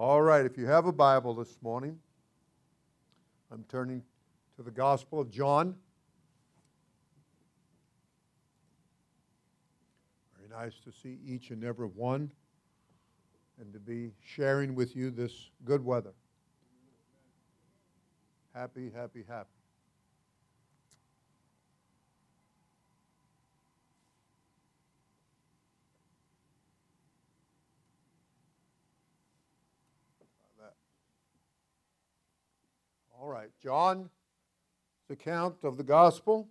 All 0.00 0.22
right, 0.22 0.46
if 0.46 0.56
you 0.56 0.64
have 0.66 0.86
a 0.86 0.92
Bible 0.92 1.34
this 1.34 1.58
morning, 1.60 1.98
I'm 3.50 3.64
turning 3.68 4.00
to 4.54 4.62
the 4.62 4.70
Gospel 4.70 5.18
of 5.18 5.28
John. 5.28 5.74
Very 10.36 10.48
nice 10.48 10.78
to 10.84 10.92
see 10.92 11.18
each 11.26 11.50
and 11.50 11.64
every 11.64 11.88
one 11.88 12.30
and 13.60 13.72
to 13.72 13.80
be 13.80 14.12
sharing 14.24 14.76
with 14.76 14.94
you 14.94 15.10
this 15.10 15.50
good 15.64 15.84
weather. 15.84 16.12
Happy, 18.54 18.92
happy, 18.94 19.24
happy. 19.28 19.57
All 33.20 33.26
right, 33.26 33.50
John's 33.60 34.10
account 35.10 35.56
of 35.64 35.76
the 35.76 35.82
gospel, 35.82 36.48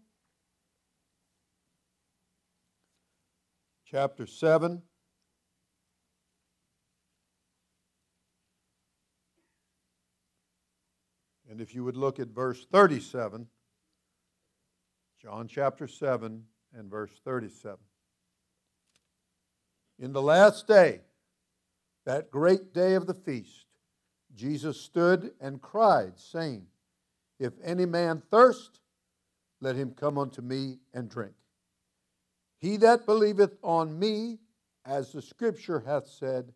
chapter 3.90 4.26
7. 4.26 4.82
And 11.50 11.62
if 11.62 11.74
you 11.74 11.86
would 11.86 11.96
look 11.96 12.20
at 12.20 12.28
verse 12.28 12.66
37, 12.70 13.48
John 15.22 15.48
chapter 15.48 15.88
7 15.88 16.44
and 16.74 16.92
verse 16.92 17.12
37. 17.24 17.78
In 20.00 20.12
the 20.12 20.22
last 20.22 20.68
day, 20.68 21.00
that 22.06 22.30
great 22.30 22.74
day 22.74 22.96
of 22.96 23.08
the 23.08 23.14
feast, 23.14 23.67
Jesus 24.38 24.80
stood 24.80 25.32
and 25.42 25.62
cried, 25.62 26.14
saying, 26.18 26.68
If 27.40 27.54
any 27.64 27.86
man 27.86 28.22
thirst, 28.30 28.80
let 29.60 29.76
him 29.76 29.92
come 29.92 30.18
unto 30.18 30.44
me 30.44 30.78
and 30.94 31.10
drink. 31.10 31.34
He 32.60 32.78
that 32.78 33.06
believeth 33.08 33.58
on 33.64 33.98
me, 33.98 34.38
as 34.86 35.12
the 35.12 35.22
scripture 35.22 35.80
hath 35.80 36.08
said, 36.08 36.54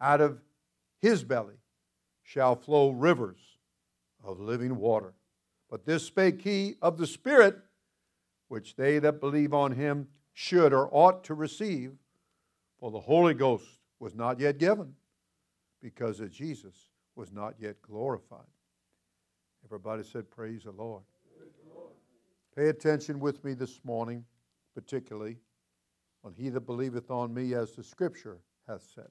out 0.00 0.20
of 0.20 0.40
his 1.02 1.24
belly 1.24 1.56
shall 2.22 2.54
flow 2.54 2.90
rivers 2.90 3.40
of 4.22 4.38
living 4.38 4.76
water. 4.76 5.14
But 5.68 5.84
this 5.84 6.04
spake 6.04 6.40
he 6.40 6.76
of 6.80 6.96
the 6.96 7.06
Spirit, 7.06 7.58
which 8.46 8.76
they 8.76 9.00
that 9.00 9.20
believe 9.20 9.52
on 9.52 9.72
him 9.72 10.06
should 10.32 10.72
or 10.72 10.88
ought 10.92 11.24
to 11.24 11.34
receive, 11.34 11.92
for 12.78 12.92
the 12.92 13.00
Holy 13.00 13.34
Ghost 13.34 13.66
was 13.98 14.14
not 14.14 14.38
yet 14.38 14.58
given 14.58 14.94
because 15.82 16.20
of 16.20 16.30
Jesus 16.30 16.90
was 17.16 17.32
not 17.32 17.54
yet 17.58 17.80
glorified. 17.82 18.46
Everybody 19.64 20.02
said, 20.02 20.30
Praise 20.30 20.64
the 20.64 20.72
Lord. 20.72 21.02
Praise 21.36 21.52
the 21.64 21.74
Lord. 21.74 21.92
Pay 22.56 22.68
attention 22.68 23.20
with 23.20 23.44
me 23.44 23.54
this 23.54 23.80
morning, 23.84 24.24
particularly 24.74 25.38
on 26.24 26.34
he 26.34 26.48
that 26.48 26.62
believeth 26.62 27.10
on 27.10 27.32
me, 27.32 27.54
as 27.54 27.72
the 27.72 27.82
scripture 27.82 28.38
hath 28.66 28.82
said. 28.94 29.08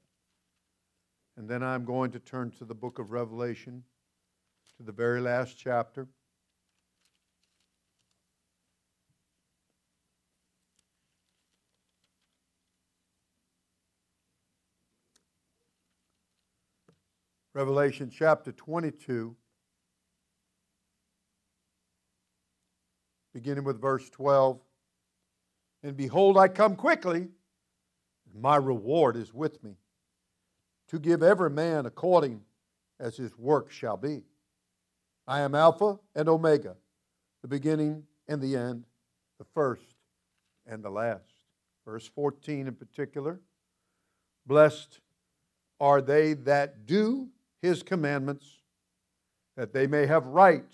And 1.38 1.48
then 1.48 1.64
I'm 1.64 1.86
going 1.86 2.12
to 2.12 2.20
turn 2.20 2.52
to 2.52 2.66
the 2.66 2.76
book 2.76 3.00
of 3.00 3.12
Revelation, 3.12 3.84
to 4.78 4.84
the 4.84 4.92
very 4.92 5.22
last 5.22 5.58
chapter. 5.58 6.08
Revelation 17.58 18.12
chapter 18.16 18.52
22, 18.52 19.36
beginning 23.34 23.64
with 23.64 23.82
verse 23.82 24.08
12. 24.12 24.60
And 25.82 25.98
behold, 25.98 26.38
I 26.38 26.50
come 26.50 26.76
quickly, 26.76 27.22
and 27.22 28.42
my 28.44 28.58
reward 28.58 29.16
is 29.16 29.34
with 29.34 29.64
me, 29.64 29.72
to 30.90 31.00
give 31.00 31.24
every 31.24 31.50
man 31.50 31.88
according 31.88 32.42
as 33.00 33.18
his 33.18 33.36
work 33.40 33.72
shall 33.72 33.98
be. 33.98 34.22
I 35.26 35.40
am 35.40 35.56
Alpha 35.56 35.98
and 36.14 36.30
Omega, 36.30 36.76
the 37.42 37.48
beginning 37.48 38.04
and 38.28 38.40
the 38.40 38.56
end, 38.56 38.86
the 39.40 39.46
first 39.56 39.96
and 40.68 40.84
the 40.84 40.92
last. 40.92 41.42
Verse 41.86 42.08
14 42.08 42.68
in 42.68 42.76
particular 42.76 43.42
Blessed 44.46 45.00
are 45.80 46.04
they 46.04 46.34
that 46.34 46.86
do 46.86 47.30
his 47.62 47.84
commandments, 47.84 48.46
that 49.56 49.74
they 49.74 49.88
may 49.88 50.06
have 50.06 50.28
right 50.28 50.66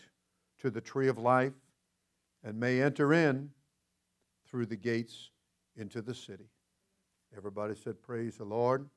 to 0.60 0.70
the 0.70 0.82
tree 0.82 1.08
of 1.08 1.18
life 1.18 1.54
and 2.44 2.60
may 2.60 2.82
enter 2.82 3.14
in 3.14 3.50
through 4.48 4.66
the 4.66 4.76
gates 4.76 5.30
into 5.76 6.02
the 6.02 6.14
city. 6.14 6.50
Everybody 7.36 7.76
said, 7.76 8.02
Praise 8.02 8.38
the 8.38 8.44
Lord. 8.44 8.88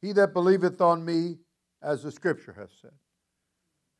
He 0.00 0.12
that 0.12 0.32
believeth 0.32 0.80
on 0.80 1.04
me, 1.04 1.36
as 1.82 2.02
the 2.02 2.10
scripture 2.10 2.54
hath 2.58 2.70
said, 2.80 2.92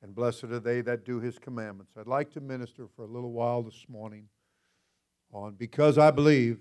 and 0.03 0.15
blessed 0.15 0.45
are 0.45 0.61
they 0.61 0.81
that 0.81 1.05
do 1.05 1.21
his 1.21 1.39
commandments. 1.39 1.93
I'd 1.99 2.07
like 2.07 2.31
to 2.33 2.41
minister 2.41 2.87
for 2.97 3.03
a 3.03 3.09
little 3.09 3.33
while 3.33 3.63
this 3.63 3.85
morning 3.89 4.25
on 5.33 5.55
because 5.55 5.99
I 5.99 6.11
believe, 6.11 6.59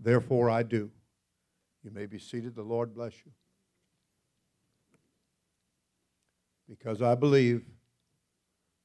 therefore 0.00 0.50
I 0.50 0.62
do. 0.62 0.90
You 1.84 1.90
may 1.90 2.06
be 2.06 2.18
seated. 2.18 2.54
The 2.54 2.62
Lord 2.62 2.94
bless 2.94 3.12
you. 3.24 3.32
Because 6.68 7.00
I 7.00 7.14
believe, 7.14 7.64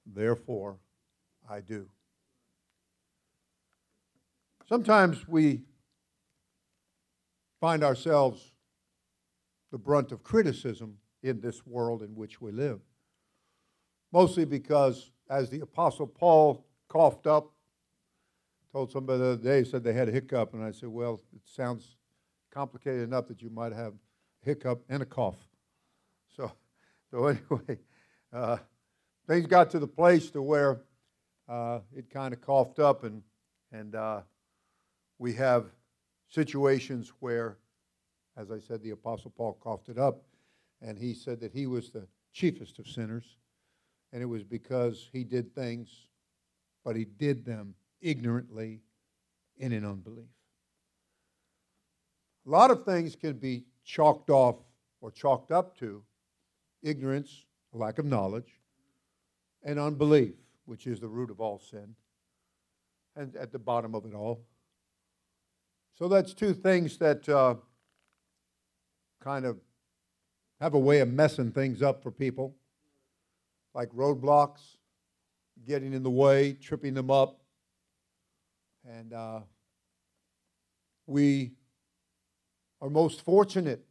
therefore 0.05 0.77
I 1.49 1.59
do. 1.59 1.87
Sometimes 4.67 5.27
we 5.27 5.61
find 7.59 7.83
ourselves 7.83 8.51
the 9.71 9.77
brunt 9.77 10.11
of 10.11 10.23
criticism 10.23 10.97
in 11.21 11.41
this 11.41 11.65
world 11.65 12.01
in 12.03 12.15
which 12.15 12.41
we 12.41 12.51
live. 12.51 12.79
Mostly 14.11 14.45
because, 14.45 15.11
as 15.29 15.49
the 15.49 15.61
Apostle 15.61 16.07
Paul 16.07 16.65
coughed 16.87 17.27
up, 17.27 17.51
told 18.71 18.91
somebody 18.91 19.19
the 19.19 19.25
other 19.25 19.43
day, 19.43 19.63
said 19.63 19.83
they 19.83 19.93
had 19.93 20.09
a 20.09 20.11
hiccup, 20.11 20.53
and 20.53 20.63
I 20.63 20.71
said, 20.71 20.89
Well, 20.89 21.21
it 21.35 21.41
sounds 21.45 21.95
complicated 22.51 23.03
enough 23.03 23.27
that 23.27 23.41
you 23.41 23.49
might 23.49 23.73
have 23.73 23.93
a 23.93 24.45
hiccup 24.45 24.83
and 24.89 25.01
a 25.01 25.05
cough. 25.05 25.47
So 26.35 26.51
so 27.13 27.27
anyway, 27.27 27.77
uh, 28.33 28.57
things 29.27 29.45
got 29.45 29.69
to 29.69 29.77
the 29.77 29.87
place 29.87 30.31
to 30.31 30.41
where 30.41 30.81
uh, 31.47 31.79
it 31.95 32.09
kind 32.09 32.33
of 32.33 32.41
coughed 32.41 32.79
up, 32.79 33.03
and 33.03 33.21
and 33.71 33.93
uh, 33.93 34.21
we 35.19 35.33
have 35.33 35.65
situations 36.27 37.13
where, 37.19 37.59
as 38.35 38.49
I 38.49 38.57
said, 38.57 38.81
the 38.81 38.91
Apostle 38.91 39.31
Paul 39.37 39.59
coughed 39.61 39.89
it 39.89 39.99
up, 39.99 40.23
and 40.81 40.97
he 40.97 41.13
said 41.13 41.39
that 41.41 41.53
he 41.53 41.67
was 41.67 41.91
the 41.91 42.07
chiefest 42.31 42.79
of 42.79 42.87
sinners, 42.87 43.37
and 44.11 44.23
it 44.23 44.27
was 44.27 44.43
because 44.43 45.07
he 45.13 45.23
did 45.23 45.53
things, 45.53 46.07
but 46.83 46.95
he 46.95 47.05
did 47.05 47.45
them 47.45 47.75
ignorantly 48.01 48.81
in 49.57 49.71
unbelief. 49.71 50.25
A 52.47 52.49
lot 52.49 52.71
of 52.71 52.85
things 52.85 53.15
can 53.15 53.33
be 53.33 53.65
chalked 53.83 54.31
off 54.31 54.55
or 54.99 55.11
chalked 55.11 55.51
up 55.51 55.77
to 55.77 56.03
ignorance, 56.83 57.45
lack 57.71 57.97
of 57.97 58.05
knowledge, 58.05 58.59
and 59.63 59.79
unbelief, 59.79 60.33
which 60.65 60.85
is 60.85 60.99
the 60.99 61.07
root 61.07 61.31
of 61.31 61.39
all 61.39 61.59
sin, 61.59 61.95
and 63.15 63.35
at 63.35 63.51
the 63.51 63.59
bottom 63.59 63.95
of 63.95 64.05
it 64.05 64.13
all. 64.13 64.45
So 65.97 66.07
that's 66.07 66.33
two 66.33 66.53
things 66.53 66.97
that 66.97 67.27
uh, 67.29 67.55
kind 69.21 69.45
of 69.45 69.57
have 70.59 70.73
a 70.73 70.79
way 70.79 70.99
of 70.99 71.09
messing 71.09 71.51
things 71.51 71.81
up 71.81 72.03
for 72.03 72.11
people, 72.11 72.55
like 73.73 73.89
roadblocks, 73.89 74.77
getting 75.65 75.93
in 75.93 76.03
the 76.03 76.09
way, 76.09 76.53
tripping 76.53 76.93
them 76.93 77.09
up. 77.09 77.39
And 78.85 79.13
uh, 79.13 79.41
we 81.05 81.51
are 82.81 82.89
most 82.89 83.21
fortunate 83.21 83.85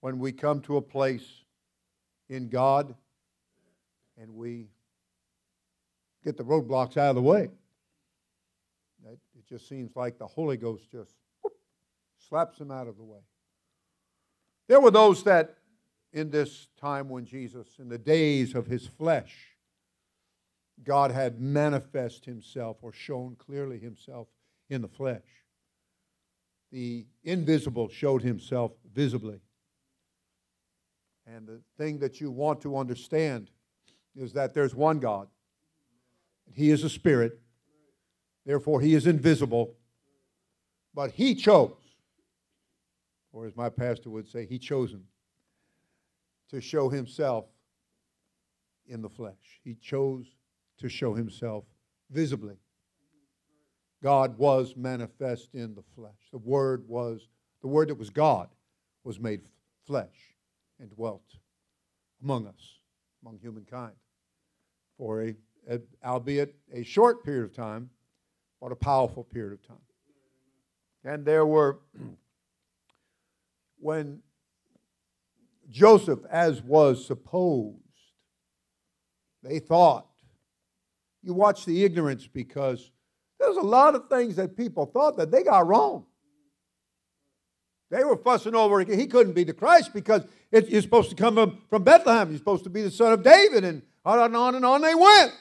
when 0.00 0.18
we 0.18 0.30
come 0.30 0.60
to 0.60 0.76
a 0.76 0.82
place 0.82 1.45
in 2.28 2.48
God 2.48 2.94
and 4.20 4.34
we 4.34 4.68
get 6.24 6.36
the 6.36 6.44
roadblocks 6.44 6.96
out 6.96 7.10
of 7.10 7.16
the 7.16 7.22
way. 7.22 7.50
It 9.08 9.46
just 9.48 9.68
seems 9.68 9.94
like 9.94 10.18
the 10.18 10.26
Holy 10.26 10.56
Ghost 10.56 10.90
just 10.90 11.14
whoop, 11.42 11.52
slaps 12.28 12.58
them 12.58 12.70
out 12.70 12.88
of 12.88 12.96
the 12.96 13.04
way. 13.04 13.20
There 14.66 14.80
were 14.80 14.90
those 14.90 15.22
that 15.24 15.58
in 16.12 16.30
this 16.30 16.68
time 16.80 17.08
when 17.08 17.24
Jesus, 17.24 17.68
in 17.78 17.88
the 17.88 17.98
days 17.98 18.54
of 18.54 18.66
his 18.66 18.86
flesh, 18.86 19.34
God 20.82 21.10
had 21.10 21.40
manifest 21.40 22.24
himself 22.24 22.78
or 22.82 22.92
shown 22.92 23.36
clearly 23.36 23.78
himself 23.78 24.28
in 24.68 24.82
the 24.82 24.88
flesh. 24.88 25.22
The 26.72 27.06
invisible 27.22 27.88
showed 27.88 28.22
himself 28.22 28.72
visibly. 28.92 29.40
And 31.26 31.46
the 31.46 31.60
thing 31.76 31.98
that 31.98 32.20
you 32.20 32.30
want 32.30 32.60
to 32.62 32.76
understand 32.76 33.50
is 34.14 34.32
that 34.34 34.54
there's 34.54 34.74
one 34.74 35.00
God. 35.00 35.26
He 36.54 36.70
is 36.70 36.84
a 36.84 36.88
spirit. 36.88 37.40
Therefore, 38.44 38.80
he 38.80 38.94
is 38.94 39.06
invisible. 39.06 39.74
But 40.94 41.10
he 41.10 41.34
chose, 41.34 41.72
or 43.32 43.46
as 43.46 43.56
my 43.56 43.68
pastor 43.68 44.08
would 44.10 44.28
say, 44.28 44.46
he 44.46 44.58
chosen 44.58 45.02
to 46.50 46.60
show 46.60 46.88
himself 46.88 47.46
in 48.86 49.02
the 49.02 49.10
flesh. 49.10 49.60
He 49.64 49.74
chose 49.74 50.26
to 50.78 50.88
show 50.88 51.12
himself 51.12 51.64
visibly. 52.10 52.56
God 54.02 54.38
was 54.38 54.74
manifest 54.76 55.54
in 55.54 55.74
the 55.74 55.82
flesh. 55.94 56.12
The 56.30 56.38
Word 56.38 56.84
was, 56.86 57.28
the 57.62 57.68
Word 57.68 57.88
that 57.88 57.98
was 57.98 58.10
God 58.10 58.48
was 59.02 59.18
made 59.18 59.42
flesh 59.86 60.35
and 60.80 60.90
dwelt 60.90 61.22
among 62.22 62.46
us, 62.46 62.78
among 63.22 63.38
humankind, 63.38 63.94
for 64.96 65.22
a, 65.22 65.34
a, 65.68 65.80
albeit 66.04 66.54
a 66.72 66.82
short 66.82 67.24
period 67.24 67.44
of 67.44 67.54
time, 67.54 67.90
but 68.60 68.72
a 68.72 68.76
powerful 68.76 69.24
period 69.24 69.52
of 69.52 69.66
time. 69.66 69.76
And 71.04 71.24
there 71.24 71.46
were, 71.46 71.78
when 73.78 74.20
Joseph, 75.68 76.20
as 76.30 76.62
was 76.62 77.06
supposed, 77.06 77.80
they 79.42 79.58
thought, 79.58 80.06
you 81.22 81.34
watch 81.34 81.64
the 81.64 81.84
ignorance 81.84 82.26
because 82.26 82.90
there's 83.38 83.56
a 83.56 83.62
lot 83.62 83.94
of 83.94 84.08
things 84.08 84.36
that 84.36 84.56
people 84.56 84.86
thought 84.86 85.16
that 85.16 85.30
they 85.30 85.42
got 85.42 85.66
wrong. 85.66 86.06
They 87.90 88.02
were 88.02 88.16
fussing 88.16 88.54
over 88.54 88.80
he 88.80 89.06
couldn't 89.06 89.34
be 89.34 89.44
the 89.44 89.52
Christ 89.52 89.92
because 89.94 90.24
it, 90.50 90.68
you're 90.68 90.82
supposed 90.82 91.10
to 91.10 91.16
come 91.16 91.60
from 91.70 91.84
Bethlehem. 91.84 92.30
You're 92.30 92.38
supposed 92.38 92.64
to 92.64 92.70
be 92.70 92.82
the 92.82 92.90
son 92.90 93.12
of 93.12 93.22
David, 93.22 93.64
and 93.64 93.82
on 94.04 94.18
and 94.18 94.36
on 94.36 94.54
and 94.54 94.64
on 94.64 94.82
they 94.82 94.94
went. 94.94 95.32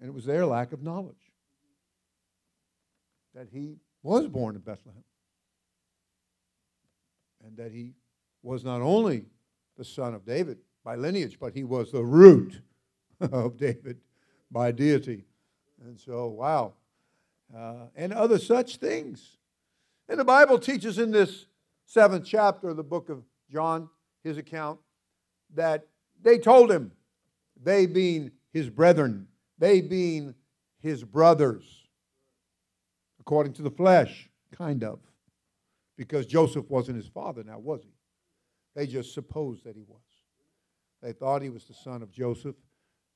And 0.00 0.08
it 0.08 0.14
was 0.14 0.24
their 0.24 0.46
lack 0.46 0.72
of 0.72 0.82
knowledge 0.82 1.16
that 3.34 3.48
he 3.52 3.78
was 4.02 4.28
born 4.28 4.54
in 4.54 4.60
Bethlehem 4.60 5.02
and 7.44 7.56
that 7.56 7.72
he 7.72 7.94
was 8.42 8.64
not 8.64 8.80
only 8.80 9.24
the 9.76 9.84
son 9.84 10.14
of 10.14 10.24
David 10.24 10.58
by 10.84 10.94
lineage, 10.94 11.38
but 11.40 11.54
he 11.54 11.64
was 11.64 11.90
the 11.90 12.04
root 12.04 12.60
of 13.20 13.56
David 13.56 13.98
by 14.50 14.70
deity. 14.70 15.24
And 15.84 15.98
so, 15.98 16.26
wow. 16.28 16.74
Uh, 17.54 17.86
and 17.96 18.12
other 18.12 18.38
such 18.38 18.76
things. 18.76 19.38
And 20.08 20.18
the 20.18 20.24
Bible 20.24 20.58
teaches 20.58 20.98
in 20.98 21.10
this 21.10 21.46
seventh 21.86 22.24
chapter 22.26 22.68
of 22.68 22.76
the 22.76 22.82
book 22.82 23.08
of 23.08 23.22
John, 23.50 23.88
his 24.22 24.36
account, 24.36 24.78
that 25.54 25.86
they 26.22 26.38
told 26.38 26.70
him, 26.70 26.92
they 27.62 27.86
being 27.86 28.32
his 28.52 28.68
brethren, 28.68 29.28
they 29.58 29.80
being 29.80 30.34
his 30.80 31.04
brothers, 31.04 31.64
according 33.20 33.54
to 33.54 33.62
the 33.62 33.70
flesh, 33.70 34.28
kind 34.52 34.84
of, 34.84 34.98
because 35.96 36.26
Joseph 36.26 36.68
wasn't 36.68 36.96
his 36.96 37.08
father 37.08 37.42
now, 37.42 37.58
was 37.58 37.82
he? 37.82 37.92
They 38.74 38.86
just 38.86 39.14
supposed 39.14 39.64
that 39.64 39.76
he 39.76 39.84
was. 39.86 40.00
They 41.02 41.12
thought 41.12 41.42
he 41.42 41.50
was 41.50 41.64
the 41.64 41.74
son 41.74 42.02
of 42.02 42.10
Joseph 42.10 42.56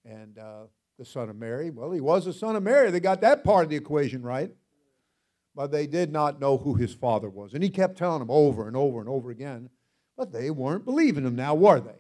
and 0.05 0.39
uh, 0.39 0.65
the 0.99 1.05
son 1.05 1.29
of 1.29 1.37
Mary. 1.37 1.71
Well, 1.71 1.91
he 1.91 2.01
was 2.01 2.25
the 2.25 2.33
son 2.33 2.57
of 2.57 2.63
Mary. 2.63 2.91
They 2.91 3.01
got 3.01 3.21
that 3.23 3.45
part 3.45 3.65
of 3.65 3.71
the 3.71 3.77
equation 3.77 4.23
right 4.23 4.51
but 5.55 5.71
they 5.71 5.87
did 5.87 6.13
not 6.13 6.41
know 6.41 6.57
who 6.59 6.75
his 6.75 6.95
father 6.95 7.29
was. 7.29 7.55
And 7.55 7.63
he 7.63 7.71
kept 7.71 7.99
telling 7.99 8.21
them 8.21 8.31
over 8.31 8.67
and 8.67 8.77
over 8.77 9.01
and 9.01 9.09
over 9.09 9.31
again, 9.31 9.71
but 10.17 10.33
they 10.33 10.51
weren't 10.51 10.85
believing 10.85 11.25
him 11.25 11.37
now, 11.37 11.55
were 11.55 11.81
they? 11.81 11.99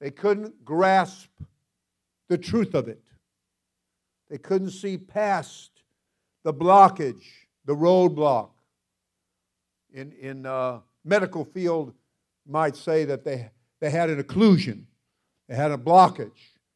They 0.00 0.10
couldn't 0.10 0.64
grasp 0.64 1.28
the 2.28 2.38
truth 2.38 2.74
of 2.74 2.88
it. 2.88 3.02
They 4.28 4.38
couldn't 4.38 4.70
see 4.70 4.96
past 4.96 5.70
the 6.42 6.54
blockage, 6.54 7.22
the 7.64 7.76
roadblock. 7.76 8.50
In, 9.94 10.12
in 10.12 10.46
uh, 10.46 10.80
medical 11.04 11.44
field, 11.44 11.92
might 12.46 12.76
say 12.76 13.04
that 13.04 13.24
they, 13.24 13.50
they 13.80 13.90
had 13.90 14.10
an 14.10 14.22
occlusion. 14.22 14.84
They 15.48 15.54
had 15.54 15.70
a 15.70 15.76
blockage 15.76 16.30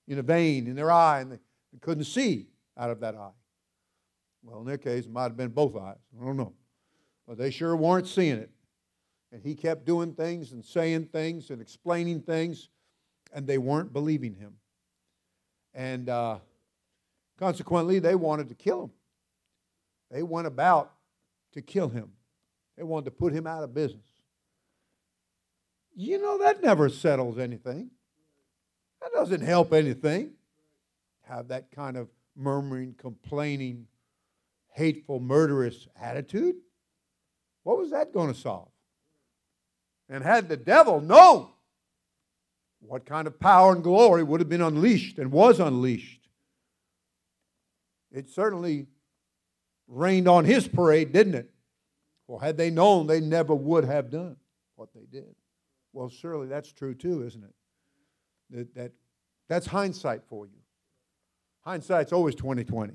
in 0.06 0.18
a 0.18 0.22
vein 0.22 0.66
in 0.66 0.76
their 0.76 0.90
eye, 0.90 1.20
and 1.20 1.32
they, 1.32 1.38
they 1.72 1.78
couldn't 1.80 2.04
see 2.04 2.46
out 2.76 2.90
of 2.90 3.00
that 3.00 3.14
eye. 3.14 3.30
Well, 4.46 4.60
in 4.60 4.66
their 4.66 4.78
case, 4.78 5.06
it 5.06 5.10
might 5.10 5.24
have 5.24 5.36
been 5.36 5.48
both 5.48 5.76
eyes. 5.76 5.96
I 6.20 6.24
don't 6.24 6.36
know. 6.36 6.52
But 7.26 7.36
they 7.36 7.50
sure 7.50 7.74
weren't 7.74 8.06
seeing 8.06 8.36
it. 8.36 8.50
And 9.32 9.42
he 9.42 9.56
kept 9.56 9.84
doing 9.84 10.14
things 10.14 10.52
and 10.52 10.64
saying 10.64 11.06
things 11.06 11.50
and 11.50 11.60
explaining 11.60 12.22
things, 12.22 12.68
and 13.32 13.44
they 13.44 13.58
weren't 13.58 13.92
believing 13.92 14.34
him. 14.34 14.54
And 15.74 16.08
uh, 16.08 16.38
consequently, 17.38 17.98
they 17.98 18.14
wanted 18.14 18.48
to 18.48 18.54
kill 18.54 18.84
him. 18.84 18.90
They 20.12 20.22
went 20.22 20.46
about 20.46 20.92
to 21.54 21.60
kill 21.60 21.88
him, 21.88 22.12
they 22.76 22.84
wanted 22.84 23.06
to 23.06 23.10
put 23.10 23.32
him 23.32 23.46
out 23.46 23.64
of 23.64 23.74
business. 23.74 24.06
You 25.96 26.20
know, 26.20 26.38
that 26.38 26.62
never 26.62 26.88
settles 26.88 27.38
anything. 27.38 27.90
That 29.00 29.10
doesn't 29.12 29.40
help 29.40 29.72
anything. 29.72 30.32
Have 31.22 31.48
that 31.48 31.72
kind 31.72 31.96
of 31.96 32.08
murmuring, 32.36 32.94
complaining, 32.98 33.86
hateful, 34.76 35.18
murderous 35.18 35.88
attitude? 36.00 36.56
What 37.62 37.78
was 37.78 37.90
that 37.90 38.12
going 38.12 38.32
to 38.32 38.38
solve? 38.38 38.68
And 40.08 40.22
had 40.22 40.48
the 40.48 40.56
devil 40.56 41.00
known 41.00 41.48
what 42.80 43.06
kind 43.06 43.26
of 43.26 43.40
power 43.40 43.72
and 43.72 43.82
glory 43.82 44.22
would 44.22 44.40
have 44.40 44.50
been 44.50 44.62
unleashed 44.62 45.18
and 45.18 45.32
was 45.32 45.58
unleashed, 45.58 46.28
it 48.12 48.28
certainly 48.28 48.86
rained 49.88 50.28
on 50.28 50.44
his 50.44 50.68
parade, 50.68 51.12
didn't 51.12 51.34
it? 51.34 51.50
Well, 52.28 52.38
had 52.38 52.56
they 52.56 52.70
known, 52.70 53.06
they 53.06 53.20
never 53.20 53.54
would 53.54 53.84
have 53.84 54.10
done 54.10 54.36
what 54.76 54.90
they 54.94 55.06
did. 55.10 55.34
Well, 55.92 56.10
surely 56.10 56.48
that's 56.48 56.70
true 56.70 56.94
too, 56.94 57.26
isn't 57.26 57.42
it? 57.42 57.54
That, 58.50 58.74
that 58.74 58.92
that's 59.48 59.66
hindsight 59.66 60.22
for 60.28 60.46
you. 60.46 60.58
Hindsight's 61.62 62.12
always 62.12 62.34
2020. 62.34 62.92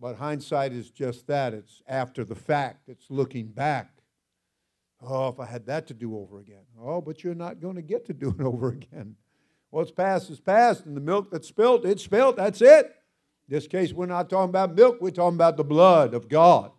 But 0.00 0.16
hindsight 0.16 0.72
is 0.72 0.90
just 0.90 1.26
that 1.26 1.52
it's 1.52 1.82
after 1.86 2.24
the 2.24 2.34
fact, 2.34 2.88
it's 2.88 3.10
looking 3.10 3.48
back. 3.48 3.92
Oh, 5.02 5.28
if 5.28 5.38
I 5.38 5.46
had 5.46 5.66
that 5.66 5.86
to 5.88 5.94
do 5.94 6.16
over 6.16 6.40
again. 6.40 6.64
Oh, 6.80 7.00
but 7.00 7.22
you're 7.22 7.34
not 7.34 7.60
going 7.60 7.76
to 7.76 7.82
get 7.82 8.06
to 8.06 8.14
do 8.14 8.34
it 8.38 8.42
over 8.44 8.68
again. 8.68 9.16
What's 9.70 9.90
past 9.90 10.30
is 10.30 10.40
past, 10.40 10.86
and 10.86 10.96
the 10.96 11.00
milk 11.00 11.30
that's 11.30 11.48
spilt, 11.48 11.84
it's 11.84 12.02
spilt. 12.02 12.36
That's 12.36 12.60
it. 12.60 12.86
In 13.48 13.54
this 13.54 13.66
case, 13.66 13.92
we're 13.92 14.06
not 14.06 14.30
talking 14.30 14.48
about 14.48 14.74
milk, 14.74 14.98
we're 15.00 15.10
talking 15.10 15.36
about 15.36 15.56
the 15.56 15.64
blood 15.64 16.14
of 16.14 16.28
God. 16.28 16.72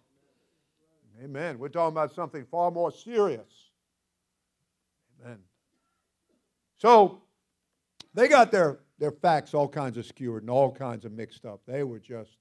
Amen. 1.23 1.59
We're 1.59 1.69
talking 1.69 1.93
about 1.93 2.13
something 2.13 2.45
far 2.49 2.71
more 2.71 2.91
serious. 2.91 3.69
Amen. 5.23 5.37
So 6.77 7.21
they 8.15 8.27
got 8.27 8.51
their, 8.51 8.79
their 8.97 9.11
facts 9.11 9.53
all 9.53 9.67
kinds 9.67 9.97
of 9.97 10.05
skewered 10.05 10.41
and 10.41 10.49
all 10.49 10.71
kinds 10.71 11.05
of 11.05 11.11
mixed 11.11 11.45
up. 11.45 11.61
They 11.67 11.83
were 11.83 11.99
just 11.99 12.35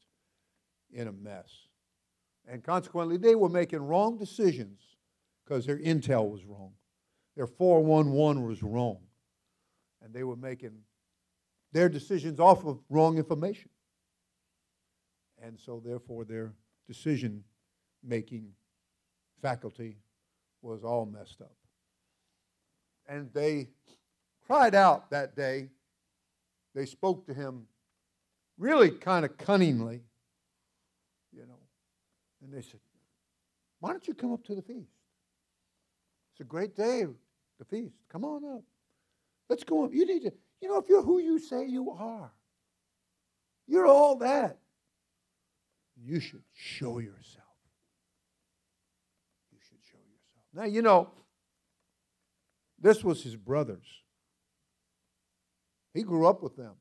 in 0.92 1.08
a 1.08 1.12
mess. 1.12 1.50
And 2.48 2.62
consequently, 2.64 3.16
they 3.16 3.34
were 3.34 3.48
making 3.48 3.80
wrong 3.80 4.18
decisions 4.18 4.80
because 5.44 5.66
their 5.66 5.78
intel 5.78 6.30
was 6.30 6.44
wrong. 6.44 6.72
Their 7.36 7.46
411 7.46 8.46
was 8.46 8.62
wrong. 8.62 8.98
And 10.02 10.12
they 10.12 10.24
were 10.24 10.36
making 10.36 10.72
their 11.72 11.88
decisions 11.88 12.40
off 12.40 12.64
of 12.64 12.80
wrong 12.88 13.18
information. 13.18 13.70
And 15.42 15.58
so, 15.58 15.80
therefore, 15.84 16.24
their 16.24 16.52
decision 16.86 17.44
making 18.02 18.48
faculty 19.40 19.96
was 20.62 20.84
all 20.84 21.06
messed 21.06 21.40
up. 21.40 21.54
And 23.08 23.32
they 23.32 23.68
cried 24.46 24.74
out 24.74 25.10
that 25.10 25.36
day. 25.36 25.68
They 26.74 26.86
spoke 26.86 27.26
to 27.26 27.34
him 27.34 27.66
really 28.58 28.90
kind 28.90 29.24
of 29.24 29.36
cunningly. 29.38 30.02
And 32.42 32.52
they 32.52 32.62
said, 32.62 32.80
Why 33.80 33.90
don't 33.90 34.06
you 34.06 34.14
come 34.14 34.32
up 34.32 34.44
to 34.44 34.54
the 34.54 34.62
feast? 34.62 34.90
It's 36.32 36.40
a 36.40 36.44
great 36.44 36.74
day, 36.74 37.06
the 37.58 37.64
feast. 37.64 37.94
Come 38.10 38.24
on 38.24 38.44
up. 38.44 38.62
Let's 39.48 39.64
go 39.64 39.84
up. 39.84 39.92
You 39.92 40.06
need 40.06 40.22
to, 40.22 40.32
you 40.60 40.68
know, 40.68 40.78
if 40.78 40.88
you're 40.88 41.02
who 41.02 41.18
you 41.18 41.38
say 41.38 41.66
you 41.66 41.90
are, 41.90 42.30
you're 43.66 43.86
all 43.86 44.16
that. 44.16 44.58
You 46.02 46.18
should 46.20 46.42
show 46.54 46.98
yourself. 46.98 47.44
You 49.52 49.58
should 49.60 49.78
show 49.82 49.98
yourself. 49.98 50.44
Now, 50.54 50.64
you 50.64 50.82
know, 50.82 51.10
this 52.80 53.04
was 53.04 53.22
his 53.22 53.36
brothers. 53.36 53.86
He 55.92 56.02
grew 56.02 56.26
up 56.26 56.42
with 56.42 56.56
them. 56.56 56.74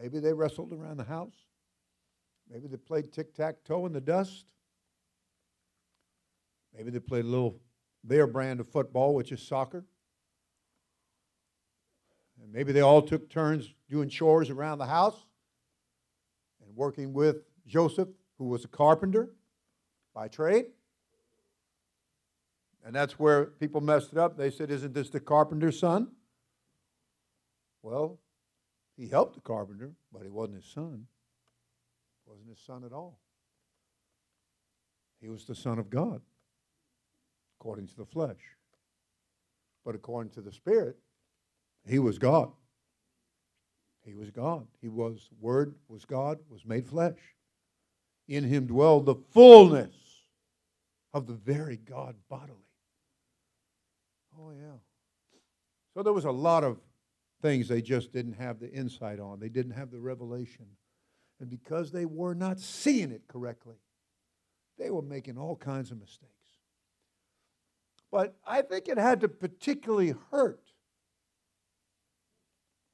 Maybe 0.00 0.20
they 0.20 0.32
wrestled 0.32 0.72
around 0.72 0.98
the 0.98 1.04
house. 1.04 1.34
Maybe 2.50 2.68
they 2.68 2.76
played 2.76 3.12
tic 3.12 3.34
tac 3.34 3.64
toe 3.64 3.86
in 3.86 3.92
the 3.92 4.00
dust. 4.00 4.46
Maybe 6.76 6.90
they 6.90 7.00
played 7.00 7.24
a 7.24 7.28
little 7.28 7.60
their 8.04 8.26
brand 8.26 8.60
of 8.60 8.68
football, 8.68 9.14
which 9.14 9.32
is 9.32 9.42
soccer. 9.42 9.84
And 12.42 12.52
maybe 12.52 12.72
they 12.72 12.80
all 12.80 13.02
took 13.02 13.28
turns 13.28 13.74
doing 13.90 14.08
chores 14.08 14.50
around 14.50 14.78
the 14.78 14.86
house 14.86 15.26
and 16.64 16.74
working 16.76 17.12
with 17.12 17.38
Joseph, 17.66 18.08
who 18.38 18.46
was 18.46 18.64
a 18.64 18.68
carpenter 18.68 19.30
by 20.14 20.28
trade. 20.28 20.66
And 22.84 22.94
that's 22.94 23.18
where 23.18 23.46
people 23.46 23.80
messed 23.80 24.12
it 24.12 24.18
up. 24.18 24.36
They 24.36 24.50
said, 24.50 24.70
Isn't 24.70 24.94
this 24.94 25.10
the 25.10 25.20
carpenter's 25.20 25.78
son? 25.78 26.12
Well, 27.82 28.18
he 28.96 29.08
helped 29.08 29.34
the 29.34 29.40
carpenter, 29.40 29.92
but 30.12 30.22
he 30.22 30.30
wasn't 30.30 30.62
his 30.62 30.72
son. 30.72 31.06
Wasn't 32.28 32.48
his 32.48 32.60
son 32.60 32.84
at 32.84 32.92
all. 32.92 33.18
He 35.20 35.28
was 35.28 35.46
the 35.46 35.54
Son 35.54 35.78
of 35.78 35.90
God, 35.90 36.20
according 37.58 37.88
to 37.88 37.96
the 37.96 38.04
flesh. 38.04 38.36
But 39.84 39.94
according 39.94 40.32
to 40.32 40.40
the 40.40 40.52
Spirit, 40.52 40.96
he 41.86 41.98
was 41.98 42.18
God. 42.18 42.52
He 44.04 44.14
was 44.14 44.30
God. 44.30 44.66
He 44.80 44.88
was, 44.88 45.28
Word 45.40 45.74
was 45.88 46.04
God, 46.04 46.38
was 46.48 46.64
made 46.64 46.86
flesh. 46.86 47.18
In 48.28 48.44
him 48.44 48.66
dwelled 48.66 49.06
the 49.06 49.16
fullness 49.32 49.94
of 51.14 51.26
the 51.26 51.34
very 51.34 51.78
God 51.78 52.14
bodily. 52.28 52.58
Oh, 54.38 54.50
yeah. 54.50 54.78
So 55.94 56.02
there 56.02 56.12
was 56.12 56.26
a 56.26 56.30
lot 56.30 56.62
of 56.62 56.78
things 57.40 57.68
they 57.68 57.82
just 57.82 58.12
didn't 58.12 58.34
have 58.34 58.60
the 58.60 58.70
insight 58.70 59.18
on, 59.18 59.40
they 59.40 59.48
didn't 59.48 59.72
have 59.72 59.90
the 59.90 59.98
revelation. 59.98 60.66
And 61.40 61.48
because 61.48 61.92
they 61.92 62.04
were 62.04 62.34
not 62.34 62.58
seeing 62.58 63.12
it 63.12 63.22
correctly, 63.28 63.76
they 64.78 64.90
were 64.90 65.02
making 65.02 65.38
all 65.38 65.56
kinds 65.56 65.90
of 65.90 65.98
mistakes. 65.98 66.32
But 68.10 68.36
I 68.46 68.62
think 68.62 68.88
it 68.88 68.98
had 68.98 69.20
to 69.20 69.28
particularly 69.28 70.14
hurt. 70.30 70.62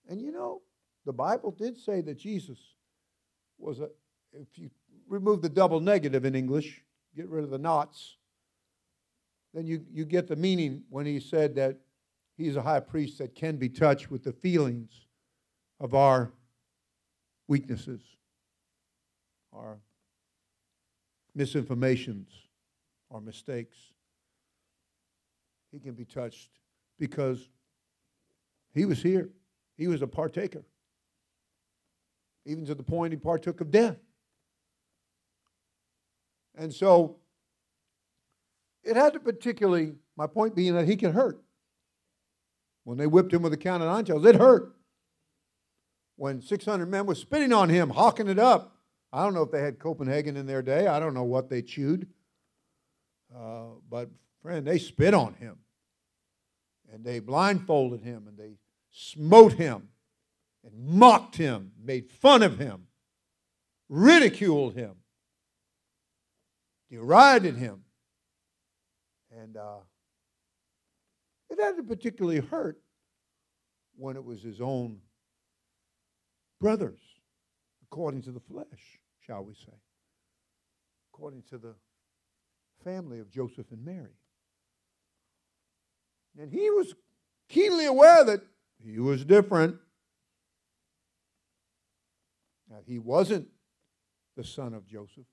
And 0.09 0.21
you 0.21 0.33
know, 0.33 0.63
the 1.07 1.13
Bible 1.13 1.51
did 1.51 1.79
say 1.79 2.01
that 2.03 2.19
Jesus 2.19 2.59
was 3.59 3.81
a, 3.81 3.89
if 4.33 4.59
you 4.59 4.71
remove 5.09 5.43
the 5.43 5.49
double 5.49 5.81
negative 5.81 6.25
in 6.25 6.35
English, 6.35 6.83
get 7.17 7.29
rid 7.29 7.45
of 7.45 7.51
the 7.51 7.59
knots, 7.59 8.17
then 9.53 9.67
you, 9.67 9.85
you 9.93 10.05
get 10.05 10.27
the 10.27 10.37
meaning 10.37 10.83
when 10.91 11.07
he 11.07 11.21
said 11.21 11.55
that 11.55 11.79
he's 12.37 12.57
a 12.57 12.63
high 12.63 12.81
priest 12.81 13.19
that 13.19 13.35
can 13.35 13.57
be 13.57 13.69
touched 13.69 14.11
with 14.11 14.25
the 14.25 14.33
feelings 14.33 15.07
of 15.79 15.95
our 15.95 16.33
weaknesses, 17.47 18.03
our 19.55 19.79
misinformations, 21.37 22.27
our 23.11 23.21
mistakes. 23.21 23.77
He 25.73 25.79
can 25.79 25.95
be 25.95 26.05
touched 26.05 26.51
because 26.99 27.49
he 28.73 28.85
was 28.85 29.03
here. 29.03 29.31
He 29.77 29.89
was 29.89 30.03
a 30.03 30.07
partaker, 30.07 30.65
even 32.47 32.65
to 32.67 32.75
the 32.75 32.83
point 32.83 33.13
he 33.13 33.19
partook 33.19 33.61
of 33.61 33.71
death. 33.71 33.97
And 36.57 36.73
so 36.73 37.17
it 38.85 38.97
had 38.97 39.15
to 39.15 39.21
particularly, 39.21 39.95
my 40.17 40.29
point 40.29 40.55
being 40.55 40.75
that 40.75 40.87
he 40.87 40.97
could 40.97 41.13
hurt. 41.13 41.43
When 42.85 42.99
they 42.99 43.07
whipped 43.07 43.33
him 43.33 43.43
with 43.43 43.53
a 43.53 43.57
count 43.57 43.83
of 43.83 43.89
nine 43.89 44.05
tails, 44.05 44.25
it 44.25 44.37
hurt. 44.37 44.77
When 46.17 46.41
600 46.41 46.87
men 46.87 47.07
were 47.07 47.15
spitting 47.15 47.53
on 47.53 47.69
him, 47.69 47.91
hawking 47.91 48.29
it 48.29 48.39
up. 48.39 48.74
I 49.15 49.23
don't 49.23 49.33
know 49.33 49.43
if 49.43 49.53
they 49.53 49.61
had 49.61 49.79
Copenhagen 49.79 50.37
in 50.37 50.45
their 50.45 50.61
day. 50.61 50.89
I 50.89 50.99
don't 50.99 51.15
know 51.15 51.23
what 51.23 51.49
they 51.49 51.63
chewed. 51.63 52.09
Uh, 53.33 53.67
but, 53.89 54.11
friend, 54.43 54.67
they 54.67 54.77
spit 54.77 55.15
on 55.15 55.35
him. 55.35 55.59
And 56.93 57.05
they 57.05 57.21
blindfolded 57.21 58.03
him 58.03 58.27
and 58.27 58.37
they 58.37 58.57
smote 58.91 59.53
him 59.53 59.89
and 60.65 60.73
mocked 60.77 61.37
him, 61.37 61.71
made 61.81 62.11
fun 62.11 62.43
of 62.43 62.59
him, 62.59 62.89
ridiculed 63.89 64.75
him, 64.75 64.97
derided 66.91 67.57
him. 67.57 67.85
And 69.31 69.57
uh, 69.57 69.79
it 71.51 71.61
had 71.61 71.77
to 71.77 71.85
particularly 71.85 72.41
hurt 72.41 72.81
when 73.97 74.17
it 74.17 74.25
was 74.25 74.43
his 74.43 74.61
own 74.61 74.99
brothers, 76.61 77.01
according 77.85 78.23
to 78.23 78.33
the 78.33 78.41
flesh, 78.41 78.99
shall 79.27 79.45
we 79.45 79.55
say, 79.55 79.73
according 81.13 81.43
to 81.51 81.59
the 81.59 81.75
family 82.83 83.21
of 83.21 83.31
Joseph 83.31 83.67
and 83.71 83.85
Mary. 83.85 84.17
And 86.39 86.53
he 86.53 86.71
was 86.71 86.95
keenly 87.49 87.87
aware 87.87 88.25
that 88.25 88.41
he 88.83 88.99
was 88.99 89.25
different. 89.25 89.77
That 92.71 92.83
he 92.87 92.99
wasn't 92.99 93.49
the 94.37 94.45
son 94.45 94.75
of 94.75 94.87
Joseph. 94.87 95.27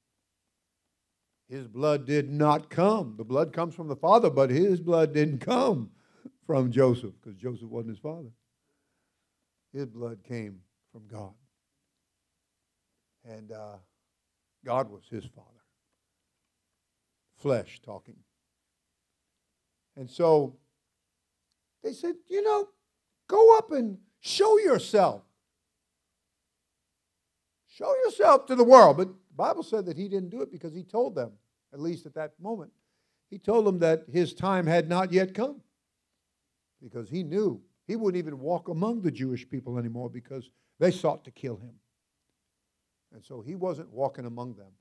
His 1.50 1.68
blood 1.68 2.06
did 2.06 2.30
not 2.30 2.70
come. 2.70 3.16
The 3.18 3.24
blood 3.26 3.52
comes 3.52 3.74
from 3.74 3.88
the 3.88 3.96
Father, 3.96 4.30
but 4.30 4.50
his 4.50 4.80
blood 4.80 5.14
didn't 5.14 5.40
come 5.40 5.90
from 6.46 6.72
Joseph 6.72 7.14
because 7.22 7.38
Joseph 7.38 7.70
wasn't 7.70 7.92
his 7.92 8.00
father. 8.00 8.32
His 9.74 9.86
blood 9.86 10.24
came 10.24 10.60
from 10.92 11.08
God. 11.08 11.34
And 13.28 13.52
uh, 13.52 13.78
God 14.66 14.90
was 14.90 15.04
his 15.10 15.26
father. 15.26 15.48
Flesh 17.38 17.80
talking. 17.84 18.18
And 19.96 20.10
so 20.10 20.58
they 21.84 21.94
said, 21.94 22.16
you 22.30 22.44
know, 22.44 22.68
go 23.28 23.58
up 23.58 23.72
and 23.72 23.98
show 24.20 24.58
yourself. 24.60 25.24
Show 27.68 27.94
yourself 28.06 28.46
to 28.48 28.56
the 28.56 28.64
world. 28.64 28.98
But 28.98 29.08
the 29.08 29.36
Bible 29.36 29.64
said 29.64 29.86
that 29.86 29.98
he 29.98 30.08
didn't 30.08 30.30
do 30.30 30.42
it 30.42 30.52
because 30.52 30.74
he 30.74 30.84
told 30.84 31.16
them, 31.16 31.32
at 31.74 31.80
least 31.80 32.06
at 32.06 32.14
that 32.16 32.34
moment, 32.40 32.72
he 33.30 33.38
told 33.38 33.66
them 33.66 33.80
that 33.80 34.04
his 34.12 34.34
time 34.34 34.68
had 34.68 34.90
not 34.90 35.12
yet 35.12 35.34
come. 35.34 35.62
Because 36.84 37.10
he 37.10 37.24
knew 37.24 37.62
he 37.88 37.96
wouldn't 37.96 38.20
even 38.20 38.40
walk 38.40 38.68
among 38.68 39.02
the 39.02 39.12
Jewish 39.12 39.48
people 39.48 39.78
anymore 39.78 40.10
because 40.10 40.50
they 40.80 40.92
sought 40.92 41.24
to 41.26 41.32
kill 41.32 41.58
him. 41.58 41.74
And 43.14 43.24
so 43.24 43.42
he 43.42 43.56
wasn't 43.56 43.92
walking 43.92 44.26
among 44.26 44.56
them. 44.56 44.72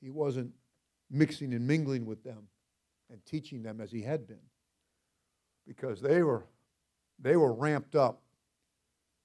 He 0.00 0.10
wasn't 0.10 0.52
mixing 1.10 1.52
and 1.54 1.66
mingling 1.66 2.06
with 2.06 2.22
them 2.22 2.48
and 3.10 3.24
teaching 3.24 3.62
them 3.62 3.80
as 3.80 3.90
he 3.90 4.02
had 4.02 4.26
been. 4.26 4.38
Because 5.66 6.00
they 6.00 6.22
were 6.22 6.46
they 7.18 7.36
were 7.36 7.52
ramped 7.52 7.96
up. 7.96 8.22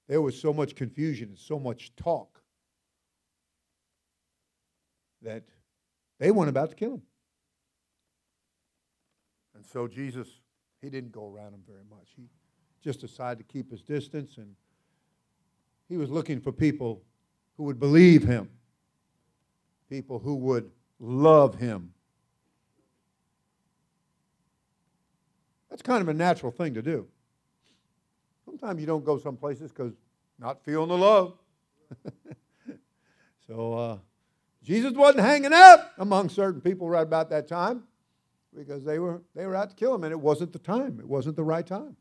There 0.08 0.20
was 0.20 0.38
so 0.38 0.52
much 0.52 0.74
confusion 0.74 1.28
and 1.28 1.38
so 1.38 1.58
much 1.58 1.94
talk 1.96 2.42
that 5.22 5.44
they 6.18 6.30
weren't 6.30 6.50
about 6.50 6.70
to 6.70 6.76
kill 6.76 6.94
him. 6.94 7.02
And 9.54 9.64
so 9.64 9.88
Jesus, 9.88 10.28
he 10.82 10.90
didn't 10.90 11.12
go 11.12 11.26
around 11.26 11.54
him 11.54 11.62
very 11.66 11.84
much. 11.88 12.08
He 12.16 12.24
just 12.82 13.00
decided 13.00 13.38
to 13.38 13.44
keep 13.44 13.70
his 13.70 13.80
distance, 13.80 14.36
and 14.36 14.54
he 15.88 15.96
was 15.96 16.10
looking 16.10 16.40
for 16.40 16.52
people 16.52 17.02
who 17.56 17.64
would 17.64 17.78
believe 17.78 18.24
him, 18.24 18.48
people 19.88 20.18
who 20.18 20.34
would 20.36 20.70
love 20.98 21.56
him. 21.56 21.92
That's 25.70 25.82
kind 25.82 26.00
of 26.00 26.08
a 26.08 26.14
natural 26.14 26.52
thing 26.52 26.74
to 26.74 26.82
do. 26.82 27.06
Sometimes 28.44 28.80
you 28.80 28.86
don't 28.86 29.04
go 29.04 29.18
some 29.18 29.36
places 29.36 29.72
because 29.72 29.92
not 30.38 30.64
feeling 30.64 30.88
the 30.88 30.98
love. 30.98 31.34
so 33.46 33.72
uh, 33.74 33.98
Jesus 34.62 34.92
wasn't 34.92 35.24
hanging 35.24 35.52
out 35.52 35.80
among 35.98 36.28
certain 36.28 36.60
people 36.60 36.88
right 36.88 37.02
about 37.02 37.30
that 37.30 37.48
time 37.48 37.84
because 38.54 38.84
they 38.84 38.98
were, 38.98 39.22
they 39.34 39.46
were 39.46 39.56
out 39.56 39.70
to 39.70 39.76
kill 39.76 39.94
him, 39.94 40.04
and 40.04 40.12
it 40.12 40.20
wasn't 40.20 40.52
the 40.52 40.58
time. 40.58 40.98
It 41.00 41.08
wasn't 41.08 41.36
the 41.36 41.44
right 41.44 41.66
time. 41.66 41.96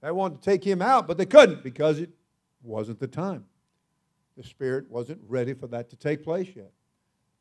They 0.00 0.10
wanted 0.10 0.42
to 0.42 0.50
take 0.50 0.64
him 0.64 0.82
out, 0.82 1.06
but 1.06 1.18
they 1.18 1.26
couldn't 1.26 1.62
because 1.62 1.98
it 1.98 2.10
wasn't 2.62 2.98
the 3.00 3.06
time. 3.06 3.46
The 4.36 4.42
Spirit 4.42 4.90
wasn't 4.90 5.20
ready 5.26 5.54
for 5.54 5.66
that 5.68 5.90
to 5.90 5.96
take 5.96 6.24
place 6.24 6.48
yet. 6.54 6.72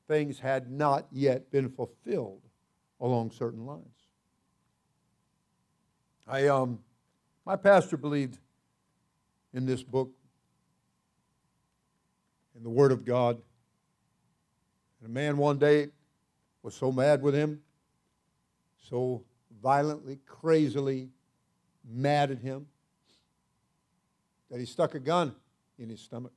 Things 0.07 0.39
had 0.39 0.69
not 0.69 1.07
yet 1.11 1.51
been 1.51 1.69
fulfilled 1.69 2.41
along 2.99 3.31
certain 3.31 3.65
lines. 3.65 3.85
I, 6.27 6.47
um, 6.47 6.79
my 7.45 7.55
pastor 7.55 7.97
believed 7.97 8.37
in 9.53 9.65
this 9.65 9.83
book, 9.83 10.11
in 12.55 12.63
the 12.63 12.69
Word 12.69 12.91
of 12.91 13.05
God, 13.05 13.41
and 14.99 15.09
a 15.09 15.11
man 15.11 15.37
one 15.37 15.57
day 15.57 15.87
was 16.61 16.75
so 16.75 16.91
mad 16.91 17.21
with 17.21 17.33
him, 17.33 17.61
so 18.89 19.23
violently, 19.61 20.19
crazily 20.25 21.09
mad 21.89 22.31
at 22.31 22.39
him, 22.39 22.67
that 24.49 24.59
he 24.59 24.65
stuck 24.65 24.93
a 24.93 24.99
gun 24.99 25.33
in 25.79 25.89
his 25.89 25.99
stomach. 26.01 26.33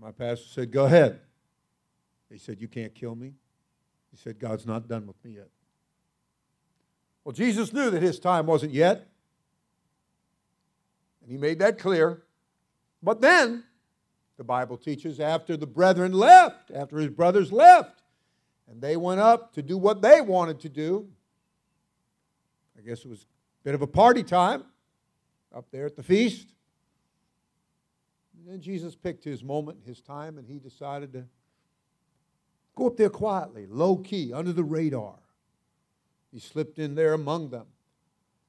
My 0.00 0.12
pastor 0.12 0.46
said, 0.48 0.70
Go 0.70 0.84
ahead. 0.84 1.20
He 2.30 2.38
said, 2.38 2.60
You 2.60 2.68
can't 2.68 2.94
kill 2.94 3.14
me. 3.14 3.32
He 4.10 4.16
said, 4.16 4.38
God's 4.38 4.66
not 4.66 4.88
done 4.88 5.06
with 5.06 5.22
me 5.24 5.32
yet. 5.32 5.48
Well, 7.24 7.32
Jesus 7.32 7.72
knew 7.72 7.90
that 7.90 8.02
his 8.02 8.18
time 8.18 8.46
wasn't 8.46 8.72
yet. 8.72 9.08
And 11.22 11.30
he 11.30 11.36
made 11.36 11.58
that 11.58 11.78
clear. 11.78 12.22
But 13.02 13.20
then, 13.20 13.64
the 14.36 14.44
Bible 14.44 14.76
teaches, 14.76 15.18
after 15.18 15.56
the 15.56 15.66
brethren 15.66 16.12
left, 16.12 16.70
after 16.70 16.98
his 16.98 17.10
brothers 17.10 17.50
left, 17.50 18.02
and 18.68 18.80
they 18.80 18.96
went 18.96 19.20
up 19.20 19.52
to 19.54 19.62
do 19.62 19.76
what 19.78 20.02
they 20.02 20.20
wanted 20.20 20.60
to 20.60 20.68
do, 20.68 21.08
I 22.78 22.82
guess 22.82 23.00
it 23.00 23.08
was 23.08 23.22
a 23.22 23.64
bit 23.64 23.74
of 23.74 23.82
a 23.82 23.86
party 23.86 24.22
time 24.22 24.64
up 25.54 25.66
there 25.70 25.86
at 25.86 25.96
the 25.96 26.02
feast. 26.02 26.48
Then 28.46 28.60
Jesus 28.60 28.94
picked 28.94 29.24
his 29.24 29.42
moment, 29.42 29.78
his 29.84 30.00
time, 30.00 30.38
and 30.38 30.46
he 30.46 30.60
decided 30.60 31.12
to 31.14 31.24
go 32.76 32.86
up 32.86 32.96
there 32.96 33.10
quietly, 33.10 33.66
low 33.66 33.96
key, 33.96 34.32
under 34.32 34.52
the 34.52 34.62
radar. 34.62 35.16
He 36.32 36.38
slipped 36.38 36.78
in 36.78 36.94
there 36.94 37.12
among 37.12 37.50
them. 37.50 37.66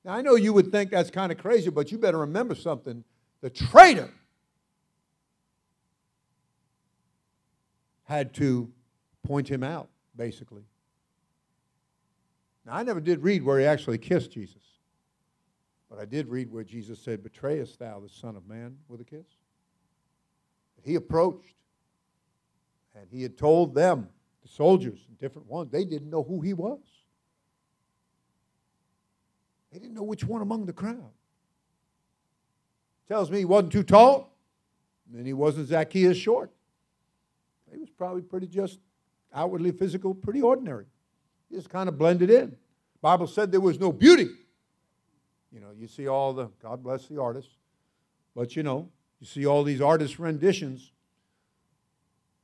Now, 0.06 0.14
I 0.14 0.22
know 0.22 0.36
you 0.36 0.54
would 0.54 0.72
think 0.72 0.92
that's 0.92 1.10
kind 1.10 1.32
of 1.32 1.40
crazy, 1.40 1.72
but 1.72 1.92
you 1.92 1.98
better 1.98 2.20
remember 2.20 2.54
something. 2.54 3.04
The 3.42 3.50
traitor 3.50 4.12
had 8.04 8.36
to 8.36 8.72
point 9.24 9.50
him 9.50 9.64
out, 9.64 9.90
basically. 10.16 10.64
Now, 12.68 12.76
I 12.76 12.84
never 12.84 13.02
did 13.02 13.24
read 13.24 13.44
where 13.44 13.60
he 13.60 13.66
actually 13.66 13.98
kissed 13.98 14.32
Jesus, 14.32 14.62
but 15.90 15.98
I 15.98 16.06
did 16.06 16.28
read 16.28 16.52
where 16.52 16.64
Jesus 16.64 17.00
said, 17.00 17.24
Betrayest 17.24 17.80
thou 17.80 18.00
the 18.00 18.10
Son 18.10 18.36
of 18.36 18.48
Man 18.48 18.78
with 18.88 19.02
a 19.02 19.04
kiss? 19.04 19.26
He 20.84 20.96
approached, 20.96 21.54
and 22.96 23.08
he 23.12 23.22
had 23.22 23.38
told 23.38 23.76
them, 23.76 24.08
the 24.42 24.48
soldiers, 24.48 25.00
different 25.20 25.50
ones, 25.50 25.72
they 25.72 25.84
didn't 25.84 26.10
know 26.10 26.24
who 26.24 26.42
he 26.42 26.54
was. 26.54 26.80
They 29.72 29.80
didn't 29.80 29.96
know 29.96 30.04
which 30.04 30.24
one 30.24 30.42
among 30.42 30.66
the 30.66 30.74
crowd. 30.74 31.12
Tells 33.08 33.30
me 33.30 33.40
he 33.40 33.46
wasn't 33.46 33.74
too 33.74 33.84
tall, 33.84 34.38
and 35.14 35.26
he 35.26 35.34
wasn't 35.34 35.68
Zacchaeus 35.68 36.18
short. 36.18 36.52
He 37.72 37.78
was 37.78 37.90
probably 37.90 38.22
pretty 38.22 38.48
just 38.48 38.80
outwardly 39.34 39.72
physical, 39.72 40.14
pretty 40.14 40.42
ordinary. 40.42 40.86
He 41.50 41.56
just 41.56 41.70
kind 41.70 41.90
of 41.90 41.98
blended 41.98 42.30
in. 42.30 42.56
Bible 43.02 43.28
said 43.28 43.52
there 43.52 43.62
was 43.62 43.80
no 43.80 43.92
beauty. 43.92 44.30
You 45.52 45.60
know, 45.60 45.72
you 45.78 45.88
see 45.88 46.08
all 46.08 46.34
the, 46.34 46.50
God 46.62 46.84
bless 46.84 47.08
the 47.08 47.22
artists, 47.22 47.52
but 48.36 48.56
you 48.56 48.64
know, 48.64 48.90
you 49.20 49.28
see 49.28 49.46
all 49.46 49.64
these 49.64 49.82
artist 49.82 50.20
renditions. 50.20 50.92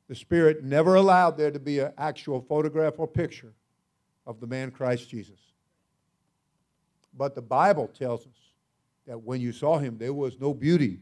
The 0.08 0.16
Spirit 0.16 0.64
never 0.64 0.96
allowed 0.96 1.38
there 1.38 1.52
to 1.52 1.60
be 1.60 1.80
an 1.80 1.94
actual 1.98 2.42
photograph 2.42 2.96
or 2.98 3.08
picture 3.08 3.54
of 4.26 4.40
the 4.40 4.48
man 4.48 4.72
Christ 4.72 5.10
Jesus. 5.10 5.40
But 7.16 7.36
the 7.36 7.42
Bible 7.42 7.88
tells 7.88 8.22
us 8.22 8.34
that 9.06 9.22
when 9.22 9.42
you 9.42 9.52
saw 9.52 9.78
him, 9.78 9.98
there 9.98 10.14
was 10.14 10.40
no 10.40 10.54
beauty 10.54 11.00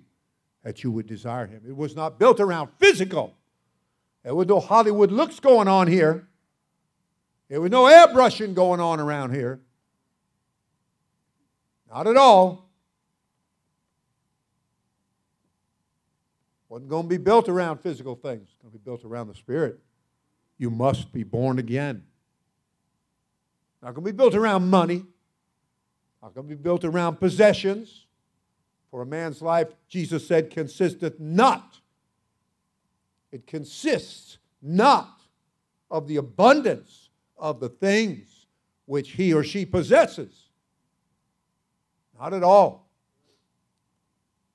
that 0.64 0.84
you 0.84 0.92
would 0.92 1.08
desire 1.08 1.48
him. 1.48 1.62
It 1.68 1.76
was 1.76 1.96
not 1.96 2.20
built 2.20 2.40
around 2.40 2.70
physical. 2.80 3.36
There 4.24 4.36
was 4.36 4.48
no 4.48 4.60
Hollywood 4.60 5.12
looks 5.12 5.40
going 5.40 5.68
on 5.68 5.88
here. 5.88 6.28
There 7.50 7.60
was 7.60 7.72
no 7.72 7.84
airbrushing 7.84 8.54
going 8.54 8.80
on 8.80 9.00
around 9.00 9.34
here. 9.34 9.62
Not 11.90 12.08
at 12.08 12.18
all. 12.18 12.71
Wasn't 16.72 16.90
going 16.90 17.04
to 17.04 17.10
be 17.10 17.18
built 17.18 17.50
around 17.50 17.82
physical 17.82 18.16
things. 18.16 18.44
It's 18.44 18.62
going 18.62 18.72
to 18.72 18.78
be 18.78 18.82
built 18.82 19.04
around 19.04 19.28
the 19.28 19.36
Spirit. 19.36 19.78
You 20.58 20.70
must 20.70 21.12
be 21.12 21.24
born 21.24 21.60
again. 21.60 22.06
Not 23.82 23.94
going 23.94 24.06
to 24.06 24.14
be 24.14 24.16
built 24.16 24.36
around 24.36 24.70
money. 24.70 25.04
Not 26.24 26.34
going 26.34 26.48
to 26.48 26.56
be 26.56 26.62
built 26.62 26.86
around 26.86 27.18
possessions. 27.18 28.06
For 28.90 29.02
a 29.02 29.06
man's 29.06 29.42
life, 29.42 29.68
Jesus 29.90 30.26
said, 30.26 30.50
consisteth 30.50 31.20
not. 31.20 31.78
It 33.34 33.46
consists 33.48 34.38
not 34.62 35.20
of 35.90 36.08
the 36.08 36.16
abundance 36.16 37.10
of 37.38 37.60
the 37.60 37.68
things 37.68 38.46
which 38.86 39.12
he 39.12 39.34
or 39.34 39.44
she 39.44 39.66
possesses. 39.66 40.48
Not 42.18 42.34
at 42.34 42.44
all. 42.44 42.90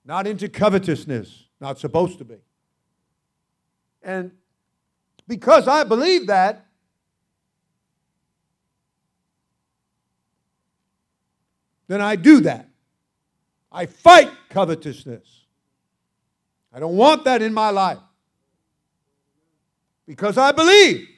Not 0.03 0.27
into 0.27 0.49
covetousness. 0.49 1.46
Not 1.61 1.79
supposed 1.79 2.19
to 2.19 2.25
be. 2.25 2.37
And 4.03 4.31
because 5.27 5.67
I 5.67 5.85
believe 5.85 6.27
that, 6.29 6.67
then 11.89 12.01
I 12.01 12.17
do 12.17 12.41
that. 12.41 12.69
I 13.73 13.87
fight 13.87 14.31
covetousness. 14.51 15.45
I 16.73 16.79
don't 16.79 16.97
want 16.97 17.25
that 17.25 17.43
in 17.43 17.53
my 17.53 17.71
life. 17.71 17.99
Because 20.07 20.39
I 20.39 20.53
believe. 20.53 21.09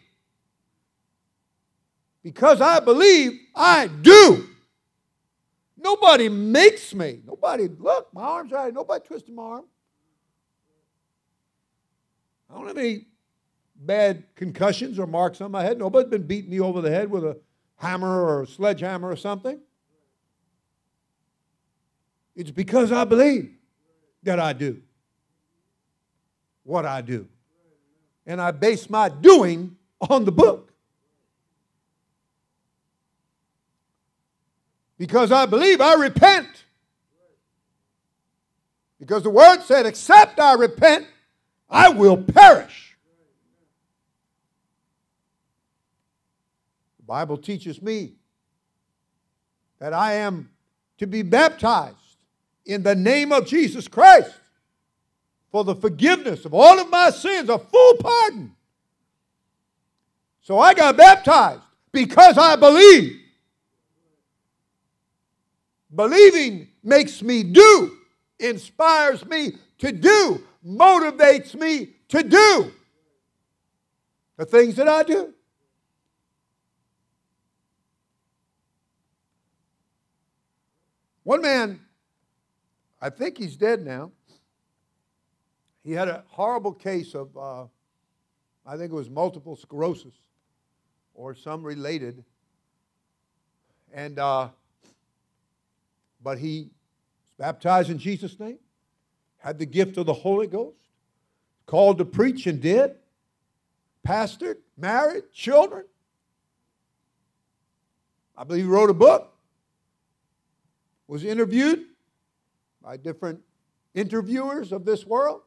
Because 2.22 2.61
I 2.61 2.81
believe, 2.81 3.38
I 3.55 3.87
do. 3.87 4.48
Nobody 5.77 6.29
makes 6.29 6.94
me. 6.94 7.20
Nobody, 7.24 7.68
look, 7.68 8.12
my 8.12 8.22
arm's 8.22 8.53
right. 8.53 8.72
Nobody 8.72 9.05
twisted 9.07 9.35
my 9.35 9.42
arm. 9.42 9.64
I 12.51 12.55
don't 12.55 12.67
have 12.67 12.79
any 12.79 13.07
bad 13.77 14.25
concussions 14.35 14.99
or 14.99 15.07
marks 15.07 15.41
on 15.41 15.51
my 15.51 15.63
head. 15.63 15.79
Nobody's 15.79 16.11
been 16.11 16.23
beating 16.23 16.51
me 16.51 16.61
over 16.61 16.81
the 16.81 16.91
head 16.91 17.11
with 17.11 17.25
a 17.25 17.37
hammer 17.77 18.23
or 18.23 18.43
a 18.43 18.47
sledgehammer 18.47 19.09
or 19.11 19.17
something. 19.17 19.61
It's 22.35 22.51
because 22.51 22.93
I 22.93 23.05
believe 23.05 23.53
that 24.23 24.39
I 24.39 24.53
do 24.53 24.81
what 26.65 26.85
I 26.85 27.01
do. 27.01 27.27
And 28.27 28.41
I 28.41 28.51
base 28.51 28.91
my 28.91 29.09
doing 29.09 29.77
on 30.01 30.25
the 30.25 30.33
book. 30.33 30.73
Because 34.99 35.33
I 35.33 35.47
believe 35.47 35.81
I 35.81 35.95
repent. 35.95 36.49
Because 39.01 39.23
the 39.23 39.31
word 39.31 39.63
said, 39.63 39.87
except 39.87 40.39
I 40.41 40.55
repent, 40.55 41.07
I 41.69 41.91
will 41.91 42.17
perish. 42.17 42.97
The 46.99 47.05
Bible 47.05 47.37
teaches 47.37 47.81
me 47.83 48.13
that 49.79 49.93
I 49.93 50.15
am 50.15 50.51
to 50.99 51.07
be 51.07 51.23
baptized 51.23 51.97
in 52.67 52.83
the 52.83 52.95
name 52.95 53.33
of 53.33 53.47
Jesus 53.47 53.89
Christ 53.89 54.33
for 55.51 55.65
the 55.65 55.75
forgiveness 55.75 56.45
of 56.45 56.53
all 56.53 56.79
of 56.79 56.91
my 56.91 57.11
sins, 57.11 57.49
a 57.49 57.59
full 57.59 57.95
pardon. 57.97 58.55
So 60.43 60.59
I 60.59 60.75
got 60.75 60.97
baptized 60.97 61.63
because 61.93 62.39
I 62.39 62.57
believe. 62.57 63.21
Believing 65.95 66.69
makes 66.83 67.23
me 67.23 67.43
do, 67.43 67.97
inspires 68.39 69.25
me 69.25 69.53
to 69.79 69.93
do, 69.93 70.43
motivates 70.69 71.55
me 71.55 71.95
to 72.09 72.23
do 72.23 72.73
the 74.37 74.45
things 74.45 74.77
that 74.77 74.89
I 74.89 75.03
do. 75.03 75.33
One 81.25 81.43
man 81.43 81.81
I 83.01 83.11
think 83.11 83.39
he's 83.39 83.57
dead 83.57 83.85
now. 83.85 84.11
He 85.85 85.93
had 85.93 86.09
a 86.09 86.25
horrible 86.29 86.73
case 86.73 87.15
of, 87.15 87.37
uh, 87.37 87.67
I 88.67 88.77
think 88.77 88.93
it 88.93 88.95
was 88.95 89.09
multiple 89.09 89.57
sclerosis 89.57 90.15
or 91.15 91.35
some 91.35 91.63
related. 91.63 92.25
And, 93.93 94.19
uh, 94.19 94.49
but 96.23 96.39
he 96.39 96.63
was 96.63 97.35
baptized 97.39 97.91
in 97.91 97.99
Jesus' 97.99 98.39
name, 98.39 98.59
had 99.49 99.59
the 99.59 99.65
gift 99.65 99.97
of 99.97 100.05
the 100.05 100.13
Holy 100.13 100.47
Ghost, 100.47 100.77
called 101.65 101.97
to 101.97 102.05
preach 102.05 102.47
and 102.47 102.61
did, 102.61 102.97
pastored, 104.07 104.59
married, 104.77 105.33
children. 105.33 105.87
I 108.37 108.45
believe 108.45 108.65
he 108.65 108.69
wrote 108.69 108.91
a 108.91 108.95
book, 108.95 109.33
was 111.07 111.25
interviewed, 111.25 111.87
by 112.83 112.99
different 112.99 113.41
interviewers 113.95 114.71
of 114.71 114.85
this 114.85 115.07
world. 115.07 115.41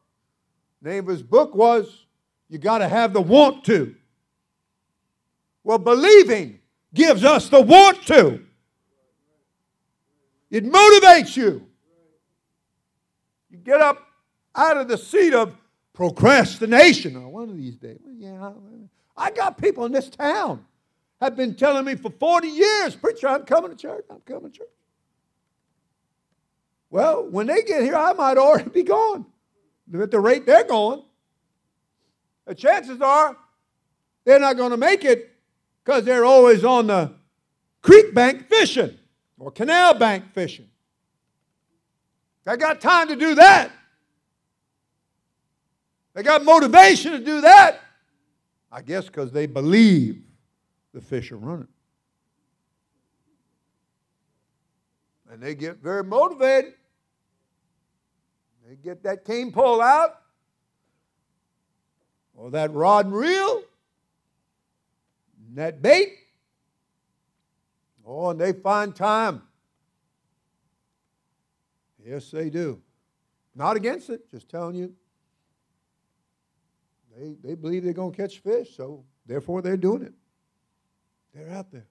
The 0.81 0.89
name 0.89 1.03
of 1.03 1.09
his 1.09 1.21
book 1.21 1.53
was 1.53 2.07
You 2.49 2.57
Got 2.57 2.79
to 2.79 2.87
Have 2.87 3.13
the 3.13 3.21
Want 3.21 3.63
to. 3.65 3.93
Well, 5.63 5.77
believing 5.77 6.57
gives 6.91 7.23
us 7.23 7.49
the 7.49 7.61
want 7.61 8.01
to, 8.07 8.43
it 10.49 10.65
motivates 10.65 11.37
you. 11.37 11.67
You 13.51 13.57
get 13.57 13.81
up 13.81 14.07
out 14.55 14.77
of 14.77 14.87
the 14.87 14.97
seat 14.97 15.33
of 15.33 15.55
procrastination. 15.93 17.17
Oh, 17.17 17.27
one 17.27 17.49
of 17.49 17.57
these 17.57 17.75
days, 17.75 17.99
yeah, 18.17 18.51
I 19.17 19.29
got 19.29 19.61
people 19.61 19.85
in 19.85 19.91
this 19.91 20.09
town 20.09 20.65
have 21.19 21.35
been 21.35 21.53
telling 21.55 21.85
me 21.85 21.95
for 21.95 22.09
40 22.09 22.47
years, 22.47 22.95
Preacher, 22.95 23.27
I'm 23.27 23.43
coming 23.43 23.69
to 23.69 23.77
church. 23.77 24.05
I'm 24.09 24.21
coming 24.21 24.51
to 24.51 24.57
church. 24.57 24.67
Well, 26.89 27.27
when 27.29 27.47
they 27.47 27.61
get 27.61 27.83
here, 27.83 27.95
I 27.95 28.13
might 28.13 28.37
already 28.37 28.69
be 28.69 28.83
gone. 28.83 29.25
At 29.93 30.11
the 30.11 30.19
rate 30.19 30.45
they're 30.45 30.63
going, 30.63 31.03
the 32.45 32.55
chances 32.55 33.01
are 33.01 33.35
they're 34.23 34.39
not 34.39 34.57
going 34.57 34.71
to 34.71 34.77
make 34.77 35.03
it 35.03 35.29
because 35.83 36.05
they're 36.05 36.25
always 36.25 36.63
on 36.63 36.87
the 36.87 37.13
creek 37.81 38.13
bank 38.13 38.47
fishing 38.47 38.97
or 39.37 39.51
canal 39.51 39.93
bank 39.93 40.33
fishing. 40.33 40.69
They 42.45 42.57
got 42.57 42.81
time 42.81 43.07
to 43.09 43.15
do 43.15 43.35
that. 43.35 43.71
They 46.13 46.23
got 46.23 46.43
motivation 46.43 47.13
to 47.13 47.19
do 47.19 47.41
that. 47.41 47.79
I 48.71 48.81
guess 48.81 49.05
because 49.05 49.31
they 49.31 49.45
believe 49.45 50.21
the 50.93 51.01
fish 51.01 51.31
are 51.31 51.37
running. 51.37 51.67
And 55.31 55.41
they 55.41 55.55
get 55.55 55.77
very 55.77 56.03
motivated. 56.03 56.73
They 58.67 58.75
get 58.75 59.03
that 59.03 59.25
cane 59.25 59.51
pole 59.51 59.81
out 59.81 60.21
or 62.35 62.51
that 62.51 62.73
rod 62.73 63.05
and 63.05 63.15
reel, 63.15 63.63
and 65.47 65.57
that 65.57 65.81
bait. 65.81 66.17
Oh, 68.05 68.29
and 68.29 68.41
they 68.41 68.53
find 68.53 68.95
time. 68.95 69.43
Yes, 72.05 72.31
they 72.31 72.49
do. 72.49 72.81
Not 73.55 73.75
against 73.75 74.09
it, 74.09 74.29
just 74.31 74.49
telling 74.49 74.75
you. 74.75 74.93
They, 77.17 77.35
they 77.43 77.55
believe 77.55 77.83
they're 77.83 77.93
going 77.93 78.11
to 78.11 78.17
catch 78.17 78.39
fish, 78.39 78.75
so 78.75 79.03
therefore 79.25 79.61
they're 79.61 79.77
doing 79.77 80.03
it. 80.03 80.13
They're 81.33 81.49
out 81.49 81.71
there. 81.71 81.87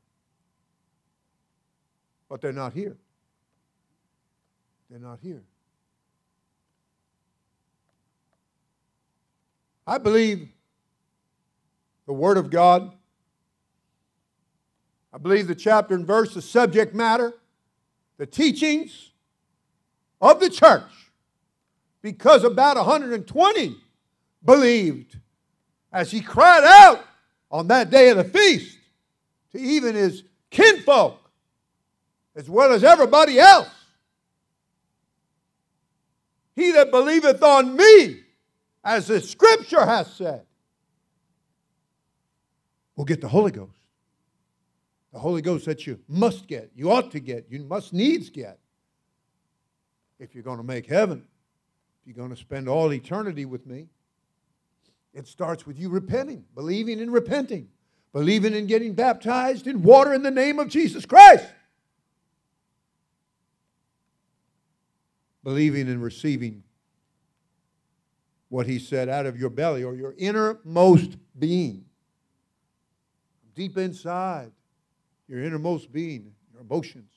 But 2.29 2.41
they're 2.41 2.53
not 2.53 2.73
here. 2.73 2.97
They're 4.89 4.99
not 4.99 5.21
here. 5.21 5.43
I 9.87 9.99
believe 9.99 10.49
the 12.07 12.13
Word 12.13 12.39
of 12.39 12.51
God. 12.51 12.93
I 15.13 15.19
believe 15.19 15.49
the 15.49 15.55
chapter 15.55 15.95
and 15.95 16.07
verse, 16.07 16.35
the 16.35 16.43
subject 16.43 16.95
matter, 16.95 17.35
the 18.17 18.27
teachings 18.27 19.10
of 20.21 20.41
the 20.41 20.51
church, 20.51 20.83
because 22.03 22.45
about 22.45 22.77
120 22.77 23.77
believed 24.45 25.19
as 25.93 26.11
he 26.11 26.21
cried 26.21 26.65
out 26.65 27.05
on 27.51 27.69
that 27.69 27.91
day 27.91 28.11
of 28.11 28.17
the 28.17 28.25
feast 28.25 28.79
to 29.53 29.59
even 29.59 29.95
his 29.95 30.23
kinfolk 30.51 31.19
as 32.37 32.49
well 32.49 32.73
as 32.73 32.85
everybody 32.85 33.39
else. 33.39 33.69
He 36.55 36.73
that 36.73 36.91
believeth 36.91 37.43
on 37.43 37.77
me, 37.77 38.21
as 38.85 39.09
the 39.09 39.21
scripture 39.21 39.85
has 39.85 40.13
said, 40.13 40.45
will 42.97 43.05
get 43.05 43.21
the 43.21 43.29
Holy 43.29 43.51
Ghost. 43.51 43.77
The 45.13 45.19
Holy 45.19 45.43
Ghost 45.43 45.65
that 45.67 45.87
you 45.87 45.99
must 46.07 46.47
get, 46.47 46.71
you 46.75 46.93
ought 46.93 47.11
to 47.13 47.21
get, 47.21 47.47
you 47.51 47.65
must 47.65 47.93
needs 47.93 48.31
get 48.31 48.60
if 50.21 50.35
you're 50.35 50.45
going 50.45 50.59
to 50.59 50.63
make 50.63 50.87
heaven, 50.87 51.25
if 52.01 52.07
you're 52.07 52.17
going 52.17 52.35
to 52.35 52.41
spend 52.41 52.69
all 52.69 52.93
eternity 52.93 53.47
with 53.47 53.67
me. 53.67 53.89
It 55.13 55.27
starts 55.27 55.67
with 55.67 55.79
you 55.79 55.89
repenting, 55.89 56.45
believing 56.55 57.01
and 57.01 57.13
repenting, 57.13 57.69
believing 58.13 58.55
in 58.55 58.67
getting 58.67 58.95
baptized 58.95 59.67
in 59.67 59.83
water 59.83 60.15
in 60.15 60.23
the 60.23 60.31
name 60.31 60.61
of 60.61 60.69
Jesus 60.69 61.05
Christ. 61.05 61.47
Believing 65.43 65.89
and 65.89 66.03
receiving 66.03 66.63
what 68.51 68.67
he 68.67 68.79
said 68.79 69.09
out 69.09 69.27
of 69.27 69.39
your 69.39 69.51
belly 69.51 69.83
or 69.83 69.95
your 69.95 70.15
innermost 70.19 71.17
being. 71.39 71.87
Deep 73.55 73.79
inside, 73.79 74.53
your 75.29 75.43
innermost 75.43 75.91
being, 75.91 76.33
your 76.53 76.61
emotions, 76.61 77.11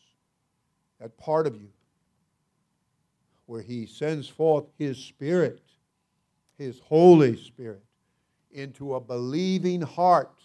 that 1.00 1.18
part 1.18 1.46
of 1.46 1.56
you, 1.56 1.68
where 3.46 3.62
he 3.62 3.86
sends 3.86 4.28
forth 4.28 4.66
his 4.78 4.98
spirit 4.98 5.62
his 6.58 6.80
Holy 6.80 7.36
Spirit 7.36 7.84
into 8.52 8.96
a 8.96 9.00
believing 9.00 9.82
heart. 9.82 10.40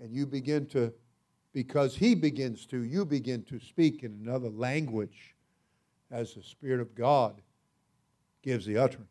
And 0.00 0.12
you 0.12 0.26
begin 0.26 0.66
to, 0.66 0.92
because 1.52 1.96
He 1.96 2.14
begins 2.14 2.66
to, 2.66 2.82
you 2.84 3.04
begin 3.04 3.42
to 3.44 3.60
speak 3.60 4.02
in 4.02 4.12
another 4.24 4.48
language 4.48 5.34
as 6.10 6.34
the 6.34 6.42
Spirit 6.42 6.80
of 6.80 6.94
God 6.94 7.40
gives 8.42 8.66
the 8.66 8.78
utterance, 8.78 9.08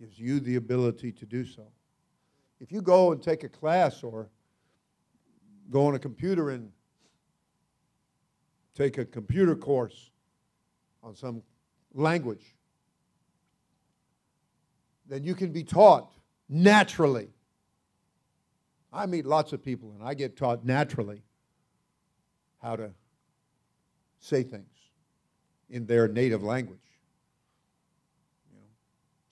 gives 0.00 0.18
you 0.18 0.40
the 0.40 0.56
ability 0.56 1.12
to 1.12 1.26
do 1.26 1.44
so. 1.44 1.64
If 2.60 2.72
you 2.72 2.80
go 2.80 3.12
and 3.12 3.22
take 3.22 3.44
a 3.44 3.48
class 3.48 4.02
or 4.02 4.28
go 5.70 5.86
on 5.86 5.94
a 5.94 5.98
computer 5.98 6.50
and 6.50 6.70
take 8.76 8.98
a 8.98 9.04
computer 9.04 9.56
course 9.56 10.10
on 11.02 11.16
some 11.16 11.42
language, 11.94 12.54
then 15.08 15.24
you 15.24 15.34
can 15.34 15.50
be 15.50 15.64
taught 15.64 16.12
naturally. 16.48 17.28
I 18.92 19.06
meet 19.06 19.24
lots 19.26 19.52
of 19.52 19.64
people 19.64 19.92
and 19.98 20.06
I 20.06 20.14
get 20.14 20.36
taught 20.36 20.64
naturally 20.64 21.22
how 22.62 22.76
to 22.76 22.90
say 24.18 24.42
things 24.42 24.66
in 25.70 25.86
their 25.86 26.08
native 26.08 26.42
language. 26.42 26.78
You 28.52 28.58
know, 28.58 28.66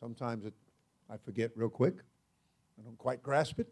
sometimes 0.00 0.44
it, 0.46 0.54
I 1.11 1.16
forget 1.16 1.50
real 1.54 1.68
quick. 1.68 1.96
I 2.78 2.83
don't 2.83 2.98
quite 2.98 3.22
grasp 3.22 3.59
it. 3.61 3.68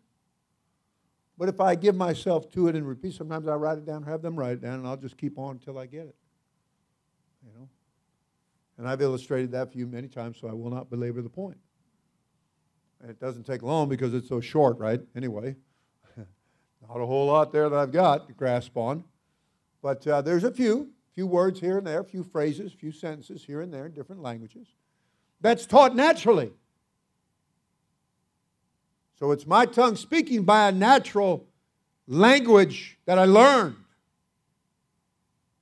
But 1.42 1.48
if 1.48 1.60
I 1.60 1.74
give 1.74 1.96
myself 1.96 2.48
to 2.52 2.68
it 2.68 2.76
and 2.76 2.86
repeat, 2.86 3.14
sometimes 3.14 3.48
I 3.48 3.54
write 3.56 3.76
it 3.76 3.84
down, 3.84 4.04
have 4.04 4.22
them 4.22 4.38
write 4.38 4.52
it 4.52 4.62
down, 4.62 4.74
and 4.74 4.86
I'll 4.86 4.96
just 4.96 5.16
keep 5.16 5.40
on 5.40 5.56
until 5.56 5.76
I 5.76 5.86
get 5.86 6.02
it. 6.02 6.14
You 7.44 7.50
know? 7.58 7.68
And 8.78 8.88
I've 8.88 9.02
illustrated 9.02 9.50
that 9.50 9.72
for 9.72 9.76
you 9.76 9.88
many 9.88 10.06
times, 10.06 10.38
so 10.40 10.46
I 10.46 10.52
will 10.52 10.70
not 10.70 10.88
belabor 10.88 11.20
the 11.20 11.28
point. 11.28 11.56
And 13.00 13.10
it 13.10 13.18
doesn't 13.18 13.42
take 13.44 13.64
long 13.64 13.88
because 13.88 14.14
it's 14.14 14.28
so 14.28 14.40
short, 14.40 14.78
right? 14.78 15.00
Anyway, 15.16 15.56
not 16.16 17.00
a 17.00 17.06
whole 17.06 17.26
lot 17.26 17.50
there 17.50 17.68
that 17.68 17.76
I've 17.76 17.90
got 17.90 18.28
to 18.28 18.34
grasp 18.34 18.76
on. 18.76 19.02
But 19.82 20.06
uh, 20.06 20.22
there's 20.22 20.44
a 20.44 20.52
few, 20.52 20.90
few 21.12 21.26
words 21.26 21.58
here 21.58 21.76
and 21.76 21.84
there, 21.84 22.02
a 22.02 22.04
few 22.04 22.22
phrases, 22.22 22.72
a 22.72 22.76
few 22.76 22.92
sentences 22.92 23.44
here 23.44 23.62
and 23.62 23.74
there 23.74 23.86
in 23.86 23.92
different 23.94 24.22
languages. 24.22 24.68
That's 25.40 25.66
taught 25.66 25.96
naturally. 25.96 26.52
So 29.22 29.30
it's 29.30 29.46
my 29.46 29.66
tongue 29.66 29.94
speaking 29.94 30.42
by 30.42 30.68
a 30.68 30.72
natural 30.72 31.46
language 32.08 32.98
that 33.06 33.20
I 33.20 33.24
learned. 33.24 33.76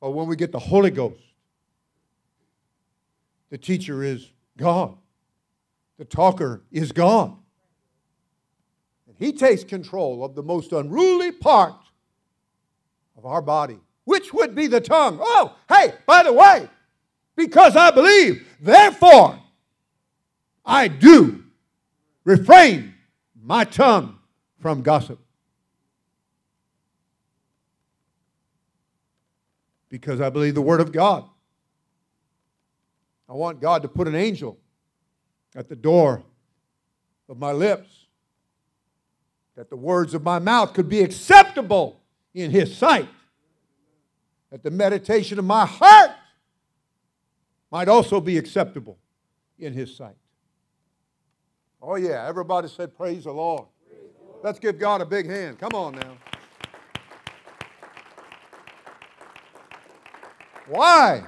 But 0.01 0.13
when 0.13 0.29
we 0.29 0.35
get 0.35 0.51
the 0.51 0.59
Holy 0.59 0.91
Ghost, 0.91 1.23
the 3.51 3.59
teacher 3.59 4.03
is 4.03 4.31
God. 4.57 4.97
The 5.99 6.07
talker 6.07 6.63
is 6.73 6.91
God. 6.91 7.37
And 9.07 9.15
he 9.19 9.31
takes 9.31 9.63
control 9.63 10.25
of 10.25 10.35
the 10.35 10.43
most 10.43 10.73
unruly 10.73 11.31
part 11.31 11.75
of 13.15 13.27
our 13.27 13.43
body, 13.43 13.79
which 14.05 14.33
would 14.33 14.55
be 14.55 14.69
the 14.69 14.81
tongue. 14.81 15.19
Oh, 15.21 15.55
hey, 15.69 15.93
by 16.07 16.23
the 16.23 16.33
way, 16.33 16.67
because 17.37 17.77
I 17.77 17.91
believe, 17.91 18.43
therefore, 18.59 19.39
I 20.65 20.89
do 20.89 21.45
refrain 22.25 22.90
my 23.43 23.65
tongue 23.65 24.19
from 24.61 24.83
gossip. 24.83 25.19
Because 29.89 30.21
I 30.21 30.31
believe 30.31 30.55
the 30.55 30.63
Word 30.63 30.81
of 30.81 30.93
God 30.93 31.25
I 33.31 33.33
want 33.35 33.61
God 33.61 33.83
to 33.83 33.89
put 33.89 34.09
an 34.09 34.17
angel 34.17 34.59
at 35.55 35.69
the 35.69 35.77
door 35.77 36.25
of 37.29 37.39
my 37.39 37.53
lips, 37.53 38.07
that 39.55 39.71
the 39.71 39.77
words 39.77 40.15
of 40.15 40.25
my 40.25 40.41
mouth 40.41 40.75
could 40.75 40.89
be 40.89 41.01
acceptable 41.01 42.01
in 42.35 42.51
His 42.51 42.77
sight, 42.77 43.09
that 44.51 44.65
the 44.65 44.71
meditation 44.73 45.39
of 45.39 45.45
my 45.45 45.65
heart 45.65 46.11
might 47.71 47.87
also 47.87 48.21
be 48.21 48.37
acceptable 48.37 48.99
in 49.61 49.73
His 49.73 49.95
sight. 49.97 50.17
Oh, 51.83 51.97
yeah, 51.97 52.27
everybody 52.29 52.69
said, 52.69 52.95
Praise 52.97 53.25
the 53.25 53.33
Lord. 53.33 53.65
Let's 54.43 54.59
give 54.59 54.79
God 54.79 55.01
a 55.01 55.07
big 55.07 55.27
hand. 55.29 55.59
Come 55.59 55.73
on 55.75 55.95
now. 55.95 56.17
Why? 60.67 61.25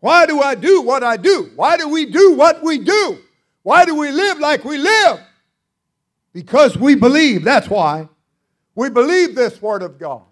Why 0.00 0.26
do 0.26 0.40
I 0.40 0.54
do 0.54 0.82
what 0.82 1.02
I 1.02 1.16
do? 1.16 1.50
Why 1.56 1.76
do 1.76 1.88
we 1.88 2.06
do 2.06 2.34
what 2.34 2.62
we 2.62 2.78
do? 2.78 3.18
Why 3.62 3.86
do 3.86 3.94
we 3.94 4.10
live 4.10 4.38
like 4.38 4.64
we 4.64 4.76
live? 4.76 5.20
Because 6.32 6.76
we 6.76 6.94
believe, 6.94 7.44
that's 7.44 7.68
why. 7.68 8.08
We 8.74 8.90
believe 8.90 9.34
this 9.34 9.60
word 9.62 9.82
of 9.82 9.98
God. 9.98 10.22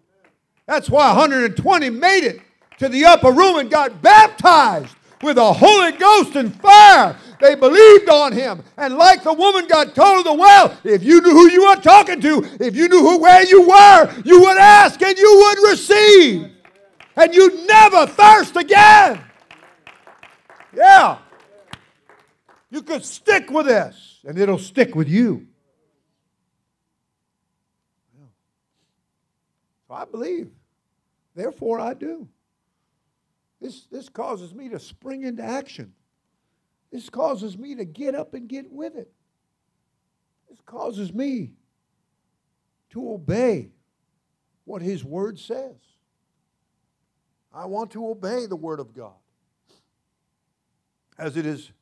That's 0.66 0.90
why 0.90 1.08
120 1.08 1.90
made 1.90 2.24
it 2.24 2.40
to 2.78 2.88
the 2.88 3.04
upper 3.06 3.32
room 3.32 3.58
and 3.58 3.70
got 3.70 4.02
baptized 4.02 4.94
with 5.22 5.36
the 5.36 5.52
Holy 5.52 5.92
Ghost 5.92 6.36
and 6.36 6.54
fire. 6.60 7.16
They 7.42 7.56
believed 7.56 8.08
on 8.08 8.30
him. 8.30 8.62
And 8.76 8.96
like 8.96 9.24
the 9.24 9.32
woman 9.32 9.66
got 9.66 9.96
told 9.96 10.24
the 10.24 10.32
well, 10.32 10.78
if 10.84 11.02
you 11.02 11.20
knew 11.20 11.32
who 11.32 11.50
you 11.50 11.68
were 11.68 11.74
talking 11.74 12.20
to, 12.20 12.48
if 12.60 12.76
you 12.76 12.88
knew 12.88 13.00
who, 13.00 13.18
where 13.18 13.44
you 13.44 13.68
were, 13.68 14.22
you 14.24 14.42
would 14.42 14.58
ask 14.58 15.02
and 15.02 15.18
you 15.18 15.38
would 15.38 15.70
receive. 15.70 16.52
And 17.16 17.34
you'd 17.34 17.66
never 17.66 18.06
thirst 18.06 18.54
again. 18.54 19.24
Yeah. 20.72 21.18
You 22.70 22.80
could 22.80 23.04
stick 23.04 23.50
with 23.50 23.66
this, 23.66 24.20
and 24.24 24.38
it'll 24.38 24.56
stick 24.56 24.94
with 24.94 25.08
you. 25.08 25.48
I 29.90 30.04
believe. 30.04 30.48
Therefore, 31.34 31.80
I 31.80 31.94
do. 31.94 32.28
This, 33.60 33.86
this 33.90 34.08
causes 34.08 34.54
me 34.54 34.68
to 34.68 34.78
spring 34.78 35.24
into 35.24 35.42
action. 35.42 35.92
This 36.92 37.08
causes 37.08 37.56
me 37.56 37.74
to 37.74 37.86
get 37.86 38.14
up 38.14 38.34
and 38.34 38.46
get 38.46 38.70
with 38.70 38.94
it. 38.94 39.10
This 40.50 40.60
causes 40.66 41.12
me 41.12 41.52
to 42.90 43.12
obey 43.12 43.70
what 44.64 44.82
His 44.82 45.02
Word 45.02 45.38
says. 45.38 45.76
I 47.52 47.64
want 47.64 47.90
to 47.92 48.06
obey 48.06 48.46
the 48.46 48.56
Word 48.56 48.78
of 48.78 48.92
God 48.92 49.14
as 51.18 51.36
it 51.36 51.46
is 51.46 51.72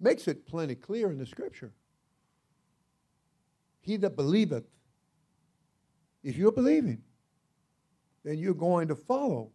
makes 0.00 0.28
it 0.28 0.46
plenty 0.46 0.74
clear 0.74 1.10
in 1.10 1.18
the 1.18 1.26
Scripture. 1.26 1.72
He 3.80 3.96
that 3.98 4.16
believeth, 4.16 4.64
if 6.22 6.36
you're 6.36 6.52
believing, 6.52 7.02
then 8.24 8.38
you're 8.38 8.54
going 8.54 8.88
to 8.88 8.94
follow 8.94 9.50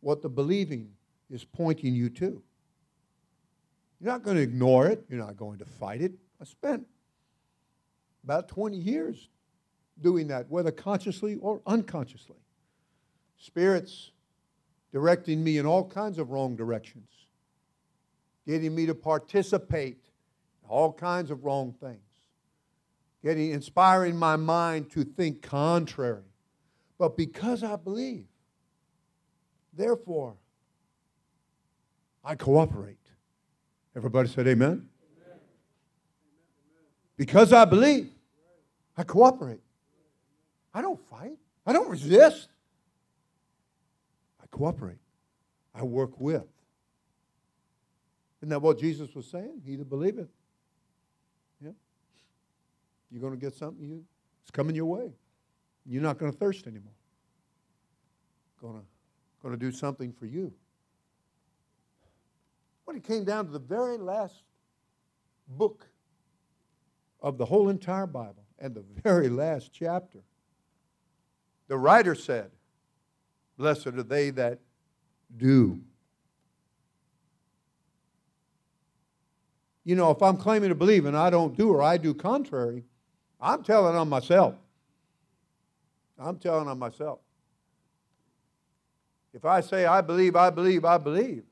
what 0.00 0.22
the 0.22 0.28
believing 0.28 0.92
is 1.30 1.44
pointing 1.44 1.94
you 1.94 2.10
to. 2.10 2.42
You're 4.00 4.12
not 4.12 4.22
going 4.22 4.36
to 4.36 4.42
ignore 4.42 4.86
it. 4.86 5.04
You're 5.08 5.18
not 5.18 5.36
going 5.36 5.58
to 5.58 5.64
fight 5.64 6.00
it. 6.00 6.12
I 6.40 6.44
spent 6.44 6.86
about 8.24 8.48
20 8.48 8.76
years 8.76 9.28
doing 10.00 10.28
that, 10.28 10.48
whether 10.48 10.70
consciously 10.70 11.36
or 11.36 11.60
unconsciously. 11.66 12.36
Spirits 13.36 14.12
directing 14.92 15.42
me 15.42 15.58
in 15.58 15.66
all 15.66 15.86
kinds 15.86 16.18
of 16.18 16.30
wrong 16.30 16.56
directions, 16.56 17.08
getting 18.46 18.74
me 18.74 18.86
to 18.86 18.94
participate 18.94 19.98
in 20.62 20.68
all 20.68 20.92
kinds 20.92 21.30
of 21.30 21.44
wrong 21.44 21.74
things, 21.80 22.00
getting 23.22 23.50
inspiring 23.50 24.16
my 24.16 24.36
mind 24.36 24.90
to 24.90 25.04
think 25.04 25.42
contrary. 25.42 26.22
But 26.98 27.16
because 27.16 27.62
I 27.62 27.76
believe, 27.76 28.26
Therefore, 29.72 30.36
I 32.24 32.34
cooperate. 32.34 32.98
Everybody 33.96 34.28
said 34.28 34.46
amen? 34.46 34.68
amen. 34.68 35.38
Because 37.16 37.52
I 37.52 37.64
believe, 37.64 38.10
I 38.96 39.02
cooperate. 39.02 39.60
I 40.72 40.82
don't 40.82 41.00
fight. 41.08 41.36
I 41.66 41.72
don't 41.72 41.88
resist. 41.88 42.48
I 44.42 44.46
cooperate. 44.50 44.98
I 45.74 45.82
work 45.82 46.20
with. 46.20 46.44
Isn't 48.40 48.50
that 48.50 48.62
what 48.62 48.78
Jesus 48.78 49.14
was 49.14 49.26
saying? 49.26 49.62
He 49.64 49.76
that 49.76 49.88
believeth. 49.88 50.28
Yeah. 51.62 51.72
You're 53.10 53.20
going 53.20 53.34
to 53.34 53.38
get 53.38 53.54
something, 53.54 53.84
you, 53.84 54.04
it's 54.42 54.50
coming 54.50 54.74
your 54.74 54.86
way. 54.86 55.12
You're 55.84 56.02
not 56.02 56.18
going 56.18 56.32
to 56.32 56.38
thirst 56.38 56.66
anymore. 56.66 56.92
Going 58.60 58.74
to 58.74 58.84
going 59.42 59.54
to 59.54 59.58
do 59.58 59.72
something 59.72 60.12
for 60.12 60.26
you. 60.26 60.52
When 62.90 62.96
it 62.96 63.04
came 63.04 63.22
down 63.22 63.46
to 63.46 63.52
the 63.52 63.60
very 63.60 63.98
last 63.98 64.34
book 65.46 65.86
of 67.20 67.38
the 67.38 67.44
whole 67.44 67.68
entire 67.68 68.08
Bible 68.08 68.42
and 68.58 68.74
the 68.74 68.82
very 69.04 69.28
last 69.28 69.70
chapter, 69.72 70.18
the 71.68 71.78
writer 71.78 72.16
said, 72.16 72.50
Blessed 73.56 73.86
are 73.86 74.02
they 74.02 74.30
that 74.30 74.58
do. 75.36 75.78
You 79.84 79.94
know, 79.94 80.10
if 80.10 80.20
I'm 80.20 80.36
claiming 80.36 80.70
to 80.70 80.74
believe 80.74 81.06
and 81.06 81.16
I 81.16 81.30
don't 81.30 81.56
do 81.56 81.70
or 81.70 81.82
I 81.82 81.96
do 81.96 82.12
contrary, 82.12 82.82
I'm 83.40 83.62
telling 83.62 83.94
on 83.94 84.08
myself. 84.08 84.56
I'm 86.18 86.38
telling 86.38 86.66
on 86.66 86.80
myself. 86.80 87.20
If 89.32 89.44
I 89.44 89.60
say, 89.60 89.86
I 89.86 90.00
believe, 90.00 90.34
I 90.34 90.50
believe, 90.50 90.84
I 90.84 90.98
believe, 90.98 91.44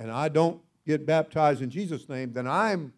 and 0.00 0.10
I 0.10 0.30
don't 0.30 0.58
get 0.86 1.04
baptized 1.04 1.60
in 1.60 1.68
Jesus' 1.68 2.08
name, 2.08 2.32
then 2.32 2.46
I'm, 2.46 2.94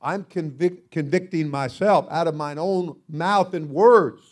I'm 0.00 0.24
convic- 0.24 0.90
convicting 0.90 1.50
myself 1.50 2.06
out 2.10 2.26
of 2.26 2.34
mine 2.34 2.58
own 2.58 2.96
mouth 3.06 3.52
and 3.52 3.70
words. 3.70 4.22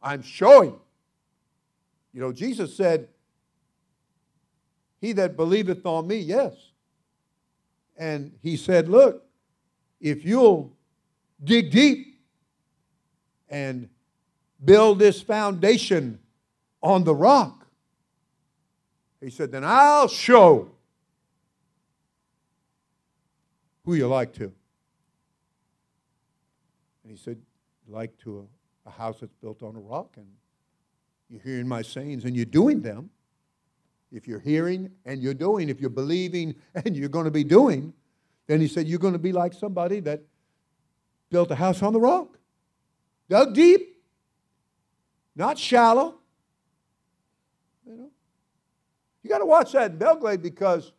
I'm 0.00 0.22
showing. 0.22 0.78
You 2.14 2.20
know, 2.20 2.32
Jesus 2.32 2.76
said, 2.76 3.08
He 5.00 5.12
that 5.14 5.36
believeth 5.36 5.84
on 5.84 6.06
me, 6.06 6.18
yes. 6.18 6.54
And 7.96 8.32
he 8.40 8.56
said, 8.56 8.88
Look, 8.88 9.24
if 10.00 10.24
you'll 10.24 10.76
dig 11.42 11.72
deep 11.72 12.20
and 13.48 13.88
build 14.64 15.00
this 15.00 15.20
foundation 15.20 16.20
on 16.82 17.02
the 17.02 17.14
rock. 17.14 17.59
He 19.20 19.30
said, 19.30 19.52
Then 19.52 19.64
I'll 19.64 20.08
show 20.08 20.70
who 23.84 23.94
you 23.94 24.08
like 24.08 24.32
to. 24.34 24.44
And 27.02 27.10
he 27.10 27.16
said, 27.16 27.38
Like 27.88 28.16
to 28.18 28.48
a, 28.86 28.88
a 28.88 28.92
house 28.92 29.20
that's 29.20 29.34
built 29.34 29.62
on 29.62 29.76
a 29.76 29.80
rock, 29.80 30.14
and 30.16 30.26
you're 31.28 31.40
hearing 31.42 31.68
my 31.68 31.82
sayings 31.82 32.24
and 32.24 32.34
you're 32.34 32.44
doing 32.44 32.80
them. 32.80 33.10
If 34.12 34.26
you're 34.26 34.40
hearing 34.40 34.90
and 35.04 35.22
you're 35.22 35.34
doing, 35.34 35.68
if 35.68 35.80
you're 35.80 35.88
believing 35.88 36.56
and 36.74 36.96
you're 36.96 37.08
going 37.08 37.26
to 37.26 37.30
be 37.30 37.44
doing, 37.44 37.92
then 38.48 38.60
he 38.60 38.66
said, 38.66 38.88
You're 38.88 38.98
going 38.98 39.12
to 39.12 39.18
be 39.18 39.32
like 39.32 39.52
somebody 39.52 40.00
that 40.00 40.22
built 41.30 41.50
a 41.50 41.54
house 41.54 41.82
on 41.82 41.92
the 41.92 42.00
rock, 42.00 42.36
dug 43.28 43.54
deep, 43.54 44.02
not 45.36 45.56
shallow. 45.56 46.16
You 47.86 47.96
know, 47.96 48.10
you 49.22 49.30
got 49.30 49.38
to 49.38 49.46
watch 49.46 49.72
that 49.72 49.92
in 49.92 49.98
Belle 49.98 50.16
Glade 50.16 50.42
because 50.42 50.92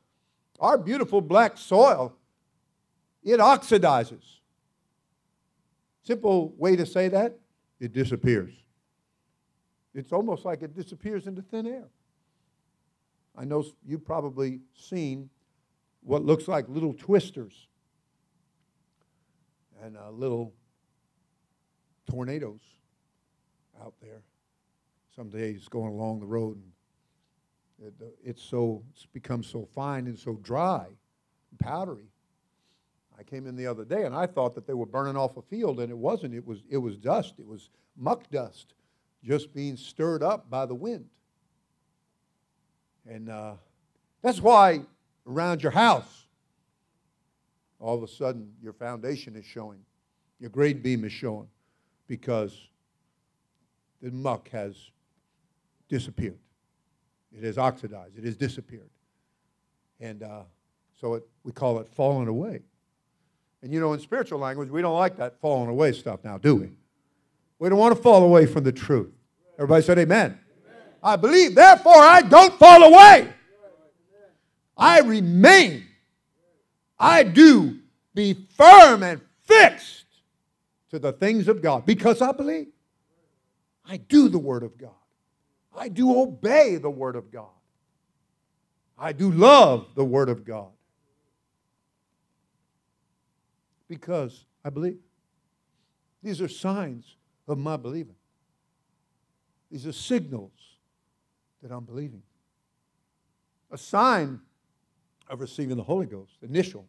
our 0.59 0.77
beautiful 0.77 1.21
black 1.21 1.57
soil 1.57 2.15
it 3.23 3.39
oxidizes. 3.39 4.23
Simple 6.03 6.53
way 6.57 6.75
to 6.75 6.85
say 6.85 7.07
that, 7.09 7.37
it 7.79 7.93
disappears. 7.93 8.53
It's 9.93 10.11
almost 10.11 10.45
like 10.45 10.63
it 10.63 10.75
disappears 10.75 11.27
into 11.27 11.41
thin 11.41 11.67
air. 11.67 11.87
I 13.37 13.45
know 13.45 13.63
you've 13.85 14.05
probably 14.05 14.61
seen 14.75 15.29
what 16.01 16.23
looks 16.23 16.47
like 16.47 16.67
little 16.67 16.93
twisters 16.93 17.67
and 19.83 19.97
uh, 19.97 20.09
little 20.11 20.53
tornadoes 22.09 22.61
out 23.81 23.93
there. 24.01 24.21
Some 25.15 25.29
days 25.29 25.67
going 25.67 25.93
along 25.93 26.19
the 26.19 26.25
road 26.25 26.57
and 26.57 26.71
it, 27.85 27.93
it's 28.23 28.43
so 28.43 28.83
it's 28.91 29.05
become 29.05 29.43
so 29.43 29.67
fine 29.73 30.07
and 30.07 30.17
so 30.17 30.35
dry 30.43 30.85
and 30.85 31.59
powdery. 31.59 32.09
I 33.17 33.23
came 33.23 33.45
in 33.45 33.55
the 33.55 33.67
other 33.67 33.85
day 33.85 34.05
and 34.05 34.15
I 34.15 34.25
thought 34.25 34.55
that 34.55 34.65
they 34.65 34.73
were 34.73 34.85
burning 34.85 35.15
off 35.15 35.37
a 35.37 35.41
field 35.41 35.79
and 35.79 35.91
it 35.91 35.97
wasn't. 35.97 36.33
It 36.33 36.45
was 36.45 36.63
it 36.69 36.77
was 36.77 36.97
dust. 36.97 37.35
It 37.39 37.47
was 37.47 37.69
muck 37.97 38.29
dust 38.31 38.73
just 39.23 39.53
being 39.53 39.77
stirred 39.77 40.23
up 40.23 40.49
by 40.49 40.65
the 40.65 40.75
wind. 40.75 41.05
And 43.07 43.29
uh, 43.29 43.53
that's 44.21 44.41
why 44.41 44.81
around 45.27 45.63
your 45.63 45.71
house, 45.71 46.25
all 47.79 47.95
of 47.95 48.03
a 48.03 48.07
sudden 48.07 48.51
your 48.61 48.73
foundation 48.73 49.35
is 49.35 49.45
showing, 49.45 49.79
your 50.39 50.49
grade 50.49 50.81
beam 50.83 51.03
is 51.03 51.11
showing, 51.11 51.47
because 52.07 52.69
the 54.01 54.11
muck 54.11 54.49
has 54.49 54.75
disappeared. 55.89 56.39
It 57.35 57.43
has 57.43 57.57
oxidized. 57.57 58.17
It 58.17 58.25
has 58.25 58.35
disappeared. 58.35 58.89
And 59.99 60.23
uh, 60.23 60.41
so 60.99 61.15
it, 61.15 61.27
we 61.43 61.51
call 61.51 61.79
it 61.79 61.87
falling 61.89 62.27
away. 62.27 62.61
And 63.61 63.71
you 63.71 63.79
know, 63.79 63.93
in 63.93 63.99
spiritual 63.99 64.39
language, 64.39 64.69
we 64.69 64.81
don't 64.81 64.97
like 64.97 65.17
that 65.17 65.39
falling 65.39 65.69
away 65.69 65.91
stuff 65.91 66.23
now, 66.23 66.37
do 66.37 66.55
we? 66.55 66.71
We 67.59 67.69
don't 67.69 67.77
want 67.77 67.95
to 67.95 68.01
fall 68.01 68.23
away 68.23 68.47
from 68.47 68.63
the 68.63 68.71
truth. 68.71 69.13
Everybody 69.57 69.83
said 69.83 69.99
amen. 69.99 70.39
amen. 70.65 70.81
I 71.03 71.15
believe, 71.15 71.53
therefore, 71.53 71.97
I 71.97 72.23
don't 72.23 72.57
fall 72.57 72.83
away. 72.83 73.31
I 74.75 75.01
remain. 75.01 75.85
I 76.97 77.23
do 77.23 77.79
be 78.15 78.33
firm 78.57 79.03
and 79.03 79.21
fixed 79.43 80.05
to 80.89 80.99
the 80.99 81.11
things 81.11 81.47
of 81.47 81.61
God 81.61 81.85
because 81.85 82.21
I 82.21 82.31
believe. 82.31 82.67
I 83.87 83.97
do 83.97 84.29
the 84.29 84.39
Word 84.39 84.63
of 84.63 84.77
God. 84.77 84.91
I 85.75 85.87
do 85.89 86.19
obey 86.21 86.77
the 86.77 86.89
Word 86.89 87.15
of 87.15 87.31
God. 87.31 87.49
I 88.97 89.13
do 89.13 89.31
love 89.31 89.87
the 89.95 90.05
Word 90.05 90.29
of 90.29 90.45
God. 90.45 90.69
Because 93.87 94.45
I 94.63 94.69
believe. 94.69 94.99
These 96.23 96.41
are 96.41 96.47
signs 96.47 97.15
of 97.47 97.57
my 97.57 97.77
believing. 97.77 98.15
These 99.71 99.87
are 99.87 99.91
signals 99.91 100.51
that 101.63 101.71
I'm 101.71 101.85
believing. 101.85 102.21
A 103.71 103.77
sign 103.77 104.39
of 105.29 105.39
receiving 105.39 105.77
the 105.77 105.83
Holy 105.83 106.05
Ghost, 106.05 106.33
initial, 106.43 106.85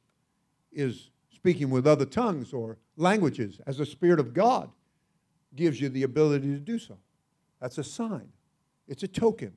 is 0.73 1.11
speaking 1.35 1.71
with 1.71 1.87
other 1.87 2.05
tongues 2.05 2.53
or 2.53 2.79
languages 2.97 3.61
as 3.67 3.79
the 3.79 3.87
Spirit 3.87 4.21
of 4.21 4.35
God 4.35 4.71
gives 5.55 5.81
you 5.81 5.89
the 5.89 6.03
ability 6.03 6.49
to 6.49 6.59
do 6.59 6.79
so. 6.79 6.99
That's 7.61 7.79
a 7.79 7.85
sign, 7.85 8.29
it's 8.89 9.03
a 9.03 9.09
token. 9.09 9.53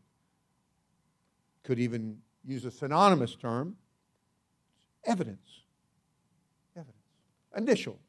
Could 1.63 1.79
even 1.79 2.17
use 2.45 2.65
a 2.65 2.71
synonymous 2.71 3.35
term 3.35 3.75
evidence. 5.03 5.61
Evidence. 6.75 6.97
Initial. 7.55 7.99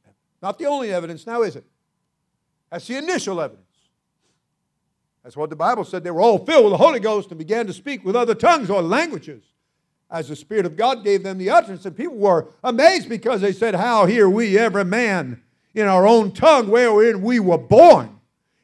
Not 0.43 0.59
the 0.59 0.67
only 0.67 0.93
evidence, 0.93 1.27
now 1.27 1.43
is 1.43 1.57
it? 1.57 1.65
That's 2.71 2.87
the 2.87 2.97
initial 2.97 3.41
evidence. 3.41 3.63
That's 5.23 5.37
what 5.37 5.51
the 5.51 5.57
Bible 5.57 5.85
said. 5.85 6.05
They 6.05 6.11
were 6.11 6.21
all 6.21 6.45
filled 6.45 6.65
with 6.65 6.73
the 6.73 6.77
Holy 6.77 7.01
Ghost 7.01 7.31
and 7.31 7.39
began 7.39 7.67
to 7.67 7.73
speak 7.73 8.05
with 8.05 8.15
other 8.15 8.35
tongues 8.35 8.71
or 8.71 8.83
languages 8.83 9.43
as 10.11 10.29
the 10.29 10.37
Spirit 10.37 10.67
of 10.67 10.77
God 10.77 11.03
gave 11.03 11.23
them 11.23 11.39
the 11.39 11.51
utterance. 11.51 11.85
And 11.85 11.97
people 11.97 12.17
were 12.17 12.49
amazed 12.63 13.09
because 13.09 13.41
they 13.41 13.53
said, 13.53 13.75
How 13.75 14.07
hear 14.07 14.29
we 14.31 14.57
every 14.57 14.85
man 14.85 15.43
in 15.75 15.87
our 15.89 16.07
own 16.07 16.33
tongue 16.33 16.69
wherein 16.69 17.23
we 17.23 17.41
were 17.41 17.59
born? 17.59 18.16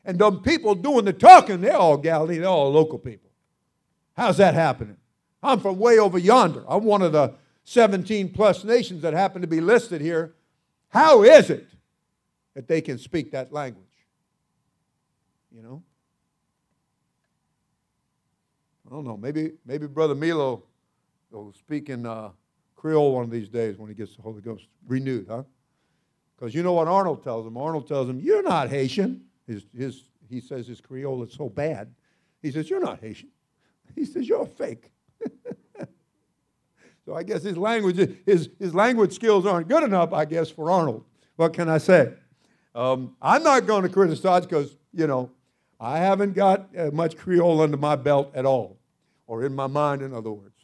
And 0.05 0.19
the 0.19 0.33
people 0.33 0.75
doing 0.75 1.05
the 1.05 1.13
talking, 1.13 1.61
they're 1.61 1.77
all 1.77 1.97
Galilee, 1.97 2.39
they're 2.39 2.49
all 2.49 2.73
local 2.73 2.99
people. 2.99 3.31
How's 4.17 4.37
that 4.39 4.55
happening? 4.55 4.97
I'm 5.43 5.61
from 5.61 5.79
way 5.79 5.99
over 5.99 6.19
yonder. 6.19 6.65
I'm 6.69 6.85
one 6.85 7.03
of 7.03 7.13
the 7.13 7.35
17 7.65 8.31
plus 8.31 8.65
nations 8.65 9.03
that 9.03 9.15
happen 9.15 9.43
to 9.43 9.49
be 9.49 9.61
listed 9.61 10.01
here. 10.01 10.35
How 10.89 11.23
is 11.23 11.51
it 11.51 11.69
that 12.55 12.69
they 12.69 12.81
can 12.81 12.99
speak 12.99 13.33
that 13.33 13.53
language? 13.53 13.87
You 15.55 15.63
know? 15.63 15.83
I 18.87 18.95
don't 18.95 19.05
know. 19.05 19.17
Maybe, 19.17 19.53
maybe 19.65 19.87
Brother 19.87 20.15
Milo 20.15 20.65
will 21.31 21.53
speak 21.53 21.89
in 21.89 22.05
uh, 22.05 22.31
Creole 22.77 23.15
one 23.15 23.25
of 23.25 23.31
these 23.31 23.49
days 23.49 23.79
when 23.79 23.89
he 23.89 23.95
gets 23.95 24.17
the 24.17 24.23
Holy 24.23 24.41
Ghost 24.41 24.67
renewed, 24.87 25.27
huh? 25.29 25.45
Because 26.37 26.55
you 26.55 26.63
know 26.63 26.73
what 26.73 26.89
Arnold 26.89 27.23
tells 27.23 27.47
him? 27.47 27.57
Arnold 27.57 27.87
tells 27.87 28.09
him, 28.09 28.21
You're 28.21 28.43
not 28.43 28.69
Haitian. 28.69 29.25
His, 29.47 29.65
his, 29.77 30.03
he 30.29 30.41
says 30.41 30.67
his 30.67 30.81
Creole 30.81 31.23
is 31.23 31.33
so 31.33 31.49
bad. 31.49 31.93
He 32.41 32.51
says, 32.51 32.69
You're 32.71 32.81
not 32.81 33.01
Haitian. 33.01 33.31
He 33.95 34.05
says, 34.05 34.29
You're 34.29 34.47
fake. 34.47 34.91
so 37.05 37.15
I 37.15 37.23
guess 37.23 37.43
his 37.43 37.57
language, 37.57 37.97
his, 38.25 38.49
his 38.59 38.75
language 38.75 39.13
skills 39.13 39.45
aren't 39.47 39.69
good 39.69 39.83
enough, 39.83 40.13
I 40.13 40.25
guess, 40.25 40.51
for 40.51 40.71
Arnold. 40.71 41.05
What 41.37 41.53
can 41.53 41.69
I 41.69 41.79
say? 41.79 42.13
Um, 42.75 43.17
I'm 43.21 43.43
not 43.43 43.67
going 43.67 43.83
to 43.83 43.89
criticize 43.89 44.47
because, 44.47 44.77
you 44.93 45.07
know, 45.07 45.31
I 45.79 45.99
haven't 45.99 46.35
got 46.35 46.69
uh, 46.79 46.91
much 46.93 47.17
Creole 47.17 47.61
under 47.61 47.77
my 47.77 47.97
belt 47.97 48.31
at 48.35 48.47
all, 48.47 48.79
or 49.27 49.45
in 49.45 49.55
my 49.55 49.67
mind, 49.67 50.01
in 50.01 50.15
other 50.15 50.31
words. 50.31 50.55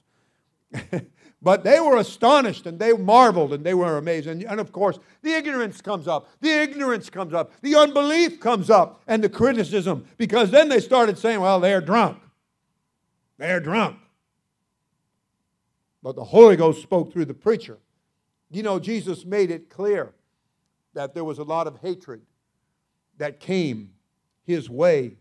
but 1.41 1.63
they 1.63 1.79
were 1.79 1.97
astonished 1.97 2.67
and 2.67 2.79
they 2.79 2.93
marveled 2.93 3.53
and 3.53 3.65
they 3.65 3.75
were 3.75 3.97
amazed. 3.97 4.27
And, 4.27 4.43
and, 4.43 4.61
of 4.61 4.73
course, 4.73 4.99
the 5.23 5.33
ignorance 5.33 5.81
comes 5.81 6.09
up, 6.09 6.29
the 6.41 6.51
ignorance 6.51 7.11
comes 7.11 7.33
up, 7.33 7.53
the 7.63 7.77
unbelief 7.77 8.41
comes 8.41 8.71
up, 8.71 9.01
and 9.07 9.23
the 9.23 9.29
criticism, 9.29 10.05
because 10.17 10.51
then 10.51 10.69
they 10.69 10.81
started 10.81 11.17
saying, 11.17 11.41
well, 11.41 11.61
they're 11.61 11.81
drunk. 11.81 12.19
They're 13.39 13.61
drunk. 13.61 13.99
But 16.03 16.17
the 16.17 16.25
Holy 16.25 16.57
Ghost 16.57 16.83
spoke 16.83 17.13
through 17.13 17.27
the 17.27 17.35
preacher. 17.35 17.79
You 18.51 18.63
know, 18.63 18.79
Jesus 18.79 19.25
made 19.25 19.51
it 19.51 19.69
clear 19.69 20.15
that 20.95 21.15
there 21.15 21.25
was 21.25 21.39
a 21.39 21.45
lot 21.45 21.67
of 21.67 21.79
hatred 21.81 22.23
that 23.19 23.41
came 23.41 23.91
his 24.45 24.71
way 24.71 25.17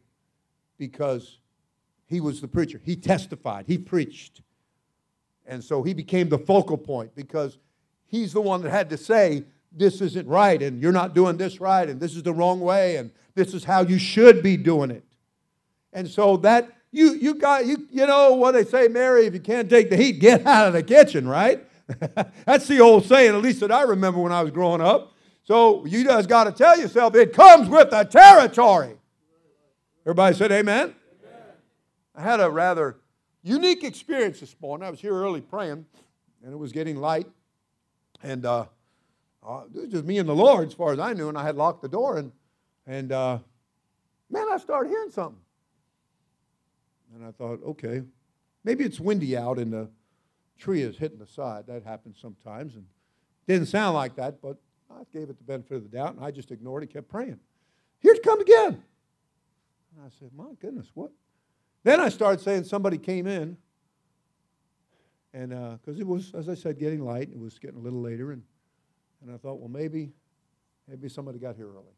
because 0.77 1.39
he 2.05 2.21
was 2.21 2.41
the 2.41 2.47
preacher. 2.47 2.81
He 2.83 2.95
testified, 2.95 3.65
he 3.67 3.77
preached. 3.77 4.41
And 5.47 5.63
so 5.63 5.81
he 5.81 5.93
became 5.93 6.29
the 6.29 6.37
focal 6.37 6.77
point 6.77 7.15
because 7.15 7.57
he's 8.05 8.33
the 8.33 8.41
one 8.41 8.61
that 8.63 8.69
had 8.69 8.89
to 8.89 8.97
say, 8.97 9.43
this 9.71 10.01
isn't 10.01 10.27
right, 10.27 10.61
and 10.61 10.81
you're 10.81 10.91
not 10.91 11.13
doing 11.13 11.37
this 11.37 11.61
right, 11.61 11.87
and 11.87 11.99
this 11.99 12.15
is 12.15 12.23
the 12.23 12.33
wrong 12.33 12.59
way, 12.59 12.97
and 12.97 13.11
this 13.35 13.53
is 13.53 13.63
how 13.63 13.81
you 13.81 13.97
should 13.97 14.41
be 14.43 14.57
doing 14.57 14.91
it. 14.91 15.03
And 15.93 16.07
so 16.07 16.37
that 16.37 16.69
you 16.91 17.13
you 17.13 17.35
got 17.35 17.65
you 17.65 17.87
you 17.91 18.05
know 18.07 18.33
what 18.33 18.53
they 18.53 18.65
say, 18.65 18.87
Mary, 18.87 19.25
if 19.25 19.33
you 19.33 19.39
can't 19.39 19.69
take 19.69 19.89
the 19.89 19.97
heat, 19.97 20.19
get 20.19 20.45
out 20.47 20.67
of 20.67 20.73
the 20.73 20.83
kitchen, 20.83 21.27
right? 21.27 21.65
That's 22.45 22.67
the 22.67 22.79
old 22.79 23.05
saying, 23.05 23.35
at 23.35 23.41
least 23.41 23.61
that 23.61 23.71
I 23.71 23.83
remember 23.83 24.19
when 24.19 24.31
I 24.31 24.41
was 24.41 24.51
growing 24.51 24.81
up. 24.81 25.13
So 25.43 25.85
you 25.85 26.03
just 26.03 26.27
got 26.27 26.43
to 26.43 26.51
tell 26.51 26.77
yourself 26.77 27.15
it 27.15 27.31
comes 27.31 27.69
with 27.69 27.89
the 27.89 28.03
territory. 28.03 28.95
Everybody 30.05 30.35
said 30.35 30.51
amen? 30.51 30.93
amen? 30.93 30.93
I 32.15 32.21
had 32.21 32.41
a 32.41 32.49
rather 32.49 32.97
unique 33.47 33.83
experience 33.83 34.39
this 34.39 34.55
morning. 34.61 34.85
I 34.85 34.89
was 34.89 34.99
here 34.99 35.13
early 35.13 35.41
praying, 35.41 35.85
and 36.43 36.53
it 36.53 36.57
was 36.57 36.71
getting 36.71 36.97
light. 36.97 37.27
And 38.21 38.45
uh, 38.45 38.65
uh, 39.47 39.61
it 39.73 39.81
was 39.81 39.89
just 39.89 40.05
me 40.05 40.17
and 40.17 40.27
the 40.27 40.35
Lord, 40.35 40.67
as 40.67 40.73
far 40.73 40.91
as 40.91 40.99
I 40.99 41.13
knew, 41.13 41.29
and 41.29 41.37
I 41.37 41.43
had 41.43 41.55
locked 41.55 41.81
the 41.81 41.87
door. 41.87 42.17
And, 42.17 42.31
and 42.85 43.11
uh, 43.11 43.39
man, 44.29 44.47
I 44.51 44.57
started 44.57 44.89
hearing 44.89 45.11
something. 45.11 45.39
And 47.15 47.25
I 47.25 47.31
thought, 47.31 47.61
okay, 47.63 48.01
maybe 48.63 48.83
it's 48.83 48.99
windy 48.99 49.37
out 49.37 49.57
and 49.57 49.71
the 49.71 49.89
tree 50.59 50.81
is 50.81 50.97
hitting 50.97 51.19
the 51.19 51.27
side. 51.27 51.65
That 51.67 51.83
happens 51.83 52.17
sometimes. 52.21 52.75
And 52.75 52.85
didn't 53.47 53.67
sound 53.67 53.95
like 53.95 54.15
that, 54.17 54.41
but 54.41 54.57
I 54.91 55.03
gave 55.13 55.29
it 55.29 55.37
the 55.37 55.43
benefit 55.43 55.77
of 55.77 55.83
the 55.83 55.97
doubt, 55.97 56.15
and 56.15 56.23
I 56.23 56.31
just 56.31 56.51
ignored 56.51 56.83
it, 56.83 56.91
kept 56.91 57.07
praying. 57.07 57.39
Here 57.99 58.13
it 58.13 58.23
comes 58.23 58.41
again. 58.41 58.83
And 59.95 60.05
I 60.05 60.09
said, 60.19 60.31
My 60.35 60.53
goodness, 60.59 60.87
what? 60.93 61.11
Then 61.87 62.01
I 62.01 62.09
started 62.09 62.41
saying 62.41 62.65
somebody 62.65 62.97
came 62.97 63.27
in, 63.27 63.55
and 65.33 65.51
because 65.51 65.97
uh, 65.97 66.01
it 66.01 66.05
was, 66.05 66.33
as 66.33 66.49
I 66.49 66.53
said, 66.53 66.77
getting 66.77 66.99
light, 66.99 67.29
it 67.31 67.39
was 67.39 67.57
getting 67.59 67.77
a 67.77 67.81
little 67.81 68.01
later, 68.01 68.33
and, 68.33 68.43
and 69.21 69.33
I 69.33 69.37
thought, 69.37 69.57
well, 69.57 69.69
maybe, 69.69 70.11
maybe 70.89 71.07
somebody 71.07 71.39
got 71.39 71.55
here 71.55 71.69
early. 71.69 71.95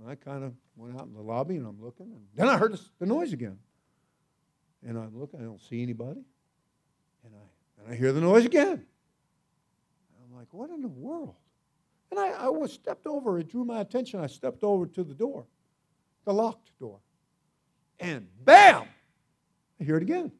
And 0.00 0.08
I 0.08 0.14
kind 0.14 0.42
of 0.42 0.54
went 0.74 0.98
out 0.98 1.06
in 1.06 1.12
the 1.12 1.20
lobby, 1.20 1.56
and 1.56 1.66
I'm 1.66 1.78
looking, 1.84 2.06
and 2.06 2.22
then 2.34 2.48
I 2.48 2.56
heard 2.56 2.78
the, 2.98 3.04
noise 3.04 3.34
again. 3.34 3.58
And 4.82 4.96
I'm 4.96 5.20
looking, 5.20 5.38
I 5.38 5.42
don't 5.42 5.60
see 5.60 5.82
anybody, 5.82 6.24
and 7.26 7.34
I, 7.34 7.82
and 7.82 7.92
I 7.92 7.94
hear 7.94 8.14
the 8.14 8.22
noise 8.22 8.46
again. 8.46 8.70
And 8.70 10.24
I'm 10.24 10.34
like, 10.34 10.48
what 10.52 10.70
in 10.70 10.80
the 10.80 10.88
world? 10.88 11.34
And 12.10 12.18
I, 12.18 12.28
I 12.28 12.48
was 12.48 12.72
stepped 12.72 13.06
over, 13.06 13.38
it 13.38 13.50
drew 13.50 13.66
my 13.66 13.82
attention. 13.82 14.20
I 14.20 14.28
stepped 14.28 14.64
over 14.64 14.86
to 14.86 15.04
the 15.04 15.12
door 15.12 15.44
the 16.24 16.32
locked 16.32 16.70
door. 16.78 17.00
And 18.00 18.28
bam! 18.44 18.84
I 19.80 19.84
hear 19.84 19.96
it 19.96 20.02
again. 20.02 20.32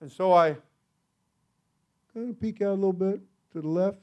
And 0.00 0.10
so 0.10 0.32
I 0.32 0.56
kind 2.14 2.30
of 2.30 2.40
peek 2.40 2.62
out 2.62 2.70
a 2.70 2.74
little 2.74 2.92
bit 2.92 3.20
to 3.52 3.60
the 3.60 3.68
left. 3.68 3.98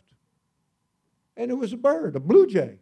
And 1.37 1.51
it 1.51 1.53
was 1.53 1.73
a 1.73 1.77
bird, 1.77 2.15
a 2.15 2.19
blue 2.19 2.47
jay. 2.47 2.79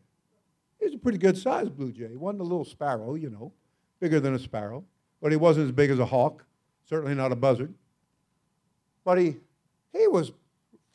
He 0.79 0.85
was 0.85 0.93
a 0.93 0.97
pretty 0.97 1.17
good 1.17 1.37
sized 1.37 1.75
blue 1.75 1.91
jay. 1.91 2.09
He 2.09 2.17
wasn't 2.17 2.41
a 2.41 2.45
little 2.45 2.65
sparrow, 2.65 3.15
you 3.15 3.29
know, 3.29 3.51
bigger 3.99 4.19
than 4.19 4.35
a 4.35 4.39
sparrow. 4.39 4.83
But 5.21 5.31
he 5.31 5.37
wasn't 5.37 5.65
as 5.67 5.71
big 5.71 5.89
as 5.89 5.99
a 5.99 6.05
hawk, 6.05 6.45
certainly 6.87 7.15
not 7.15 7.31
a 7.31 7.35
buzzard. 7.35 7.73
But 9.03 9.17
he, 9.17 9.37
he 9.91 10.07
was 10.07 10.31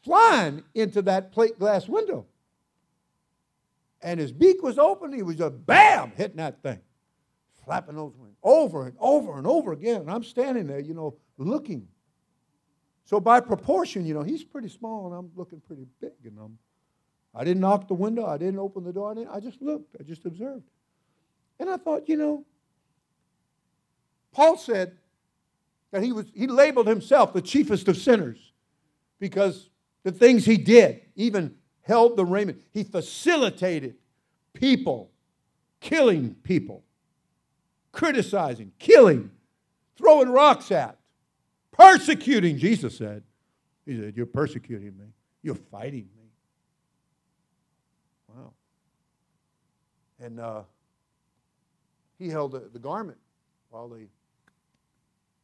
flying 0.03 0.63
into 0.75 1.03
that 1.03 1.33
plate 1.33 1.59
glass 1.59 1.89
window 1.89 2.27
and 4.03 4.21
his 4.21 4.33
beak 4.33 4.63
was 4.63 4.79
open. 4.79 5.13
He 5.13 5.23
was 5.23 5.37
just 5.37 5.67
bam 5.67 6.13
hitting 6.17 6.37
that 6.37 6.63
thing, 6.63 6.81
flapping 7.69 7.97
those 7.97 8.15
wings 8.17 8.35
over 8.43 8.87
and 8.87 8.97
over 8.99 9.37
and 9.37 9.47
over 9.47 9.73
again. 9.73 10.01
And 10.01 10.11
I'm 10.11 10.25
standing 10.25 10.67
there, 10.67 10.81
you 10.81 10.95
know, 10.95 11.17
looking. 11.37 11.87
So 13.05 13.21
by 13.21 13.41
proportion, 13.41 14.07
you 14.07 14.15
know, 14.15 14.23
he's 14.23 14.43
pretty 14.43 14.71
small 14.71 15.07
and 15.07 15.15
I'm 15.15 15.31
looking 15.37 15.61
pretty 15.61 15.87
big. 16.01 16.13
And 16.25 16.39
I'm, 16.39 16.59
I 17.35 17.45
didn't 17.45 17.61
knock 17.61 17.87
the 17.87 17.95
window. 17.95 18.25
I 18.25 18.39
didn't 18.39 18.59
open 18.59 18.85
the 18.85 18.93
door. 18.93 19.15
I, 19.15 19.37
I 19.37 19.41
just 19.41 19.61
looked. 19.61 19.97
I 20.01 20.03
just 20.03 20.25
observed. 20.25 20.65
And 21.61 21.69
I 21.69 21.77
thought, 21.77 22.09
you 22.09 22.17
know, 22.17 22.47
Paul 24.33 24.57
said 24.57 24.97
that 25.91 26.03
he 26.03 26.13
was 26.13 26.27
he 26.35 26.47
labeled 26.47 26.87
himself 26.87 27.35
the 27.35 27.43
chiefest 27.43 27.89
of 27.89 27.99
sinners 27.99 28.53
because 29.19 29.69
the 30.05 30.13
things 30.13 30.47
he 30.47 30.57
did, 30.57 31.03
even 31.17 31.57
held 31.83 32.17
the 32.17 32.25
raiment. 32.25 32.63
He 32.73 32.85
facilitated 32.85 33.97
people 34.55 35.11
killing 35.81 36.35
people, 36.43 36.85
criticizing, 37.99 38.71
killing, 38.79 39.29
throwing 39.97 40.29
rocks 40.29 40.71
at, 40.71 40.97
persecuting, 41.73 42.57
Jesus 42.57 42.97
said. 42.97 43.25
He 43.85 44.01
said, 44.01 44.17
You're 44.17 44.25
persecuting 44.25 44.97
me. 44.97 45.07
You're 45.43 45.57
fighting 45.57 46.09
me. 46.17 46.31
Wow. 48.29 48.53
And 50.21 50.39
uh, 50.39 50.63
he 52.21 52.29
held 52.29 52.53
the, 52.53 52.71
the 52.73 52.79
garment 52.79 53.19
while 53.71 53.89
they 53.89 54.07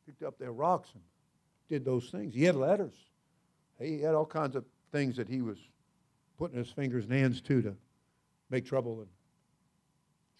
picked 0.06 0.22
up 0.22 0.38
their 0.38 0.52
rocks 0.52 0.90
and 0.94 1.02
did 1.68 1.84
those 1.84 2.08
things. 2.10 2.34
He 2.34 2.44
had 2.44 2.54
letters. 2.54 2.94
He 3.80 4.00
had 4.00 4.14
all 4.14 4.26
kinds 4.26 4.54
of 4.54 4.64
things 4.92 5.16
that 5.16 5.28
he 5.28 5.42
was 5.42 5.58
putting 6.38 6.56
his 6.56 6.70
fingers 6.70 7.02
and 7.02 7.14
hands 7.14 7.40
to 7.40 7.62
to 7.62 7.74
make 8.48 8.64
trouble 8.64 9.00
and 9.00 9.08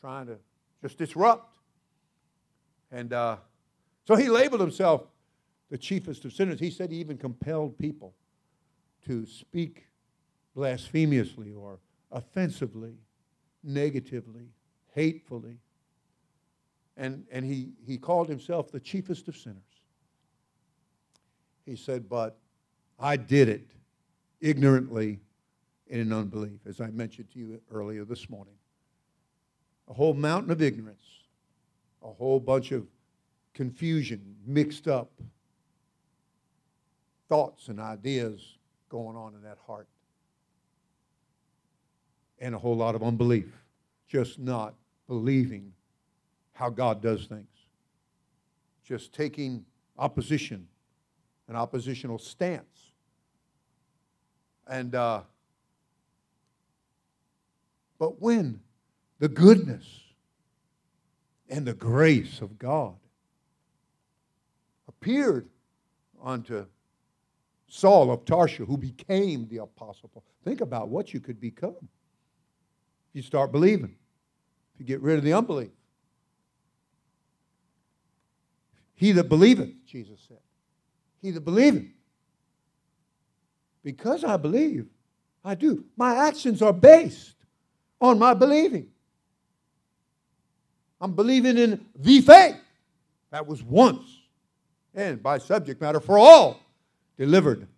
trying 0.01 0.29
to 0.29 0.37
just 0.81 0.97
disrupt. 0.97 1.55
And 2.95 3.13
uh, 3.13 3.39
so 4.07 4.15
he 4.15 4.29
labeled 4.29 4.61
himself 4.61 5.03
the 5.69 5.77
chiefest 5.77 6.25
of 6.25 6.33
sinners. 6.33 6.61
He 6.61 6.71
said 6.71 6.93
he 6.93 6.99
even 6.99 7.19
compelled 7.19 7.77
people 7.77 8.15
to 9.05 9.27
speak 9.27 9.89
blasphemously 10.55 11.53
or 11.53 11.81
offensively, 12.13 12.95
negatively, 13.65 14.47
hatefully. 14.95 15.59
And, 16.97 17.25
and 17.33 17.45
he, 17.45 17.73
he 17.85 17.99
called 17.99 18.29
himself 18.29 18.71
the 18.71 18.79
chiefest 18.79 19.27
of 19.27 19.37
sinners. 19.37 19.59
He 21.67 21.75
said, 21.75 22.09
But 22.09 22.39
I 23.01 23.17
did 23.17 23.49
it 23.49 23.71
ignorantly 24.41 25.19
and 25.91 26.01
in 26.01 26.13
unbelief, 26.13 26.61
as 26.65 26.81
I 26.81 26.91
mentioned 26.91 27.33
to 27.33 27.41
you 27.41 27.61
earlier 27.73 28.05
this 28.05 28.31
morning. 28.31 28.55
A 29.89 29.93
whole 29.93 30.15
mountain 30.15 30.53
of 30.53 30.63
ignorance, 30.63 31.24
a 32.05 32.13
whole 32.13 32.39
bunch 32.39 32.71
of 32.71 32.87
confusion, 33.55 34.37
mixed 34.47 34.87
up. 34.87 35.11
Thoughts 37.29 37.69
and 37.69 37.81
ideas 37.81 38.59
going 38.91 39.17
on 39.17 39.35
in 39.35 39.43
that 39.43 39.57
heart, 39.67 39.89
and 42.39 42.55
a 42.55 42.59
whole 42.59 42.77
lot 42.77 42.95
of 42.95 43.03
unbelief, 43.03 43.51
just 44.07 44.39
not 44.39 44.75
believing 45.09 45.73
how 46.53 46.69
God 46.69 47.03
does 47.03 47.25
things, 47.25 47.49
just 48.87 49.13
taking 49.13 49.65
opposition, 49.99 50.69
an 51.49 51.57
oppositional 51.57 52.19
stance. 52.19 52.93
And, 54.69 54.95
uh, 54.95 55.23
but 57.99 58.21
when 58.21 58.61
the 59.19 59.29
goodness 59.29 60.04
and 61.55 61.65
the 61.65 61.73
grace 61.73 62.41
of 62.41 62.59
God 62.59 62.97
appeared 64.89 65.49
unto 66.21 66.67
Saul 67.69 68.11
of 68.11 68.25
Tarsus, 68.25 68.67
who 68.67 68.77
became 68.77 69.47
the 69.47 69.59
apostle 69.59 70.11
Paul. 70.13 70.25
Think 70.45 70.61
about 70.61 70.89
what 70.89 71.15
you 71.15 71.21
could 71.21 71.41
become 71.41 71.77
if 71.81 73.15
you 73.15 73.23
start 73.23 73.53
believing, 73.53 73.95
if 74.75 74.81
you 74.81 74.85
get 74.85 75.01
rid 75.01 75.17
of 75.17 75.23
the 75.23 75.33
unbelief. 75.33 75.71
He 78.95 79.13
that 79.13 79.29
believeth, 79.29 79.71
Jesus 79.87 80.19
said. 80.27 80.39
He 81.23 81.31
that 81.31 81.45
believeth. 81.45 81.87
Because 83.85 84.25
I 84.25 84.39
believe, 84.39 84.89
I 85.45 85.55
do. 85.55 85.85
My 85.97 86.17
actions 86.17 86.63
are 86.63 86.73
based 86.73 87.37
on 88.01 88.19
my 88.19 88.35
believing. 88.35 88.89
I'm 91.05 91.13
believing 91.13 91.59
in 91.59 91.85
the 91.95 92.23
faith 92.23 92.57
that 93.31 93.47
was 93.47 93.63
once 93.63 94.09
and 94.95 95.23
by 95.23 95.37
subject 95.37 95.79
matter 95.83 96.01
for 96.01 96.19
all 96.19 96.59
delivered 97.19 97.69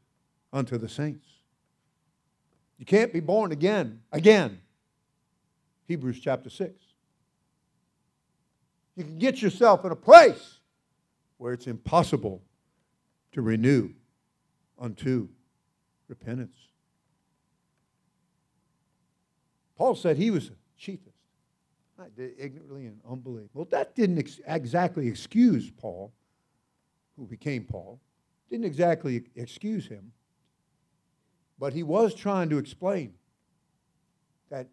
unto 0.53 0.79
the 0.79 0.89
saints. 0.89 1.27
You 2.79 2.87
can't 2.87 3.13
be 3.13 3.19
born 3.19 3.51
again, 3.51 4.01
again. 4.13 4.61
Hebrews 5.89 6.21
chapter 6.21 6.49
6. 6.49 6.73
You 8.95 9.03
can 9.03 9.19
get 9.19 9.43
yourself 9.43 9.85
in 9.85 9.91
a 9.91 9.97
place 9.97 10.61
where 11.39 11.53
it's 11.53 11.67
impossible 11.67 12.43
to 13.33 13.43
renew 13.43 13.91
unto 14.79 15.27
repentance. 16.07 16.57
Paul 19.77 19.97
said 19.97 20.17
he 20.17 20.31
was 20.31 20.53
chiefest. 20.81 21.16
I 21.99 22.09
did 22.15 22.33
ignorantly 22.39 22.87
and 22.87 23.01
unbelief. 23.09 23.49
Well, 23.55 23.67
that 23.71 23.95
didn't 23.95 24.19
ex- 24.19 24.41
exactly 24.47 25.09
excuse 25.09 25.71
Paul, 25.71 26.13
who 27.17 27.27
became 27.27 27.65
Paul. 27.65 28.01
Didn't 28.51 28.67
exactly 28.67 29.25
excuse 29.35 29.87
him. 29.87 30.13
But 31.59 31.73
he 31.73 31.83
was 31.83 32.15
trying 32.15 32.51
to 32.51 32.59
explain 32.59 33.15
that 34.51 34.69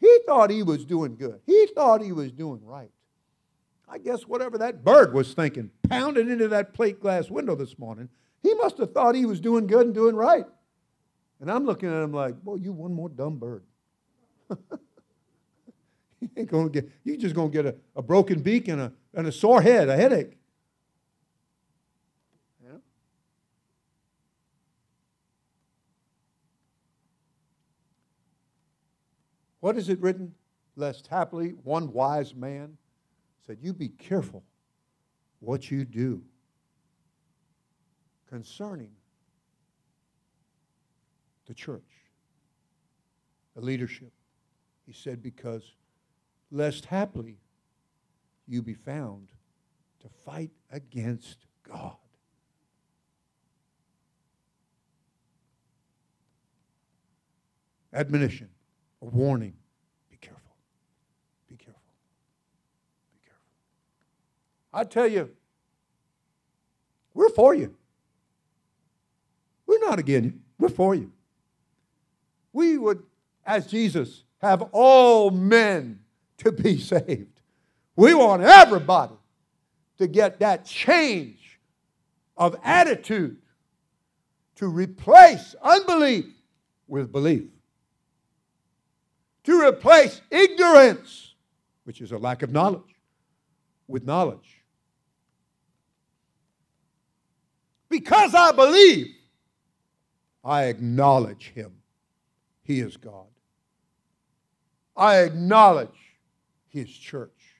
he 0.00 0.18
thought 0.26 0.50
he 0.50 0.62
was 0.64 0.84
doing 0.84 1.14
good. 1.16 1.40
He 1.46 1.68
thought 1.74 2.02
he 2.02 2.12
was 2.12 2.32
doing 2.32 2.64
right. 2.64 2.90
I 3.88 3.98
guess 3.98 4.22
whatever 4.22 4.58
that 4.58 4.84
bird 4.84 5.14
was 5.14 5.32
thinking, 5.32 5.70
pounding 5.88 6.28
into 6.28 6.48
that 6.48 6.74
plate 6.74 7.00
glass 7.00 7.30
window 7.30 7.54
this 7.54 7.78
morning, 7.78 8.08
he 8.42 8.52
must 8.54 8.78
have 8.78 8.92
thought 8.92 9.14
he 9.14 9.26
was 9.26 9.40
doing 9.40 9.68
good 9.68 9.86
and 9.86 9.94
doing 9.94 10.16
right. 10.16 10.44
And 11.40 11.50
I'm 11.50 11.64
looking 11.64 11.88
at 11.88 12.02
him 12.02 12.12
like, 12.12 12.34
well, 12.42 12.58
you 12.58 12.72
one 12.72 12.92
more 12.92 13.08
dumb 13.08 13.38
bird. 13.38 13.62
you 16.20 16.30
ain't 16.36 16.50
gonna 16.50 16.68
get, 16.68 16.90
you 17.04 17.16
just 17.16 17.34
gonna 17.34 17.50
get 17.50 17.66
a, 17.66 17.74
a 17.94 18.02
broken 18.02 18.40
beak 18.40 18.68
and 18.68 18.80
a, 18.80 18.92
and 19.14 19.26
a 19.26 19.32
sore 19.32 19.62
head, 19.62 19.88
a 19.88 19.96
headache. 19.96 20.36
Yeah. 22.62 22.78
What 29.60 29.76
is 29.76 29.88
it 29.88 30.00
written? 30.00 30.34
Lest 30.78 31.06
happily 31.06 31.54
one 31.64 31.92
wise 31.92 32.34
man 32.34 32.76
said, 33.46 33.58
You 33.60 33.72
be 33.72 33.88
careful 33.88 34.42
what 35.40 35.70
you 35.70 35.84
do 35.84 36.22
concerning 38.28 38.90
the 41.46 41.54
church, 41.54 41.82
the 43.54 43.62
leadership. 43.62 44.12
He 44.84 44.92
said, 44.92 45.22
Because 45.22 45.62
lest 46.50 46.86
haply 46.86 47.38
you 48.46 48.62
be 48.62 48.74
found 48.74 49.28
to 50.00 50.08
fight 50.24 50.50
against 50.70 51.46
God. 51.68 51.96
Admonition, 57.92 58.48
a 59.02 59.06
warning. 59.06 59.54
Be 60.10 60.16
careful. 60.18 60.54
Be 61.48 61.56
careful. 61.56 61.80
Be 63.14 63.20
careful. 63.24 63.42
I 64.72 64.84
tell 64.84 65.08
you, 65.08 65.30
we're 67.14 67.30
for 67.30 67.54
you. 67.54 67.74
We're 69.66 69.80
not 69.80 69.98
against 69.98 70.26
you. 70.26 70.40
We're 70.58 70.68
for 70.68 70.94
you. 70.94 71.10
We 72.52 72.78
would, 72.78 73.02
as 73.44 73.66
Jesus, 73.66 74.24
have 74.38 74.62
all 74.72 75.30
men 75.30 76.00
to 76.38 76.52
be 76.52 76.78
saved. 76.78 77.40
We 77.96 78.14
want 78.14 78.42
everybody 78.42 79.14
to 79.98 80.06
get 80.06 80.40
that 80.40 80.64
change 80.64 81.58
of 82.36 82.56
attitude 82.62 83.38
to 84.56 84.66
replace 84.66 85.54
unbelief 85.62 86.26
with 86.86 87.10
belief, 87.12 87.48
to 89.44 89.66
replace 89.66 90.20
ignorance, 90.30 91.34
which 91.84 92.00
is 92.00 92.12
a 92.12 92.18
lack 92.18 92.42
of 92.42 92.52
knowledge, 92.52 92.96
with 93.86 94.04
knowledge. 94.04 94.62
Because 97.88 98.34
I 98.34 98.52
believe, 98.52 99.14
I 100.44 100.64
acknowledge 100.64 101.52
Him. 101.54 101.72
He 102.62 102.80
is 102.80 102.96
God. 102.96 103.26
I 104.96 105.18
acknowledge 105.18 105.88
his 106.76 106.90
church. 106.90 107.56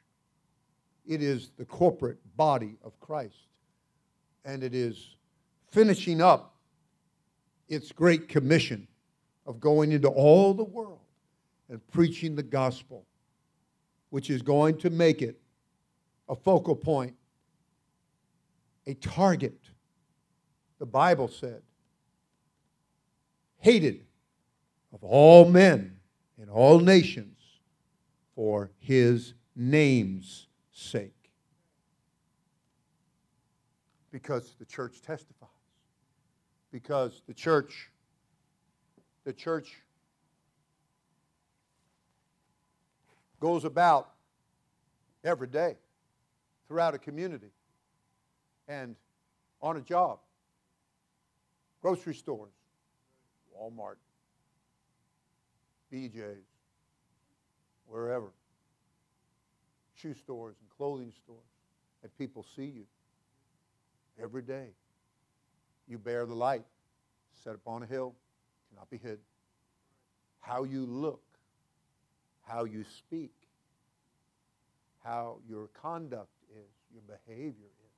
It 1.06 1.22
is 1.22 1.50
the 1.56 1.64
corporate 1.64 2.18
body 2.36 2.76
of 2.84 2.98
Christ. 3.00 3.48
And 4.44 4.62
it 4.62 4.74
is 4.74 5.16
finishing 5.70 6.20
up 6.20 6.54
its 7.68 7.92
great 7.92 8.28
commission 8.28 8.86
of 9.46 9.58
going 9.58 9.92
into 9.92 10.08
all 10.08 10.52
the 10.52 10.64
world 10.64 11.00
and 11.68 11.84
preaching 11.88 12.36
the 12.36 12.42
gospel, 12.42 13.06
which 14.10 14.30
is 14.30 14.42
going 14.42 14.78
to 14.78 14.90
make 14.90 15.22
it 15.22 15.40
a 16.28 16.36
focal 16.36 16.76
point, 16.76 17.14
a 18.86 18.94
target. 18.94 19.58
The 20.78 20.86
Bible 20.86 21.28
said, 21.28 21.62
hated 23.58 24.04
of 24.92 25.02
all 25.02 25.48
men 25.48 25.96
in 26.38 26.48
all 26.48 26.78
nations 26.78 27.35
for 28.36 28.70
his 28.78 29.34
name's 29.56 30.46
sake. 30.70 31.32
Because 34.12 34.54
the 34.58 34.64
church 34.66 35.02
testifies. 35.02 35.48
Because 36.70 37.22
the 37.26 37.34
church 37.34 37.90
the 39.24 39.32
church 39.32 39.82
goes 43.40 43.64
about 43.64 44.12
every 45.24 45.48
day 45.48 45.74
throughout 46.68 46.94
a 46.94 46.98
community 46.98 47.50
and 48.68 48.94
on 49.60 49.76
a 49.76 49.80
job, 49.80 50.20
grocery 51.82 52.14
stores, 52.14 52.52
Walmart, 53.52 53.96
BJ's, 55.92 56.46
wherever, 57.88 58.32
shoe 59.94 60.14
stores 60.14 60.56
and 60.60 60.70
clothing 60.76 61.12
stores, 61.24 61.40
and 62.02 62.16
people 62.18 62.44
see 62.54 62.66
you 62.66 62.84
every 64.22 64.42
day. 64.42 64.68
You 65.88 65.98
bear 65.98 66.26
the 66.26 66.34
light, 66.34 66.64
set 67.44 67.54
upon 67.54 67.82
a 67.82 67.86
hill, 67.86 68.14
cannot 68.70 68.90
be 68.90 68.98
hid. 68.98 69.18
How 70.40 70.64
you 70.64 70.84
look, 70.86 71.22
how 72.42 72.64
you 72.64 72.84
speak, 72.84 73.32
how 75.04 75.38
your 75.48 75.68
conduct 75.68 76.30
is, 76.50 76.70
your 76.92 77.02
behavior 77.02 77.50
is. 77.50 77.96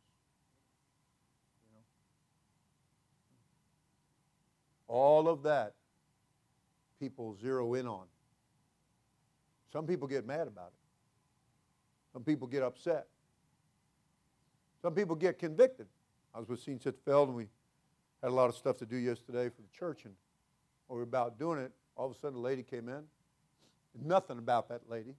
You 1.64 1.76
know? 1.76 1.84
All 4.89 5.28
of 5.28 5.43
that 5.45 5.74
people 6.99 7.36
zero 7.41 7.74
in 7.74 7.86
on. 7.86 8.07
Some 9.72 9.86
people 9.86 10.08
get 10.08 10.26
mad 10.26 10.46
about 10.46 10.68
it. 10.68 12.12
Some 12.12 12.22
people 12.22 12.46
get 12.46 12.62
upset. 12.62 13.06
Some 14.80 14.94
people 14.94 15.16
get 15.16 15.38
convicted. 15.38 15.86
I 16.34 16.38
was 16.38 16.48
with 16.48 16.60
Sister 16.60 16.92
Feld, 17.04 17.28
and 17.28 17.36
we 17.36 17.46
had 18.22 18.30
a 18.30 18.34
lot 18.34 18.48
of 18.48 18.54
stuff 18.54 18.76
to 18.78 18.86
do 18.86 18.96
yesterday 18.96 19.48
for 19.48 19.62
the 19.62 19.68
church, 19.76 20.04
and 20.04 20.14
we 20.88 20.96
were 20.96 21.02
about 21.02 21.38
doing 21.38 21.58
it, 21.58 21.72
all 21.96 22.06
of 22.06 22.16
a 22.16 22.18
sudden 22.18 22.38
a 22.38 22.40
lady 22.40 22.62
came 22.62 22.88
in. 22.88 23.02
Nothing 24.04 24.38
about 24.38 24.68
that 24.68 24.88
lady 24.88 25.14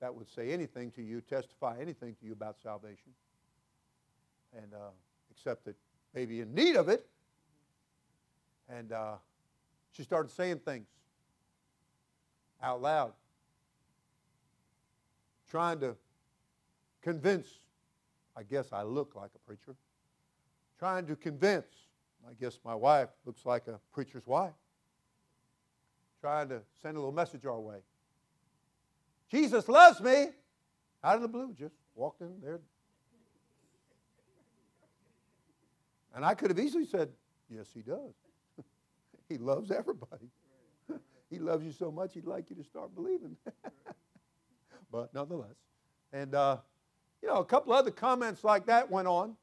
that 0.00 0.14
would 0.14 0.28
say 0.30 0.52
anything 0.52 0.90
to 0.92 1.02
you, 1.02 1.20
testify 1.20 1.76
anything 1.80 2.14
to 2.20 2.26
you 2.26 2.32
about 2.32 2.56
salvation, 2.62 3.12
and 4.56 4.72
uh, 4.74 4.90
except 5.30 5.64
that 5.64 5.76
maybe 6.14 6.40
in 6.40 6.54
need 6.54 6.76
of 6.76 6.88
it. 6.88 7.06
And 8.68 8.92
uh, 8.92 9.14
she 9.92 10.02
started 10.02 10.30
saying 10.30 10.58
things 10.58 10.86
out 12.62 12.82
loud, 12.82 13.12
trying 15.48 15.80
to 15.80 15.96
convince, 17.02 17.48
I 18.36 18.42
guess 18.42 18.72
I 18.72 18.82
look 18.82 19.14
like 19.14 19.30
a 19.34 19.38
preacher, 19.46 19.74
trying 20.78 21.06
to 21.06 21.16
convince, 21.16 21.66
I 22.28 22.34
guess 22.40 22.58
my 22.64 22.74
wife 22.74 23.08
looks 23.24 23.46
like 23.46 23.66
a 23.68 23.80
preacher's 23.92 24.26
wife, 24.26 24.52
trying 26.20 26.48
to 26.48 26.60
send 26.82 26.96
a 26.96 27.00
little 27.00 27.14
message 27.14 27.46
our 27.46 27.60
way. 27.60 27.78
Jesus 29.30 29.68
loves 29.68 30.00
me. 30.00 30.28
Out 31.04 31.14
of 31.14 31.22
the 31.22 31.28
blue, 31.28 31.54
just 31.56 31.76
walked 31.94 32.22
in 32.22 32.40
there. 32.42 32.58
And 36.14 36.24
I 36.24 36.34
could 36.34 36.50
have 36.50 36.58
easily 36.58 36.86
said, 36.86 37.10
Yes, 37.48 37.68
he 37.72 37.82
does. 37.82 38.14
he 39.28 39.38
loves 39.38 39.70
everybody. 39.70 40.28
he 41.30 41.38
loves 41.38 41.64
you 41.64 41.72
so 41.72 41.92
much, 41.92 42.14
he'd 42.14 42.26
like 42.26 42.50
you 42.50 42.56
to 42.56 42.64
start 42.64 42.94
believing. 42.94 43.36
but 44.90 45.12
nonetheless. 45.14 45.56
And, 46.12 46.34
uh, 46.34 46.58
you 47.22 47.28
know, 47.28 47.36
a 47.36 47.44
couple 47.44 47.72
other 47.72 47.90
comments 47.90 48.44
like 48.44 48.66
that 48.66 48.90
went 48.90 49.08
on. 49.08 49.36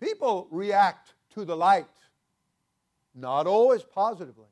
People 0.00 0.46
react 0.50 1.14
to 1.34 1.44
the 1.44 1.56
light, 1.56 1.86
not 3.14 3.46
always 3.46 3.82
positively. 3.82 4.46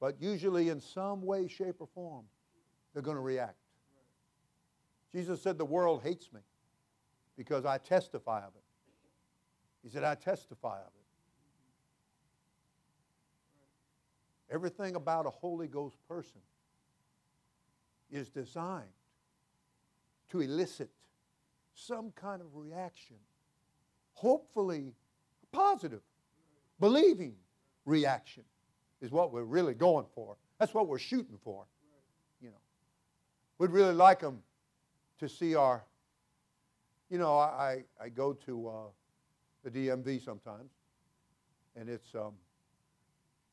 But 0.00 0.20
usually, 0.20 0.68
in 0.68 0.80
some 0.80 1.22
way, 1.22 1.48
shape, 1.48 1.76
or 1.80 1.88
form, 1.94 2.24
they're 2.92 3.02
going 3.02 3.16
to 3.16 3.22
react. 3.22 3.56
Jesus 5.10 5.42
said, 5.42 5.58
The 5.58 5.64
world 5.64 6.02
hates 6.02 6.32
me 6.32 6.40
because 7.36 7.64
I 7.64 7.78
testify 7.78 8.38
of 8.38 8.54
it. 8.54 8.62
He 9.82 9.88
said, 9.88 10.04
I 10.04 10.14
testify 10.14 10.76
of 10.78 10.86
it. 10.86 10.92
Everything 14.54 14.94
about 14.94 15.26
a 15.26 15.30
Holy 15.30 15.66
Ghost 15.66 15.96
person 16.08 16.40
is 18.10 18.28
designed 18.28 18.88
to 20.30 20.40
elicit 20.40 20.90
some 21.74 22.10
kind 22.12 22.42
of 22.42 22.48
reaction, 22.54 23.16
hopefully 24.14 24.94
positive, 25.52 26.02
believing 26.80 27.34
reaction 27.84 28.44
is 29.00 29.10
what 29.10 29.32
we're 29.32 29.44
really 29.44 29.74
going 29.74 30.06
for. 30.14 30.36
That's 30.58 30.74
what 30.74 30.88
we're 30.88 30.98
shooting 30.98 31.38
for. 31.42 31.64
You 32.42 32.48
know, 32.48 32.60
we'd 33.58 33.70
really 33.70 33.94
like 33.94 34.20
them 34.20 34.42
to 35.20 35.28
see 35.28 35.54
our. 35.54 35.84
You 37.10 37.18
know, 37.18 37.38
I 37.38 37.84
I 38.00 38.10
go 38.10 38.34
to 38.34 38.68
uh, 38.68 38.72
the 39.64 39.70
DMV 39.70 40.22
sometimes, 40.22 40.72
and 41.74 41.88
it's 41.88 42.14
um, 42.14 42.34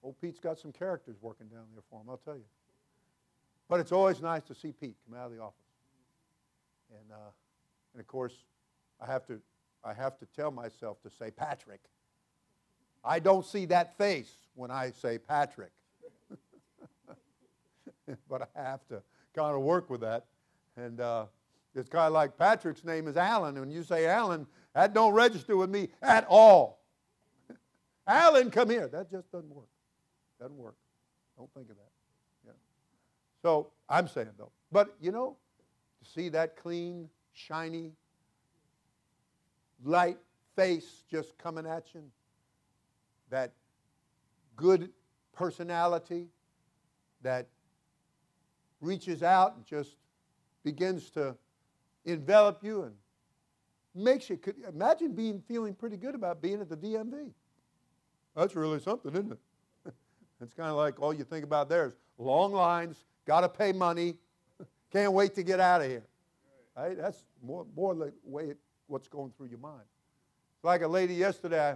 old 0.03 0.19
Pete's 0.19 0.39
got 0.39 0.59
some 0.59 0.71
characters 0.71 1.15
working 1.21 1.47
down 1.47 1.63
there 1.73 1.83
for 1.89 2.01
him. 2.01 2.07
I'll 2.09 2.17
tell 2.17 2.35
you. 2.35 2.43
But 3.67 3.79
it's 3.79 3.91
always 3.91 4.21
nice 4.21 4.43
to 4.43 4.55
see 4.55 4.71
Pete 4.71 4.95
come 5.07 5.17
out 5.19 5.27
of 5.27 5.31
the 5.31 5.41
office, 5.41 5.55
and 6.91 7.11
uh, 7.11 7.31
and 7.93 8.01
of 8.01 8.07
course, 8.07 8.33
I 9.01 9.05
have 9.07 9.25
to 9.27 9.39
I 9.83 9.93
have 9.93 10.17
to 10.19 10.25
tell 10.35 10.51
myself 10.51 11.01
to 11.03 11.09
say 11.09 11.31
Patrick. 11.31 11.81
I 13.03 13.19
don't 13.19 13.45
see 13.45 13.65
that 13.65 13.97
face 13.97 14.33
when 14.55 14.71
I 14.71 14.91
say 14.91 15.17
Patrick. 15.17 15.71
but 18.29 18.49
I 18.55 18.61
have 18.61 18.85
to 18.87 19.01
kind 19.35 19.55
of 19.55 19.61
work 19.61 19.89
with 19.89 20.01
that. 20.01 20.25
And 20.75 20.99
uh, 20.99 21.25
it's 21.75 21.89
kind 21.89 22.07
of 22.07 22.13
like 22.13 22.37
Patrick's 22.37 22.83
name 22.83 23.07
is 23.07 23.15
Alan. 23.15 23.57
And 23.57 23.67
when 23.67 23.71
you 23.71 23.83
say 23.83 24.07
Alan, 24.07 24.47
that 24.73 24.93
don't 24.93 25.13
register 25.13 25.55
with 25.55 25.69
me 25.69 25.89
at 26.01 26.25
all. 26.27 26.79
Alan, 28.07 28.49
come 28.49 28.69
here. 28.69 28.87
That 28.87 29.11
just 29.11 29.31
doesn't 29.31 29.53
work. 29.53 29.69
Doesn't 30.39 30.57
work. 30.57 30.75
Don't 31.37 31.53
think 31.53 31.69
of 31.69 31.75
that. 31.75 31.94
So 33.45 33.67
I'm 33.87 34.07
saying 34.07 34.31
though. 34.39 34.51
But 34.71 34.95
you 34.99 35.11
know, 35.11 35.37
to 36.03 36.09
see 36.09 36.29
that 36.29 36.57
clean, 36.57 37.07
shiny, 37.31 37.91
light 39.83 40.17
face 40.55 41.03
just 41.11 41.37
coming 41.37 41.67
at 41.67 41.93
you, 41.93 42.01
that 43.29 43.51
good 44.55 44.89
personality 45.31 46.25
that 47.21 47.45
reaches 48.81 49.21
out 49.21 49.57
and 49.57 49.63
just 49.63 49.91
begins 50.63 51.11
to 51.11 51.35
envelop 52.03 52.63
you 52.63 52.81
and 52.81 52.95
makes 53.93 54.27
you 54.27 54.37
could 54.37 54.55
imagine 54.67 55.13
being 55.13 55.39
feeling 55.47 55.75
pretty 55.75 55.97
good 55.97 56.15
about 56.15 56.41
being 56.41 56.61
at 56.61 56.69
the 56.69 56.77
DMV. 56.77 57.29
That's 58.35 58.55
really 58.55 58.79
something, 58.79 59.13
isn't 59.13 59.33
it? 59.33 59.93
it's 60.41 60.55
kind 60.55 60.71
of 60.71 60.77
like 60.77 60.99
all 60.99 61.13
you 61.13 61.23
think 61.23 61.43
about 61.43 61.69
there 61.69 61.85
is 61.85 61.93
long 62.17 62.51
lines, 62.51 63.05
got 63.25 63.41
to 63.41 63.49
pay 63.49 63.71
money, 63.71 64.15
can't 64.91 65.13
wait 65.13 65.35
to 65.35 65.43
get 65.43 65.59
out 65.59 65.81
of 65.81 65.87
here. 65.87 66.05
Right? 66.75 66.97
That's 66.97 67.23
more, 67.43 67.65
more 67.75 67.95
the 67.95 68.13
way 68.23 68.45
it, 68.45 68.57
what's 68.87 69.07
going 69.07 69.31
through 69.37 69.47
your 69.47 69.59
mind. 69.59 69.83
Like 70.63 70.81
a 70.81 70.87
lady 70.87 71.13
yesterday, 71.13 71.75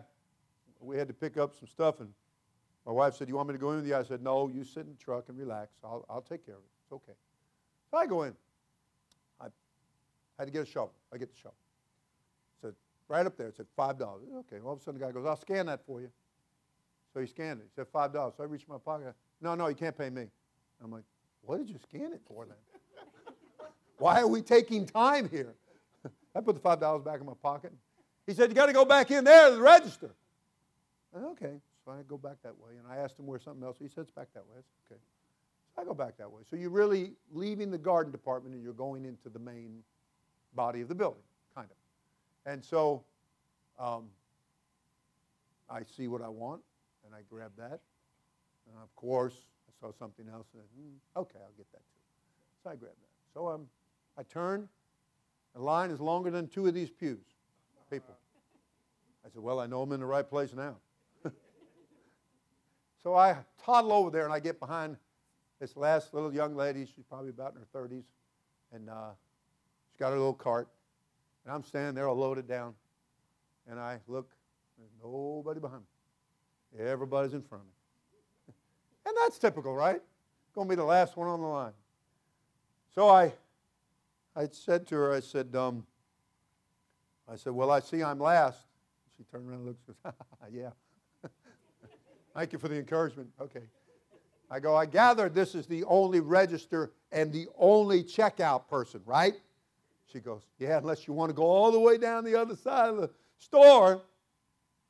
we 0.79 0.97
had 0.97 1.07
to 1.07 1.13
pick 1.13 1.37
up 1.37 1.53
some 1.55 1.67
stuff, 1.67 1.99
and 1.99 2.09
my 2.85 2.91
wife 2.91 3.15
said, 3.15 3.27
You 3.27 3.35
want 3.35 3.49
me 3.49 3.53
to 3.53 3.59
go 3.59 3.71
in 3.71 3.77
with 3.77 3.87
you? 3.87 3.95
I 3.95 4.03
said, 4.03 4.21
No, 4.21 4.47
you 4.47 4.63
sit 4.63 4.85
in 4.85 4.91
the 4.91 5.03
truck 5.03 5.25
and 5.29 5.37
relax. 5.37 5.77
I'll, 5.83 6.05
I'll 6.09 6.21
take 6.21 6.45
care 6.45 6.55
of 6.55 6.61
it. 6.61 6.69
It's 6.85 6.93
okay. 6.93 7.17
So 7.91 7.97
I 7.97 8.05
go 8.05 8.23
in. 8.23 8.33
I 9.41 9.47
had 10.37 10.45
to 10.45 10.51
get 10.51 10.63
a 10.63 10.65
shovel. 10.65 10.93
I 11.13 11.17
get 11.17 11.29
the 11.29 11.37
shovel. 11.37 11.57
said, 12.61 12.73
right 13.07 13.25
up 13.25 13.37
there, 13.37 13.47
it 13.47 13.57
said 13.57 13.65
$5. 13.77 14.01
Okay, 14.39 14.57
all 14.63 14.73
of 14.73 14.79
a 14.79 14.81
sudden 14.81 14.99
the 14.99 15.05
guy 15.05 15.11
goes, 15.11 15.25
I'll 15.25 15.35
scan 15.35 15.65
that 15.65 15.85
for 15.85 16.01
you. 16.01 16.09
So 17.13 17.19
he 17.19 17.27
scanned 17.27 17.59
it. 17.59 17.65
He 17.65 17.71
said, 17.75 17.91
$5. 17.91 18.13
So 18.37 18.43
I 18.43 18.45
reached 18.45 18.67
in 18.67 18.73
my 18.73 18.79
pocket. 18.79 19.13
No, 19.41 19.55
no, 19.55 19.67
you 19.67 19.75
can't 19.75 19.97
pay 19.97 20.09
me. 20.09 20.27
I'm 20.83 20.91
like, 20.91 21.03
what 21.41 21.57
did 21.57 21.69
you 21.69 21.77
scan 21.89 22.13
it 22.13 22.21
for 22.27 22.45
then? 22.45 22.55
Why 23.97 24.21
are 24.21 24.27
we 24.27 24.41
taking 24.41 24.85
time 24.85 25.29
here? 25.29 25.55
I 26.35 26.41
put 26.41 26.55
the 26.55 26.61
$5 26.61 27.03
back 27.03 27.19
in 27.19 27.25
my 27.25 27.33
pocket. 27.41 27.73
He 28.25 28.33
said, 28.33 28.49
you 28.49 28.55
got 28.55 28.67
to 28.67 28.73
go 28.73 28.85
back 28.85 29.11
in 29.11 29.23
there 29.23 29.49
to 29.49 29.55
the 29.55 29.61
register. 29.61 30.11
Said, 31.13 31.23
okay. 31.31 31.53
So 31.83 31.91
I 31.91 32.01
go 32.07 32.17
back 32.17 32.37
that 32.43 32.57
way. 32.57 32.71
And 32.77 32.87
I 32.87 33.03
asked 33.03 33.19
him 33.19 33.25
where 33.25 33.39
something 33.39 33.63
else. 33.63 33.77
He 33.79 33.87
said, 33.87 34.01
it's 34.01 34.11
back 34.11 34.27
that 34.33 34.45
way. 34.45 34.57
I 34.57 34.61
said, 34.61 34.95
okay. 34.95 35.01
So 35.75 35.81
I 35.81 35.85
go 35.85 35.93
back 35.93 36.17
that 36.17 36.31
way. 36.31 36.43
So 36.49 36.55
you're 36.55 36.69
really 36.69 37.13
leaving 37.31 37.71
the 37.71 37.77
garden 37.77 38.11
department 38.11 38.55
and 38.55 38.63
you're 38.63 38.73
going 38.73 39.05
into 39.05 39.29
the 39.29 39.39
main 39.39 39.83
body 40.53 40.81
of 40.81 40.87
the 40.87 40.95
building, 40.95 41.23
kind 41.55 41.67
of. 41.69 42.51
And 42.51 42.63
so 42.63 43.03
um, 43.79 44.05
I 45.69 45.81
see 45.83 46.07
what 46.07 46.21
I 46.21 46.29
want 46.29 46.61
and 47.05 47.13
I 47.13 47.19
grab 47.29 47.51
that. 47.57 47.79
And 48.67 48.77
of 48.81 48.95
course, 48.95 49.35
saw 49.79 49.91
something 49.97 50.25
else 50.31 50.47
and 50.53 50.63
mm, 50.63 51.21
okay, 51.21 51.39
I'll 51.41 51.53
get 51.57 51.71
that 51.71 51.79
too. 51.79 52.63
So 52.63 52.69
I 52.69 52.75
grab 52.75 52.91
that. 52.91 53.33
So 53.33 53.47
um, 53.47 53.67
I 54.17 54.23
turn. 54.23 54.67
The 55.55 55.61
line 55.61 55.89
is 55.89 55.99
longer 55.99 56.29
than 56.29 56.47
two 56.47 56.67
of 56.67 56.73
these 56.73 56.89
pews, 56.89 57.25
people. 57.89 58.15
I 59.25 59.29
said, 59.29 59.41
well, 59.41 59.59
I 59.59 59.67
know 59.67 59.81
I'm 59.81 59.91
in 59.91 59.99
the 59.99 60.05
right 60.05 60.27
place 60.27 60.53
now. 60.53 60.75
So 63.01 63.15
I 63.15 63.37
toddle 63.63 63.93
over 63.93 64.09
there 64.09 64.25
and 64.25 64.33
I 64.33 64.39
get 64.39 64.59
behind 64.59 64.97
this 65.59 65.77
last 65.77 66.13
little 66.13 66.33
young 66.33 66.55
lady. 66.55 66.85
She's 66.85 67.05
probably 67.07 67.29
about 67.29 67.53
in 67.53 67.61
her 67.61 67.87
30s. 67.87 68.03
And 68.73 68.89
uh, 68.89 69.11
she's 69.87 69.97
got 69.97 70.09
a 70.09 70.15
little 70.15 70.33
cart. 70.33 70.67
And 71.45 71.53
I'm 71.53 71.63
standing 71.63 71.95
there 71.95 72.09
all 72.09 72.15
loaded 72.17 72.45
down. 72.47 72.73
And 73.69 73.79
I 73.79 73.99
look, 74.07 74.31
there's 74.77 74.91
nobody 75.01 75.61
behind 75.61 75.81
me. 75.81 76.85
Everybody's 76.85 77.33
in 77.33 77.41
front 77.41 77.63
of 77.63 77.67
me. 77.67 77.73
And 79.09 79.17
that's 79.17 79.39
typical, 79.39 79.75
right? 79.75 80.01
Going 80.53 80.67
to 80.67 80.69
be 80.69 80.75
the 80.75 80.83
last 80.83 81.17
one 81.17 81.27
on 81.27 81.41
the 81.41 81.47
line. 81.47 81.73
So 82.93 83.09
I, 83.09 83.33
I 84.35 84.47
said 84.51 84.87
to 84.87 84.95
her, 84.95 85.13
I 85.13 85.19
said, 85.19 85.55
um, 85.55 85.85
I 87.27 87.35
said, 87.35 87.53
well, 87.53 87.71
I 87.71 87.79
see 87.79 88.03
I'm 88.03 88.19
last. 88.19 88.59
She 89.17 89.23
turned 89.23 89.49
around 89.49 89.59
and 89.59 89.67
looked 89.67 89.89
and 90.05 90.13
yeah. 90.53 90.69
Thank 92.35 92.53
you 92.53 92.59
for 92.59 92.67
the 92.67 92.77
encouragement. 92.77 93.29
Okay. 93.41 93.63
I 94.51 94.59
go, 94.59 94.75
I 94.75 94.85
gather 94.85 95.29
this 95.29 95.55
is 95.55 95.67
the 95.67 95.83
only 95.85 96.19
register 96.19 96.91
and 97.11 97.31
the 97.31 97.47
only 97.57 98.03
checkout 98.03 98.67
person, 98.67 99.01
right? 99.05 99.33
She 100.11 100.19
goes, 100.19 100.41
Yeah, 100.57 100.77
unless 100.77 101.07
you 101.07 101.13
want 101.13 101.29
to 101.29 101.35
go 101.35 101.43
all 101.43 101.71
the 101.71 101.79
way 101.79 101.97
down 101.97 102.23
the 102.23 102.39
other 102.39 102.55
side 102.55 102.89
of 102.89 102.97
the 102.97 103.09
store. 103.37 104.01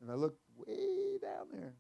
And 0.02 0.12
I 0.12 0.16
look 0.16 0.38
way 0.66 1.18
down 1.22 1.48
there. 1.52 1.74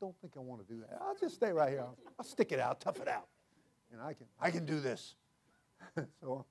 Don't 0.00 0.14
think 0.20 0.32
I 0.36 0.40
want 0.40 0.66
to 0.66 0.72
do 0.72 0.80
that. 0.80 0.98
I'll 1.00 1.16
just 1.16 1.34
stay 1.34 1.52
right 1.52 1.68
here. 1.68 1.80
I'll, 1.80 1.96
I'll 2.18 2.24
stick 2.24 2.52
it 2.52 2.60
out, 2.60 2.80
tough 2.80 3.00
it 3.00 3.08
out. 3.08 3.28
And 3.92 4.00
I 4.00 4.14
can, 4.14 4.26
I 4.40 4.50
can 4.50 4.64
do 4.64 4.80
this. 4.80 5.14
so 6.20 6.46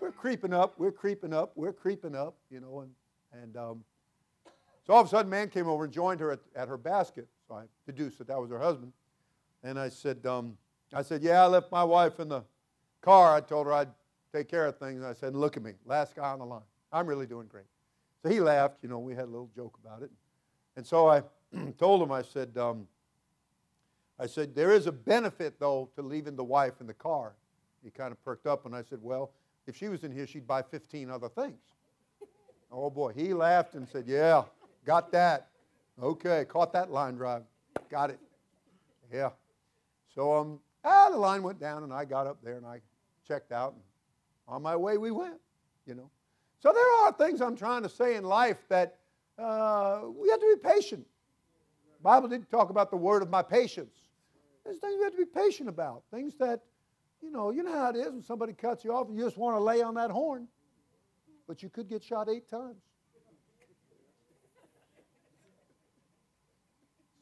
we're 0.00 0.12
creeping 0.12 0.54
up, 0.54 0.74
we're 0.78 0.92
creeping 0.92 1.34
up, 1.34 1.52
we're 1.54 1.72
creeping 1.72 2.14
up, 2.14 2.36
you 2.50 2.60
know, 2.60 2.80
and, 2.80 3.42
and 3.42 3.56
um, 3.56 3.84
so 4.86 4.94
all 4.94 5.02
of 5.02 5.06
a 5.06 5.10
sudden, 5.10 5.28
man 5.28 5.50
came 5.50 5.68
over 5.68 5.84
and 5.84 5.92
joined 5.92 6.18
her 6.20 6.32
at, 6.32 6.40
at 6.56 6.66
her 6.68 6.78
basket. 6.78 7.28
So 7.46 7.56
I 7.56 7.64
deduced 7.84 8.16
that 8.18 8.28
that 8.28 8.40
was 8.40 8.48
her 8.50 8.58
husband. 8.58 8.92
And 9.62 9.78
I 9.78 9.90
said, 9.90 10.24
um, 10.24 10.56
I 10.94 11.02
said, 11.02 11.22
yeah, 11.22 11.42
I 11.42 11.46
left 11.46 11.70
my 11.70 11.84
wife 11.84 12.20
in 12.20 12.28
the 12.30 12.42
car. 13.02 13.34
I 13.34 13.42
told 13.42 13.66
her 13.66 13.74
I'd 13.74 13.90
take 14.34 14.48
care 14.48 14.64
of 14.64 14.78
things. 14.78 15.02
And 15.02 15.06
I 15.06 15.12
said, 15.12 15.36
look 15.36 15.58
at 15.58 15.62
me, 15.62 15.72
last 15.84 16.16
guy 16.16 16.30
on 16.30 16.38
the 16.38 16.46
line. 16.46 16.62
I'm 16.90 17.06
really 17.06 17.26
doing 17.26 17.48
great. 17.48 17.66
So 18.22 18.30
he 18.30 18.40
laughed. 18.40 18.78
You 18.82 18.88
know, 18.88 18.98
we 18.98 19.14
had 19.14 19.24
a 19.24 19.30
little 19.30 19.50
joke 19.54 19.78
about 19.84 20.02
it. 20.02 20.10
And 20.76 20.86
so 20.86 21.06
I 21.06 21.22
told 21.78 22.02
him, 22.02 22.12
I 22.12 22.22
said, 22.22 22.56
um, 22.56 22.86
I 24.18 24.26
said, 24.26 24.54
there 24.54 24.72
is 24.72 24.86
a 24.86 24.92
benefit, 24.92 25.58
though, 25.60 25.90
to 25.94 26.02
leaving 26.02 26.36
the 26.36 26.44
wife 26.44 26.80
in 26.80 26.86
the 26.86 26.94
car. 26.94 27.34
He 27.82 27.90
kind 27.90 28.12
of 28.12 28.22
perked 28.24 28.46
up, 28.46 28.66
and 28.66 28.74
I 28.74 28.82
said, 28.82 28.98
well, 29.00 29.30
if 29.66 29.76
she 29.76 29.88
was 29.88 30.02
in 30.02 30.12
here, 30.12 30.26
she'd 30.26 30.46
buy 30.46 30.62
15 30.62 31.10
other 31.10 31.28
things. 31.28 31.60
Oh, 32.70 32.90
boy. 32.90 33.12
He 33.14 33.32
laughed 33.32 33.74
and 33.74 33.88
said, 33.88 34.04
yeah, 34.06 34.42
Got 34.88 35.12
that. 35.12 35.48
Okay, 36.02 36.46
caught 36.46 36.72
that 36.72 36.90
line 36.90 37.14
drive. 37.16 37.42
Got 37.90 38.08
it. 38.08 38.18
Yeah. 39.12 39.28
So 40.14 40.34
um, 40.34 40.60
ah, 40.82 41.10
the 41.10 41.18
line 41.18 41.42
went 41.42 41.60
down, 41.60 41.82
and 41.82 41.92
I 41.92 42.06
got 42.06 42.26
up 42.26 42.38
there 42.42 42.56
and 42.56 42.64
I 42.64 42.80
checked 43.26 43.52
out, 43.52 43.74
and 43.74 43.82
on 44.46 44.62
my 44.62 44.74
way 44.74 44.96
we 44.96 45.10
went. 45.10 45.34
You 45.86 45.94
know. 45.94 46.10
So 46.60 46.72
there 46.72 46.90
are 47.02 47.12
things 47.12 47.42
I'm 47.42 47.54
trying 47.54 47.82
to 47.82 47.88
say 47.90 48.16
in 48.16 48.24
life 48.24 48.56
that 48.70 48.96
uh, 49.38 50.04
we 50.06 50.30
have 50.30 50.40
to 50.40 50.56
be 50.56 50.68
patient. 50.68 51.06
Bible 52.02 52.28
didn't 52.28 52.50
talk 52.50 52.70
about 52.70 52.90
the 52.90 52.96
word 52.96 53.22
of 53.22 53.30
my 53.30 53.42
patience. 53.42 53.94
There's 54.64 54.78
things 54.78 54.94
we 54.98 55.04
have 55.04 55.12
to 55.12 55.18
be 55.18 55.24
patient 55.24 55.68
about. 55.68 56.02
Things 56.10 56.34
that, 56.38 56.60
you 57.22 57.30
know, 57.30 57.50
you 57.50 57.62
know 57.62 57.72
how 57.72 57.90
it 57.90 57.96
is 57.96 58.12
when 58.12 58.22
somebody 58.22 58.52
cuts 58.52 58.84
you 58.84 58.92
off 58.92 59.08
and 59.08 59.16
you 59.16 59.24
just 59.24 59.38
want 59.38 59.56
to 59.56 59.60
lay 59.60 59.82
on 59.82 59.94
that 59.94 60.10
horn. 60.10 60.46
But 61.46 61.62
you 61.62 61.70
could 61.70 61.88
get 61.88 62.02
shot 62.02 62.28
eight 62.28 62.48
times. 62.48 62.82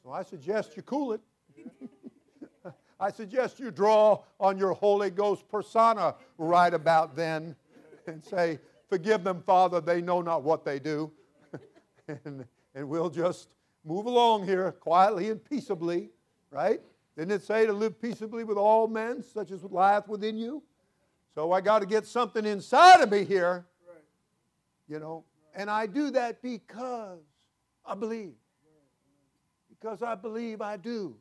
So 0.03 0.13
I 0.13 0.23
suggest 0.23 0.77
you 0.77 0.83
cool 0.83 1.15
it. 1.15 1.21
I 3.01 3.11
suggest 3.11 3.59
you 3.59 3.71
draw 3.71 4.23
on 4.39 4.57
your 4.57 4.73
Holy 4.73 5.11
Ghost 5.11 5.49
persona 5.49 6.15
right 6.39 6.73
about 6.73 7.17
then 7.17 7.57
and 8.07 8.25
say, 8.25 8.59
Forgive 8.89 9.25
them, 9.25 9.43
Father, 9.43 9.81
they 9.81 10.01
know 10.01 10.23
not 10.23 10.45
what 10.45 10.65
they 10.65 10.79
do. 10.79 11.11
and, 12.25 12.45
and 12.75 12.89
we'll 12.89 13.11
just 13.11 13.49
move 13.87 14.07
along 14.07 14.45
here 14.45 14.73
quietly 14.73 15.31
and 15.31 15.43
peaceably, 15.43 16.11
right? 16.51 16.81
Didn't 17.17 17.33
it 17.33 17.43
say 17.43 17.65
to 17.65 17.73
live 17.73 18.01
peaceably 18.01 18.45
with 18.45 18.59
all 18.59 18.89
men, 18.89 19.23
such 19.23 19.51
as 19.51 19.63
lieth 19.65 20.09
within 20.09 20.37
you? 20.37 20.63
So 21.35 21.53
I 21.53 21.61
got 21.61 21.79
to 21.79 21.87
get 21.87 22.07
something 22.07 22.45
inside 22.45 23.01
of 23.01 23.11
me 23.11 23.25
here, 23.25 23.65
you 24.89 24.99
know, 24.99 25.25
and 25.55 25.71
I 25.71 25.87
do 25.87 26.11
that 26.11 26.43
because 26.43 27.21
I 27.85 27.95
believe 27.95 28.35
because 29.87 30.03
I 30.03 30.15
believe 30.15 30.61
I 30.61 30.77
do. 30.77 31.17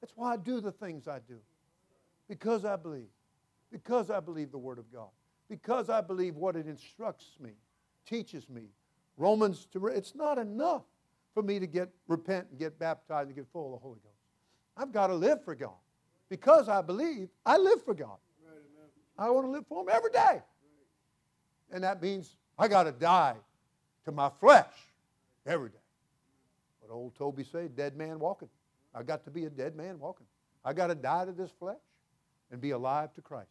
That's 0.00 0.12
why 0.16 0.32
I 0.32 0.36
do 0.36 0.60
the 0.60 0.72
things 0.72 1.06
I 1.06 1.18
do. 1.28 1.38
Because 2.28 2.64
I 2.64 2.76
believe. 2.76 3.08
Because 3.70 4.10
I 4.10 4.20
believe 4.20 4.50
the 4.50 4.58
Word 4.58 4.78
of 4.78 4.92
God. 4.92 5.10
Because 5.48 5.88
I 5.88 6.00
believe 6.00 6.36
what 6.36 6.56
it 6.56 6.66
instructs 6.66 7.36
me, 7.40 7.50
teaches 8.06 8.48
me. 8.48 8.62
Romans, 9.16 9.66
to, 9.72 9.86
it's 9.88 10.14
not 10.14 10.38
enough 10.38 10.82
for 11.34 11.42
me 11.42 11.58
to 11.58 11.66
get 11.66 11.88
repent 12.08 12.46
and 12.50 12.58
get 12.58 12.78
baptized 12.78 13.28
and 13.28 13.36
get 13.36 13.46
full 13.52 13.74
of 13.74 13.80
the 13.80 13.82
Holy 13.82 13.98
Ghost. 14.02 14.14
I've 14.76 14.92
got 14.92 15.08
to 15.08 15.14
live 15.14 15.44
for 15.44 15.54
God. 15.54 15.74
Because 16.28 16.68
I 16.68 16.80
believe, 16.80 17.28
I 17.44 17.56
live 17.56 17.84
for 17.84 17.94
God. 17.94 18.18
I 19.18 19.28
want 19.30 19.46
to 19.46 19.50
live 19.50 19.64
for 19.68 19.82
Him 19.82 19.88
every 19.92 20.10
day. 20.10 20.40
And 21.72 21.84
that 21.84 22.00
means 22.00 22.36
I 22.58 22.68
got 22.68 22.84
to 22.84 22.92
die 22.92 23.36
to 24.04 24.12
my 24.12 24.30
flesh 24.40 24.72
every 25.46 25.68
day. 25.68 25.76
What 26.80 26.94
old 26.94 27.14
Toby 27.16 27.44
say, 27.44 27.68
dead 27.68 27.96
man 27.96 28.18
walking. 28.18 28.48
I 28.94 29.02
got 29.02 29.24
to 29.24 29.30
be 29.30 29.44
a 29.44 29.50
dead 29.50 29.76
man 29.76 29.98
walking. 29.98 30.26
I 30.64 30.72
got 30.72 30.88
to 30.88 30.94
die 30.94 31.26
to 31.26 31.32
this 31.32 31.50
flesh 31.58 31.76
and 32.50 32.60
be 32.60 32.70
alive 32.70 33.12
to 33.14 33.20
Christ. 33.20 33.50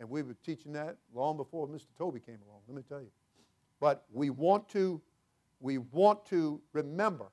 And 0.00 0.10
we 0.10 0.22
were 0.22 0.36
teaching 0.44 0.72
that 0.72 0.96
long 1.14 1.36
before 1.36 1.66
Mr. 1.68 1.86
Toby 1.96 2.20
came 2.20 2.38
along, 2.46 2.60
let 2.68 2.76
me 2.76 2.82
tell 2.88 3.00
you. 3.00 3.10
But 3.80 4.04
we 4.12 4.30
want 4.30 4.68
to, 4.70 5.00
we 5.64 5.78
want 5.78 6.26
to 6.26 6.60
remember 6.74 7.30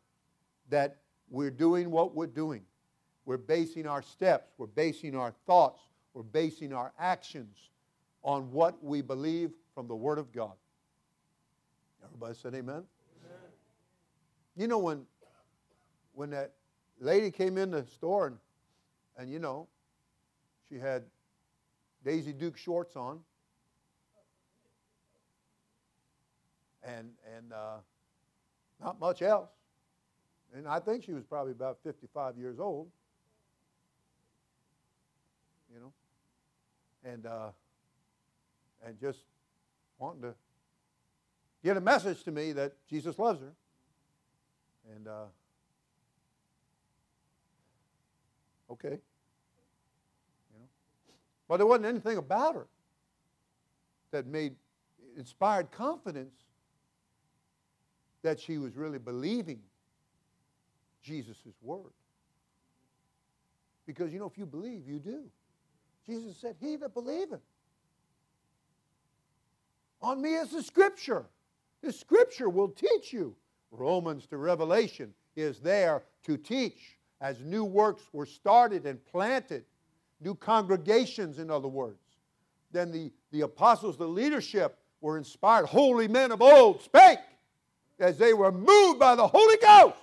that 0.70 1.00
we're 1.30 1.52
doing 1.52 1.92
what 1.92 2.16
we're 2.16 2.28
doing. 2.28 2.62
We're 3.26 3.36
basing 3.36 3.86
our 3.86 4.02
steps, 4.02 4.54
we're 4.58 4.68
basing 4.68 5.18
our 5.18 5.34
thoughts, 5.46 5.82
we're 6.14 6.24
basing 6.24 6.72
our 6.72 6.94
actions 6.98 7.58
on 8.24 8.50
what 8.54 8.82
we 8.82 9.02
believe 9.02 9.52
from 9.76 9.90
the 9.90 9.96
Word 9.96 10.18
of 10.18 10.32
God. 10.32 10.54
Everybody 12.06 12.34
said 12.36 12.56
amen? 12.56 12.84
You 14.56 14.68
know, 14.68 14.80
when, 14.80 15.06
when 16.14 16.30
that 16.30 16.54
lady 17.02 17.32
came 17.32 17.58
in 17.58 17.70
the 17.70 17.86
store 17.86 18.28
and, 18.28 18.38
and, 19.18 19.30
you 19.30 19.40
know, 19.40 19.68
she 20.70 20.80
had 20.80 21.04
Daisy 22.06 22.32
Duke 22.32 22.56
shorts 22.56 22.96
on 22.96 23.20
and, 26.82 27.10
and 27.36 27.52
uh, 27.52 27.80
not 28.82 29.00
much 29.00 29.22
else. 29.22 29.50
And 30.54 30.68
I 30.68 30.80
think 30.80 31.04
she 31.04 31.14
was 31.14 31.24
probably 31.24 31.54
about 31.54 31.78
55 31.84 32.38
years 32.38 32.60
old, 32.60 32.90
you 35.74 35.80
know, 35.80 35.94
and, 37.06 37.26
uh, 37.26 37.50
and 38.86 39.00
just 39.00 39.20
wanting 39.98 40.24
to 40.24 40.34
get 41.64 41.78
a 41.78 41.82
message 41.82 42.24
to 42.24 42.32
me 42.32 42.52
that 42.54 42.74
Jesus 42.90 43.18
loves 43.18 43.40
her. 43.40 43.54
And, 44.96 45.08
uh, 45.08 45.26
okay. 48.72 48.90
You 48.90 50.60
know. 50.60 50.68
But 51.48 51.58
there 51.58 51.66
wasn't 51.66 51.86
anything 51.86 52.18
about 52.18 52.56
her 52.56 52.68
that 54.10 54.28
made, 54.28 54.56
inspired 55.16 55.72
confidence 55.72 56.34
that 58.24 58.40
she 58.40 58.58
was 58.58 58.76
really 58.76 59.00
believing 59.00 59.60
Jesus' 61.02 61.38
word. 61.62 61.92
Because, 63.86 64.14
you 64.14 64.20
know, 64.20 64.28
if 64.28 64.38
you 64.38 64.46
believe, 64.46 64.88
you 64.88 65.00
do. 65.00 65.24
Jesus 66.06 66.38
said, 66.38 66.56
He 66.60 66.76
that 66.78 66.94
believeth. 66.94 67.42
On 70.02 70.22
me 70.22 70.36
is 70.36 70.52
the 70.52 70.64
scripture. 70.64 71.26
The 71.82 71.92
scripture 71.92 72.50
will 72.50 72.70
teach 72.70 73.12
you 73.12 73.36
Romans 73.72 74.26
to 74.28 74.38
Revelation 74.38 75.14
is 75.36 75.60
there 75.60 76.04
to 76.26 76.38
teach 76.38 76.98
as 77.22 77.40
new 77.42 77.64
works 77.64 78.04
were 78.12 78.26
started 78.26 78.86
and 78.86 79.04
planted, 79.06 79.64
new 80.20 80.36
congregations, 80.36 81.40
in 81.40 81.50
other 81.50 81.68
words. 81.68 82.02
Then 82.72 82.92
the, 82.92 83.12
the 83.32 83.42
apostles, 83.42 83.98
the 83.98 84.08
leadership, 84.08 84.78
were 85.02 85.18
inspired. 85.18 85.66
Holy 85.66 86.08
men 86.08 86.32
of 86.32 86.42
old 86.42 86.82
spake 86.82 87.20
as 88.02 88.18
they 88.18 88.34
were 88.34 88.52
moved 88.52 89.00
by 89.00 89.16
the 89.16 89.28
Holy 89.28 89.58
Ghost. 89.58 89.98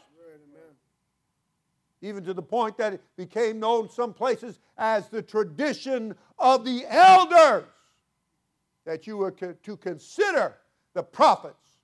Even 2.00 2.22
to 2.24 2.32
the 2.32 2.42
point 2.42 2.78
that 2.78 2.94
it 2.94 3.02
became 3.16 3.58
known 3.58 3.90
some 3.90 4.14
places 4.14 4.60
as 4.76 5.08
the 5.08 5.20
tradition 5.20 6.14
of 6.38 6.64
the 6.64 6.84
elders. 6.88 7.64
That 8.84 9.06
you 9.06 9.16
were 9.16 9.32
to 9.32 9.76
consider 9.76 10.56
the 10.94 11.02
prophets 11.02 11.78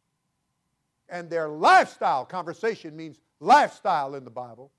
and 1.09 1.29
their 1.29 1.49
lifestyle. 1.49 2.25
Conversation 2.25 2.97
means 2.97 3.21
lifestyle 3.41 4.15
in 4.15 4.25
the 4.25 4.31
Bible. 4.31 4.71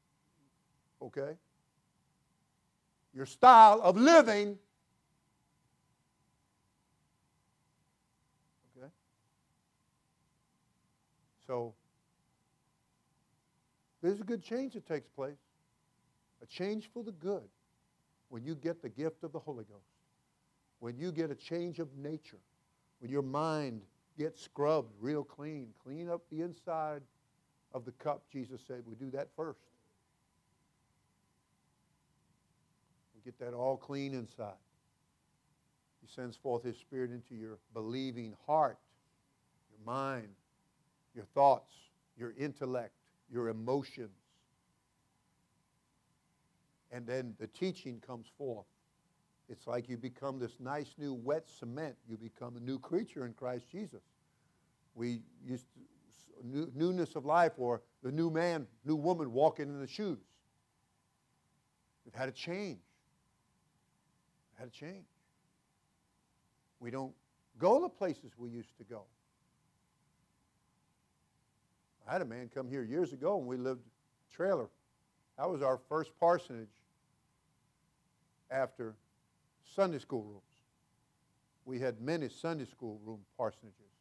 okay? 1.01 1.37
Your 3.13 3.25
style 3.25 3.79
of 3.81 3.95
living. 3.95 4.57
Okay? 8.77 8.87
So, 11.47 11.73
there's 14.01 14.19
a 14.19 14.23
good 14.23 14.43
change 14.43 14.73
that 14.73 14.87
takes 14.87 15.09
place. 15.09 15.37
A 16.43 16.45
change 16.45 16.89
for 16.93 17.03
the 17.03 17.11
good 17.11 17.47
when 18.29 18.43
you 18.43 18.55
get 18.55 18.81
the 18.81 18.89
gift 18.89 19.23
of 19.23 19.31
the 19.31 19.39
Holy 19.39 19.63
Ghost. 19.63 19.85
When 20.79 20.97
you 20.97 21.11
get 21.11 21.31
a 21.31 21.35
change 21.35 21.79
of 21.79 21.87
nature. 21.97 22.39
When 22.99 23.09
your 23.09 23.21
mind 23.21 23.81
gets 24.17 24.41
scrubbed 24.41 24.93
real 24.99 25.23
clean. 25.23 25.69
Clean 25.83 26.09
up 26.09 26.21
the 26.29 26.41
inside 26.41 27.01
of 27.73 27.85
the 27.85 27.91
cup, 27.93 28.23
Jesus 28.31 28.61
said. 28.67 28.83
We 28.85 28.95
do 28.95 29.09
that 29.11 29.29
first. 29.35 29.59
We 33.15 33.21
get 33.23 33.39
that 33.39 33.53
all 33.55 33.77
clean 33.77 34.13
inside. 34.13 34.53
He 36.01 36.07
sends 36.13 36.37
forth 36.37 36.63
His 36.63 36.77
Spirit 36.77 37.11
into 37.11 37.33
your 37.35 37.57
believing 37.73 38.35
heart, 38.45 38.77
your 39.71 39.83
mind, 39.85 40.29
your 41.15 41.25
thoughts, 41.33 41.73
your 42.17 42.33
intellect, 42.37 42.93
your 43.31 43.49
emotions. 43.49 44.09
And 46.91 47.07
then 47.07 47.33
the 47.39 47.47
teaching 47.47 48.01
comes 48.05 48.27
forth. 48.37 48.65
It's 49.49 49.67
like 49.67 49.87
you 49.89 49.97
become 49.97 50.39
this 50.39 50.59
nice 50.59 50.95
new 50.97 51.13
wet 51.13 51.47
cement. 51.47 51.95
You 52.07 52.17
become 52.17 52.57
a 52.57 52.59
new 52.59 52.79
creature 52.79 53.25
in 53.25 53.33
Christ 53.33 53.65
Jesus. 53.71 54.01
We 54.95 55.21
used 55.45 55.65
to, 55.73 55.79
newness 56.43 57.15
of 57.15 57.25
life 57.25 57.53
or 57.57 57.81
the 58.03 58.11
new 58.11 58.29
man, 58.29 58.67
new 58.85 58.95
woman 58.95 59.31
walking 59.31 59.67
in 59.67 59.79
the 59.79 59.87
shoes. 59.87 60.19
We've 62.05 62.13
had 62.13 62.29
a 62.29 62.31
change. 62.31 62.79
We've 64.51 64.59
had 64.59 64.67
a 64.67 64.71
change. 64.71 65.05
We 66.79 66.91
don't 66.91 67.13
go 67.57 67.81
the 67.81 67.89
places 67.89 68.31
we 68.37 68.49
used 68.49 68.77
to 68.77 68.83
go. 68.83 69.03
I 72.07 72.13
had 72.13 72.21
a 72.21 72.25
man 72.25 72.49
come 72.53 72.69
here 72.69 72.83
years 72.83 73.13
ago 73.13 73.37
and 73.39 73.47
we 73.47 73.57
lived 73.57 73.81
trailer. 74.31 74.69
That 75.37 75.49
was 75.49 75.61
our 75.61 75.79
first 75.89 76.11
parsonage 76.19 76.69
after 78.51 78.95
Sunday 79.75 79.99
school 79.99 80.23
rooms. 80.23 80.41
We 81.65 81.79
had 81.79 81.99
many 81.99 82.29
Sunday 82.29 82.65
school 82.65 82.99
room 83.03 83.19
parsonages 83.39 83.91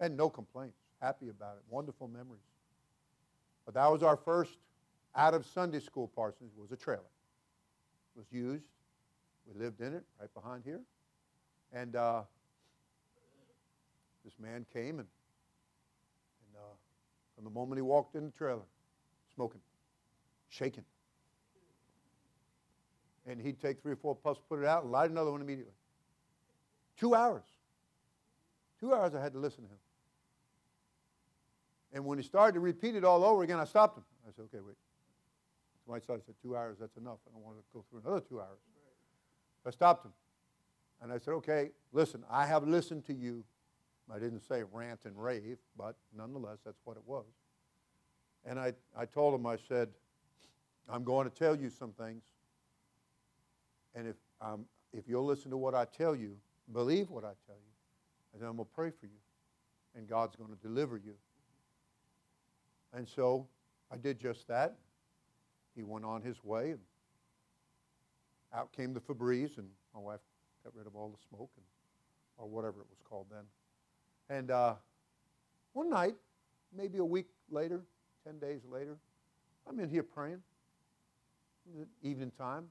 and 0.00 0.16
no 0.16 0.28
complaints. 0.28 0.76
Happy 1.00 1.28
about 1.28 1.56
it. 1.56 1.62
Wonderful 1.70 2.08
memories. 2.08 2.42
But 3.64 3.74
that 3.74 3.90
was 3.90 4.02
our 4.02 4.16
first 4.16 4.58
out 5.14 5.34
of 5.34 5.46
Sunday 5.46 5.80
school 5.80 6.08
parsonage 6.08 6.52
was 6.56 6.72
a 6.72 6.76
trailer. 6.76 7.00
It 8.16 8.18
was 8.18 8.26
used. 8.30 8.64
We 9.46 9.60
lived 9.62 9.80
in 9.80 9.94
it 9.94 10.04
right 10.20 10.32
behind 10.34 10.62
here. 10.64 10.80
And 11.72 11.96
uh, 11.96 12.22
this 14.24 14.34
man 14.38 14.66
came 14.72 14.98
and, 14.98 15.08
from 17.42 17.52
the 17.52 17.58
moment 17.58 17.76
he 17.76 17.82
walked 17.82 18.14
in 18.14 18.26
the 18.26 18.30
trailer, 18.30 18.62
smoking, 19.34 19.60
shaking. 20.48 20.84
And 23.26 23.40
he'd 23.40 23.60
take 23.60 23.82
three 23.82 23.92
or 23.92 23.96
four 23.96 24.14
puffs, 24.14 24.40
put 24.48 24.60
it 24.60 24.64
out, 24.64 24.84
and 24.84 24.92
light 24.92 25.10
another 25.10 25.32
one 25.32 25.40
immediately. 25.40 25.74
Two 26.96 27.16
hours. 27.16 27.42
Two 28.78 28.94
hours 28.94 29.14
I 29.14 29.20
had 29.20 29.32
to 29.32 29.40
listen 29.40 29.64
to 29.64 29.70
him. 29.70 29.78
And 31.94 32.04
when 32.04 32.16
he 32.16 32.24
started 32.24 32.54
to 32.54 32.60
repeat 32.60 32.94
it 32.94 33.04
all 33.04 33.24
over 33.24 33.42
again, 33.42 33.58
I 33.58 33.64
stopped 33.64 33.98
him. 33.98 34.04
I 34.26 34.30
said, 34.36 34.42
okay, 34.42 34.60
wait. 34.64 34.76
So 35.84 35.92
my 35.92 35.98
son 35.98 36.20
said, 36.24 36.36
two 36.40 36.56
hours, 36.56 36.76
that's 36.78 36.96
enough. 36.96 37.18
I 37.28 37.32
don't 37.34 37.44
want 37.44 37.56
to 37.58 37.64
go 37.74 37.84
through 37.90 38.02
another 38.06 38.20
two 38.20 38.40
hours. 38.40 38.58
I 39.66 39.70
stopped 39.70 40.06
him. 40.06 40.12
And 41.00 41.12
I 41.12 41.18
said, 41.18 41.32
okay, 41.34 41.70
listen, 41.92 42.22
I 42.30 42.46
have 42.46 42.68
listened 42.68 43.04
to 43.06 43.12
you. 43.12 43.42
I 44.14 44.18
didn't 44.18 44.40
say 44.40 44.62
rant 44.72 45.00
and 45.04 45.16
rave, 45.16 45.58
but 45.76 45.96
nonetheless, 46.14 46.58
that's 46.64 46.80
what 46.84 46.96
it 46.96 47.02
was. 47.06 47.24
And 48.44 48.58
I, 48.58 48.72
I 48.96 49.06
told 49.06 49.34
him, 49.34 49.46
I 49.46 49.56
said, 49.56 49.88
I'm 50.88 51.04
going 51.04 51.28
to 51.28 51.34
tell 51.34 51.56
you 51.56 51.70
some 51.70 51.92
things. 51.92 52.22
And 53.94 54.08
if, 54.08 54.16
um, 54.40 54.66
if 54.92 55.08
you'll 55.08 55.24
listen 55.24 55.50
to 55.50 55.56
what 55.56 55.74
I 55.74 55.86
tell 55.86 56.14
you, 56.14 56.36
believe 56.72 57.08
what 57.08 57.24
I 57.24 57.32
tell 57.46 57.56
you, 57.56 57.72
and 58.32 58.42
then 58.42 58.48
I'm 58.48 58.56
going 58.56 58.68
to 58.68 58.74
pray 58.74 58.90
for 58.90 59.06
you. 59.06 59.18
And 59.94 60.08
God's 60.08 60.36
going 60.36 60.50
to 60.50 60.56
deliver 60.56 60.96
you. 60.96 61.14
And 62.94 63.08
so 63.08 63.46
I 63.90 63.96
did 63.96 64.18
just 64.18 64.48
that. 64.48 64.76
He 65.74 65.82
went 65.82 66.04
on 66.04 66.22
his 66.22 66.42
way, 66.44 66.70
and 66.70 66.80
out 68.54 68.72
came 68.72 68.92
the 68.92 69.00
Febreze, 69.00 69.56
and 69.56 69.68
my 69.94 70.00
wife 70.00 70.20
got 70.64 70.74
rid 70.74 70.86
of 70.86 70.94
all 70.94 71.08
the 71.08 71.18
smoke, 71.28 71.50
and, 71.56 71.64
or 72.36 72.48
whatever 72.48 72.80
it 72.80 72.86
was 72.90 72.98
called 73.08 73.26
then. 73.30 73.44
And 74.32 74.50
uh, 74.50 74.76
one 75.74 75.90
night, 75.90 76.14
maybe 76.74 76.96
a 76.96 77.04
week 77.04 77.26
later, 77.50 77.82
10 78.24 78.38
days 78.38 78.62
later, 78.66 78.96
I'm 79.68 79.78
in 79.78 79.90
here 79.90 80.02
praying. 80.02 80.38
Evening 82.02 82.32
time. 82.38 82.64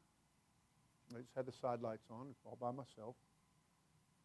I 1.14 1.20
just 1.20 1.36
had 1.36 1.46
the 1.46 1.52
side 1.52 1.84
lights 1.84 2.08
on, 2.10 2.34
all 2.46 2.58
by 2.60 2.72
myself. 2.72 3.16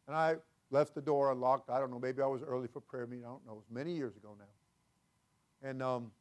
And 0.06 0.16
I 0.16 0.36
left 0.70 0.94
the 0.94 1.02
door 1.02 1.30
unlocked. 1.30 1.68
I 1.68 1.78
don't 1.78 1.90
know, 1.90 1.98
maybe 1.98 2.22
I 2.22 2.26
was 2.26 2.40
early 2.42 2.68
for 2.68 2.80
prayer 2.80 3.06
meeting. 3.06 3.26
I 3.26 3.28
don't 3.28 3.44
know. 3.44 3.52
It 3.52 3.56
was 3.56 3.70
many 3.70 3.92
years 3.92 4.16
ago 4.16 4.30
now. 4.38 5.68
And 5.68 5.82
um, 5.82 6.12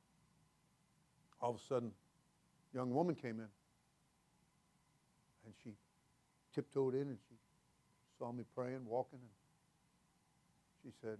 all 1.39 1.51
of 1.51 1.55
a 1.55 1.65
sudden, 1.73 1.91
a 2.73 2.77
young 2.77 2.93
woman 2.93 3.15
came 3.15 3.39
in. 3.39 3.47
And 5.45 5.53
she 5.63 5.69
tiptoed 6.53 6.93
in 6.93 7.01
and 7.01 7.17
she 7.29 7.35
saw 8.19 8.33
me 8.33 8.43
praying, 8.53 8.81
walking, 8.85 9.19
and 9.21 9.44
she 10.85 10.93
said, 11.01 11.17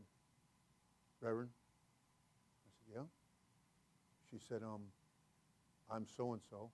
Reverend, 1.22 1.50
I 1.50 2.70
said, 2.78 3.02
yeah. 3.02 3.08
She 4.30 4.38
said, 4.38 4.62
um, 4.62 4.82
I'm 5.90 6.06
so 6.06 6.34
and 6.34 6.42
so. 6.50 6.70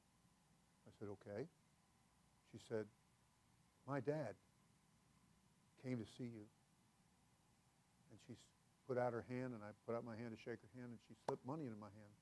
I 0.84 0.92
said, 1.00 1.08
okay. 1.16 1.48
She 2.52 2.60
said, 2.68 2.84
My 3.88 4.02
dad 4.02 4.36
came 5.80 6.04
to 6.04 6.08
see 6.20 6.28
you. 6.28 6.44
And 8.12 8.20
she 8.28 8.36
put 8.88 9.00
out 9.00 9.14
her 9.16 9.24
hand, 9.32 9.56
and 9.56 9.64
I 9.64 9.72
put 9.88 9.96
out 9.96 10.04
my 10.04 10.20
hand 10.20 10.36
to 10.36 10.40
shake 10.44 10.60
her 10.60 10.72
hand, 10.76 10.92
and 10.92 11.00
she 11.08 11.16
slipped 11.24 11.48
money 11.48 11.64
into 11.64 11.80
my 11.80 11.92
hand. 11.96 12.14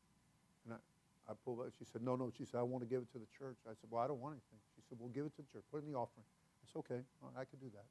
And 0.69 0.77
I, 0.77 0.79
I 1.25 1.33
pulled 1.33 1.65
it. 1.65 1.73
She 1.81 1.85
said, 1.89 2.05
No, 2.05 2.13
no. 2.13 2.29
She 2.29 2.45
said, 2.45 2.61
I 2.61 2.65
want 2.67 2.85
to 2.85 2.89
give 2.89 3.01
it 3.01 3.09
to 3.17 3.19
the 3.19 3.29
church. 3.33 3.57
I 3.65 3.73
said, 3.73 3.89
Well, 3.89 4.05
I 4.05 4.07
don't 4.07 4.21
want 4.21 4.37
anything. 4.37 4.61
She 4.77 4.85
said, 4.85 5.01
Well, 5.01 5.09
give 5.09 5.25
it 5.25 5.33
to 5.37 5.41
the 5.41 5.49
church. 5.49 5.65
Put 5.73 5.81
it 5.81 5.89
in 5.89 5.93
the 5.93 5.97
offering. 5.97 6.29
I 6.61 6.65
said, 6.69 6.79
Okay, 6.85 7.01
I 7.33 7.41
can 7.49 7.57
do 7.57 7.73
that. 7.73 7.89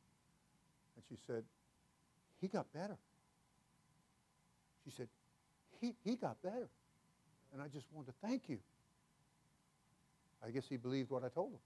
And 0.95 1.03
she 1.11 1.18
said, 1.26 1.43
He 2.41 2.49
got 2.49 2.72
better. 2.72 2.97
She 4.84 4.91
said, 4.91 5.09
He, 5.80 5.95
he 6.05 6.16
got 6.16 6.41
better. 6.43 6.68
And 7.53 7.62
I 7.62 7.68
just 7.68 7.86
wanted 7.93 8.09
to 8.09 8.26
thank 8.26 8.49
you. 8.49 8.59
I 10.47 10.51
guess 10.51 10.64
he 10.68 10.76
believed 10.76 11.11
what 11.11 11.24
I 11.24 11.28
told 11.28 11.53
him. 11.53 11.61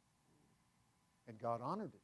And 1.29 1.39
God 1.41 1.61
honored 1.63 1.93
it. 1.93 2.01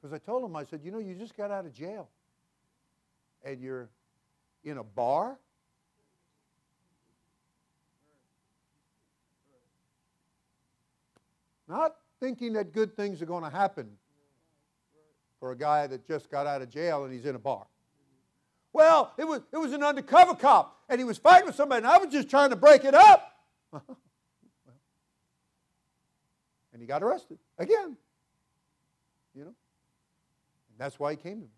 Because 0.00 0.14
I 0.14 0.18
told 0.18 0.44
him, 0.44 0.54
I 0.56 0.64
said, 0.64 0.80
you 0.84 0.90
know, 0.90 0.98
you 0.98 1.14
just 1.14 1.36
got 1.36 1.50
out 1.50 1.66
of 1.66 1.74
jail. 1.74 2.08
And 3.44 3.60
you're 3.60 3.88
in 4.64 4.78
a 4.78 4.84
bar. 4.84 5.38
Not 11.68 11.96
thinking 12.20 12.54
that 12.54 12.72
good 12.72 12.96
things 12.96 13.20
are 13.20 13.26
going 13.26 13.44
to 13.44 13.50
happen 13.50 13.90
for 15.40 15.52
a 15.52 15.56
guy 15.56 15.86
that 15.86 16.06
just 16.06 16.30
got 16.30 16.46
out 16.46 16.62
of 16.62 16.70
jail 16.70 17.04
and 17.04 17.12
he's 17.12 17.24
in 17.24 17.34
a 17.34 17.38
bar. 17.38 17.66
Well, 18.72 19.12
it 19.16 19.26
was, 19.26 19.40
it 19.52 19.56
was 19.56 19.72
an 19.72 19.82
undercover 19.82 20.34
cop, 20.34 20.78
and 20.88 21.00
he 21.00 21.04
was 21.04 21.18
fighting 21.18 21.46
with 21.46 21.56
somebody, 21.56 21.78
and 21.78 21.86
I 21.86 21.98
was 21.98 22.12
just 22.12 22.28
trying 22.28 22.50
to 22.50 22.56
break 22.56 22.84
it 22.84 22.94
up. 22.94 23.32
and 23.72 23.82
he 26.80 26.86
got 26.86 27.02
arrested 27.02 27.38
again. 27.58 27.96
You 29.34 29.44
know? 29.44 29.54
And 30.70 30.78
that's 30.78 30.98
why 30.98 31.12
he 31.12 31.16
came 31.16 31.36
to 31.36 31.46
me. 31.46 31.52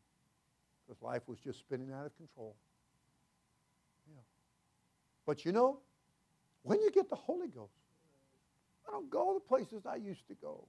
Because 0.86 1.02
life 1.02 1.22
was 1.26 1.38
just 1.40 1.58
spinning 1.58 1.92
out 1.92 2.06
of 2.06 2.16
control. 2.16 2.56
Yeah. 4.08 4.20
But 5.26 5.44
you 5.44 5.52
know, 5.52 5.78
when 6.62 6.80
you 6.80 6.90
get 6.90 7.08
the 7.08 7.16
Holy 7.16 7.48
Ghost, 7.48 7.72
I 8.88 8.92
don't 8.92 9.10
go 9.10 9.34
the 9.34 9.40
places 9.40 9.86
I 9.86 9.96
used 9.96 10.26
to 10.28 10.34
go. 10.34 10.64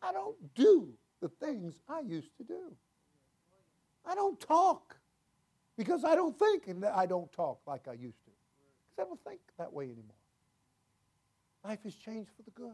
I 0.00 0.12
don't 0.12 0.36
do 0.54 0.88
the 1.20 1.28
things 1.28 1.74
I 1.88 2.00
used 2.00 2.36
to 2.38 2.44
do. 2.44 2.72
I 4.04 4.14
don't 4.14 4.38
talk 4.40 4.96
because 5.76 6.04
I 6.04 6.14
don't 6.14 6.38
think 6.38 6.66
and 6.66 6.84
I 6.84 7.06
don't 7.06 7.30
talk 7.32 7.60
like 7.66 7.88
I 7.88 7.92
used 7.92 8.24
to. 8.24 8.30
Because 8.90 9.06
I 9.06 9.08
don't 9.08 9.24
think 9.24 9.40
that 9.58 9.72
way 9.72 9.84
anymore. 9.84 10.16
Life 11.64 11.80
has 11.84 11.94
changed 11.94 12.30
for 12.36 12.42
the 12.42 12.50
good 12.52 12.72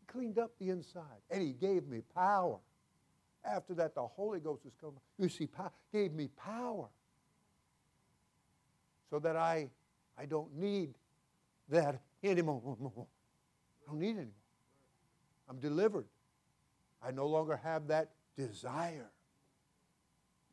He 0.00 0.06
cleaned 0.06 0.38
up 0.38 0.52
the 0.58 0.70
inside. 0.70 1.20
And 1.30 1.42
he 1.42 1.52
gave 1.52 1.86
me 1.86 2.02
power. 2.14 2.58
After 3.44 3.74
that, 3.74 3.94
the 3.94 4.02
Holy 4.02 4.40
Ghost 4.40 4.64
has 4.64 4.72
come. 4.80 4.92
You 5.18 5.28
see, 5.28 5.48
gave 5.92 6.12
me 6.12 6.28
power. 6.36 6.88
So 9.10 9.18
that 9.20 9.36
I, 9.36 9.68
I 10.18 10.26
don't 10.26 10.54
need 10.56 10.94
that 11.68 12.00
anymore. 12.24 12.60
I 12.66 13.90
don't 13.90 14.00
need 14.00 14.16
anymore. 14.16 14.32
I'm 15.48 15.58
delivered. 15.58 16.06
I 17.02 17.10
no 17.10 17.26
longer 17.26 17.56
have 17.56 17.88
that 17.88 18.10
desire 18.36 19.10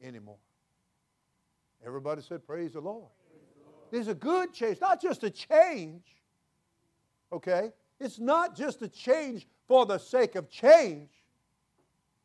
anymore. 0.03 0.37
Everybody 1.85 2.21
said, 2.21 2.45
Praise 2.45 2.73
the 2.73 2.81
Lord. 2.81 3.09
There's 3.91 4.07
a 4.07 4.15
good 4.15 4.53
change, 4.53 4.81
not 4.81 5.01
just 5.01 5.23
a 5.23 5.29
change. 5.29 6.03
Okay? 7.31 7.71
It's 7.99 8.19
not 8.19 8.55
just 8.55 8.81
a 8.81 8.87
change 8.87 9.47
for 9.67 9.85
the 9.85 9.97
sake 9.97 10.35
of 10.35 10.49
change. 10.49 11.09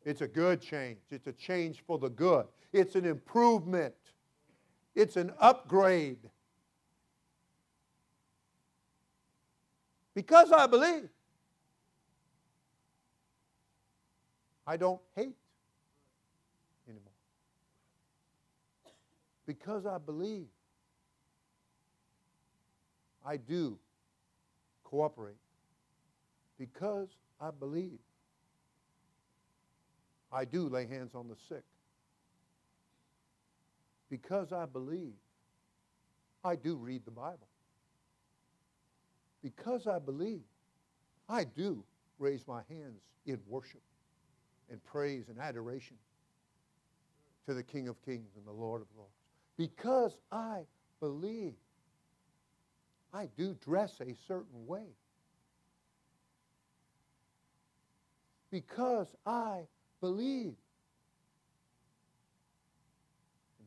It's 0.03 0.21
a 0.21 0.27
good 0.27 0.61
change. 0.61 0.97
It's 1.09 1.27
a 1.27 1.33
change 1.33 1.83
for 1.85 1.97
the 1.97 2.09
good. 2.09 2.45
It's 2.73 2.95
an 2.95 3.05
improvement. 3.05 3.93
It's 4.95 5.15
an 5.15 5.31
upgrade. 5.39 6.29
Because 10.13 10.51
I 10.51 10.67
believe. 10.67 11.09
I 14.65 14.77
don't 14.77 15.01
hate 15.15 15.35
anymore. 16.87 17.11
Because 19.45 19.85
I 19.85 19.97
believe. 19.97 20.47
I 23.25 23.37
do 23.37 23.77
cooperate. 24.83 25.35
Because 26.57 27.09
I 27.39 27.49
believe. 27.51 27.99
I 30.31 30.45
do 30.45 30.69
lay 30.69 30.87
hands 30.87 31.13
on 31.15 31.27
the 31.27 31.35
sick. 31.49 31.63
Because 34.09 34.51
I 34.51 34.65
believe, 34.65 35.13
I 36.43 36.55
do 36.55 36.75
read 36.75 37.05
the 37.05 37.11
Bible. 37.11 37.47
Because 39.41 39.87
I 39.87 39.99
believe, 39.99 40.41
I 41.27 41.43
do 41.43 41.83
raise 42.19 42.47
my 42.47 42.61
hands 42.69 43.01
in 43.25 43.39
worship 43.47 43.81
and 44.71 44.83
praise 44.85 45.25
and 45.27 45.37
adoration 45.39 45.97
to 47.45 47.53
the 47.53 47.61
King 47.61 47.87
of 47.87 48.01
Kings 48.03 48.31
and 48.37 48.45
the 48.45 48.51
Lord 48.51 48.81
of 48.81 48.87
Lords. 48.97 49.13
Because 49.57 50.17
I 50.31 50.61
believe, 50.99 51.53
I 53.13 53.27
do 53.37 53.55
dress 53.63 53.99
a 53.99 54.15
certain 54.27 54.65
way. 54.65 54.87
Because 58.49 59.07
I 59.25 59.61
believe. 59.99 60.53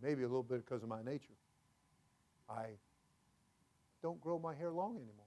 Maybe 0.03 0.23
a 0.23 0.27
little 0.27 0.43
bit 0.43 0.65
because 0.65 0.83
of 0.83 0.89
my 0.89 1.03
nature. 1.03 1.35
I 2.49 2.67
don't 4.03 4.21
grow 4.21 4.39
my 4.39 4.55
hair 4.55 4.71
long 4.71 4.97
anymore. 4.97 5.25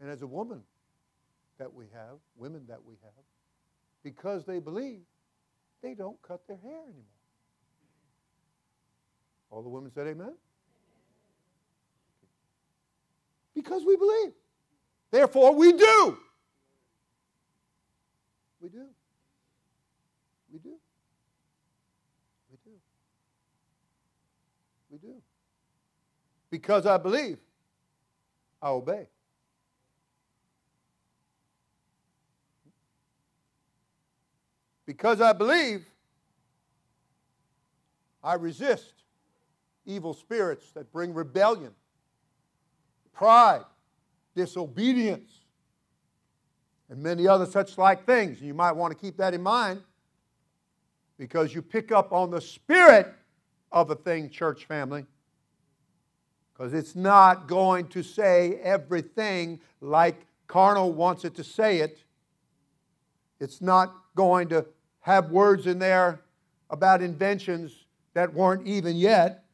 And 0.00 0.08
as 0.08 0.22
a 0.22 0.26
woman 0.26 0.62
that 1.60 1.72
we 1.72 1.84
have, 1.92 2.16
women 2.36 2.62
that 2.68 2.84
we 2.84 2.94
have, 3.02 3.24
because 4.02 4.44
they 4.46 4.58
believe, 4.58 5.02
they 5.82 5.94
don't 5.94 6.20
cut 6.22 6.40
their 6.48 6.56
hair 6.56 6.82
anymore. 6.82 7.04
All 9.50 9.62
the 9.62 9.68
women 9.68 9.90
said 9.92 10.06
amen? 10.06 10.34
Because 13.54 13.84
we 13.86 13.96
believe. 13.96 14.32
Therefore, 15.10 15.54
we 15.54 15.72
do. 15.72 16.18
We 18.60 18.68
do. 18.70 18.86
We 20.52 20.58
do. 20.60 20.76
We 22.50 22.58
do. 22.64 22.70
We 24.90 24.98
do. 24.98 25.14
Because 26.50 26.86
I 26.86 26.96
believe, 26.96 27.38
I 28.62 28.70
obey. 28.70 29.06
Because 34.90 35.20
I 35.20 35.32
believe, 35.32 35.86
I 38.24 38.34
resist 38.34 39.04
evil 39.86 40.14
spirits 40.14 40.72
that 40.72 40.92
bring 40.92 41.14
rebellion, 41.14 41.70
pride, 43.12 43.62
disobedience, 44.34 45.30
and 46.88 47.00
many 47.00 47.28
other 47.28 47.46
such 47.46 47.78
like 47.78 48.04
things. 48.04 48.42
You 48.42 48.52
might 48.52 48.72
want 48.72 48.92
to 48.92 48.98
keep 48.98 49.16
that 49.18 49.32
in 49.32 49.44
mind 49.44 49.80
because 51.18 51.54
you 51.54 51.62
pick 51.62 51.92
up 51.92 52.12
on 52.12 52.32
the 52.32 52.40
spirit 52.40 53.14
of 53.70 53.90
a 53.90 53.94
thing, 53.94 54.28
church 54.28 54.64
family, 54.64 55.06
because 56.52 56.74
it's 56.74 56.96
not 56.96 57.46
going 57.46 57.86
to 57.90 58.02
say 58.02 58.58
everything 58.60 59.60
like 59.80 60.26
carnal 60.48 60.92
wants 60.92 61.24
it 61.24 61.36
to 61.36 61.44
say 61.44 61.78
it. 61.78 62.02
It's 63.38 63.60
not 63.60 63.94
going 64.16 64.48
to 64.48 64.66
have 65.00 65.30
words 65.30 65.66
in 65.66 65.78
there 65.78 66.20
about 66.68 67.02
inventions 67.02 67.84
that 68.14 68.32
weren't 68.32 68.66
even 68.66 68.96
yet. 68.96 69.44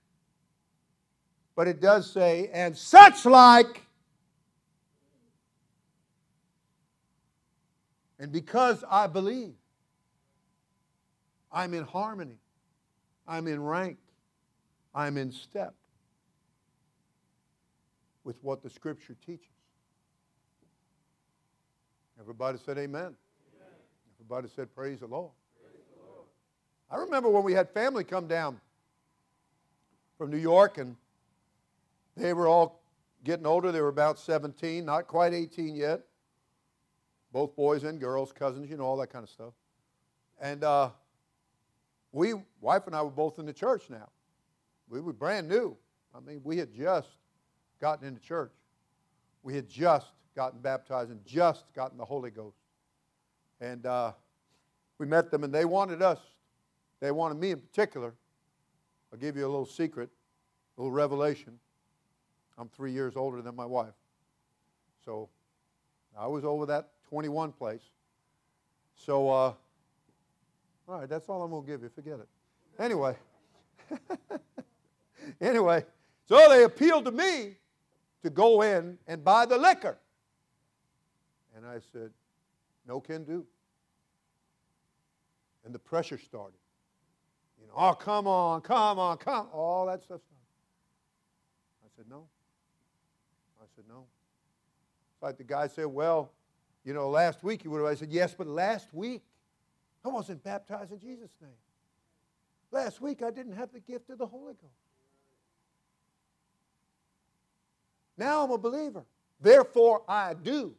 But 1.55 1.69
it 1.69 1.81
does 1.81 2.11
say, 2.11 2.51
and 2.53 2.77
such 2.77 3.25
like 3.25 3.87
And 8.19 8.33
because 8.33 8.83
I 8.91 9.07
believe, 9.07 9.55
I'm 11.53 11.75
in 11.75 11.85
harmony, 11.85 12.39
I'm 13.27 13.47
in 13.47 13.63
rank, 13.63 13.99
I'm 14.95 15.17
in 15.17 15.33
step 15.33 15.75
with 18.25 18.37
what 18.43 18.63
the 18.63 18.71
Scripture 18.71 19.17
teaches. 19.25 19.47
Everybody 22.19 22.59
said 22.65 22.79
amen. 22.79 23.15
Everybody 24.29 24.53
said 24.55 24.75
praise 24.75 25.01
the, 25.01 25.07
Lord. 25.07 25.31
praise 25.63 25.83
the 25.95 26.03
Lord. 26.05 26.27
I 26.91 26.97
remember 26.97 27.31
when 27.31 27.45
we 27.45 27.53
had 27.53 27.71
family 27.71 28.03
come 28.03 28.27
down 28.27 28.61
from 30.19 30.31
New 30.31 30.37
York 30.37 30.79
and 30.79 30.97
they 32.17 32.33
were 32.33 32.49
all 32.49 32.83
getting 33.23 33.47
older. 33.47 33.71
They 33.71 33.81
were 33.81 33.89
about 33.89 34.19
17, 34.19 34.85
not 34.85 35.07
quite 35.07 35.33
18 35.33 35.77
yet 35.77 36.03
both 37.37 37.55
boys 37.55 37.85
and 37.85 38.01
girls, 38.01 38.33
cousins, 38.33 38.71
you 38.71 38.79
know, 38.79 38.85
all 38.85 38.97
that 38.97 39.09
kind 39.09 39.23
of 39.23 39.29
stuff. 39.29 39.53
And 40.41 40.65
uh, 40.65 40.89
we, 42.11 42.33
wife 42.63 42.87
and 42.87 42.97
I, 42.97 43.03
were 43.03 43.11
both 43.11 43.39
in 43.39 43.45
the 43.45 43.53
church 43.53 43.91
now. 43.91 44.09
We 44.89 45.03
were 45.03 45.13
brand 45.13 45.47
new. 45.47 45.77
I 46.15 46.21
mean, 46.21 46.41
we 46.45 46.57
had 46.57 46.73
just 46.73 47.09
gotten 47.79 48.09
into 48.09 48.23
church. 48.23 48.53
We 49.43 49.55
had 49.55 49.69
just 49.69 50.07
gotten 50.35 50.61
baptized 50.61 51.11
and 51.11 51.23
just 51.27 51.65
gotten 51.75 51.99
the 51.99 52.07
Holy 52.07 52.31
Ghost. 52.31 52.57
And 53.61 53.87
uh, 53.87 54.13
we 54.99 55.07
met 55.07 55.31
them, 55.31 55.45
and 55.45 55.53
they 55.53 55.65
wanted 55.65 56.03
us, 56.03 56.19
they 57.01 57.11
wanted 57.11 57.39
me 57.39 57.51
in 57.51 57.61
particular. 57.61 58.15
I'll 59.13 59.19
give 59.19 59.37
you 59.37 59.45
a 59.45 59.49
little 59.49 59.67
secret, 59.67 60.11
a 60.77 60.81
little 60.81 60.93
revelation. 60.93 61.59
I'm 62.59 62.69
three 62.69 62.93
years 62.93 63.17
older 63.17 63.43
than 63.43 63.55
my 63.55 63.67
wife. 63.67 63.95
So 65.05 65.29
I 66.19 66.27
was 66.27 66.45
over 66.45 66.67
that 66.67 66.89
21 67.09 67.53
place. 67.53 67.83
So, 68.95 69.29
uh, 69.29 69.53
all 70.89 71.01
right, 71.01 71.09
that's 71.09 71.29
all 71.29 71.43
I'm 71.43 71.51
going 71.51 71.65
to 71.65 71.71
give 71.71 71.83
you. 71.83 71.91
Forget 71.95 72.21
it. 72.21 72.29
Anyway, 72.79 73.17
anyway, 75.41 75.85
so 76.29 76.47
they 76.49 76.65
appealed 76.65 77.05
to 77.05 77.11
me 77.11 77.57
to 78.23 78.31
go 78.31 78.63
in 78.63 78.99
and 79.07 79.23
buy 79.23 79.47
the 79.47 79.59
liquor. 79.59 79.99
And 81.57 81.67
I 81.67 81.79
said, 81.93 82.11
no 82.87 83.01
can 83.01 83.25
do. 83.25 83.47
And 85.65 85.75
the 85.75 85.79
pressure 85.79 86.19
started. 86.19 86.59
You 87.61 87.67
know, 87.67 87.73
oh, 87.77 87.95
come 87.95 88.27
on, 88.27 88.61
come 88.61 88.99
on, 88.99 89.17
come. 89.19 89.49
All 89.53 89.87
that 89.87 90.03
stuff 90.03 90.21
started. 90.21 90.37
I 91.85 91.89
said, 91.97 92.05
no. 92.09 92.27
I 93.61 93.65
said, 93.75 93.85
no. 93.89 94.05
It's 95.15 95.23
like 95.23 95.39
the 95.39 95.45
guy 95.45 95.67
said, 95.67 95.87
well, 95.87 96.31
you 96.87 96.95
know, 96.95 97.11
last 97.11 97.43
week 97.43 97.65
you 97.65 97.71
would 97.73 97.79
have 97.79 97.89
I 97.89 97.95
said, 97.97 98.13
Yes, 98.13 98.33
but 98.33 98.47
last 98.47 98.95
week 98.95 99.23
I 100.05 100.09
wasn't 100.09 100.43
baptized 100.45 100.93
in 100.93 101.01
Jesus' 101.01 101.35
name. 101.43 101.51
Last 102.71 103.01
week 103.01 103.23
I 103.23 103.33
didn't 103.33 103.55
have 103.55 103.73
the 103.73 103.81
gift 103.81 104.09
of 104.09 104.19
the 104.19 104.27
Holy 104.27 104.55
Ghost. 104.55 104.73
Now 108.17 108.45
I'm 108.45 108.53
a 108.53 108.59
believer. 108.59 109.05
Therefore 109.41 110.03
I 110.09 110.35
do 110.35 110.77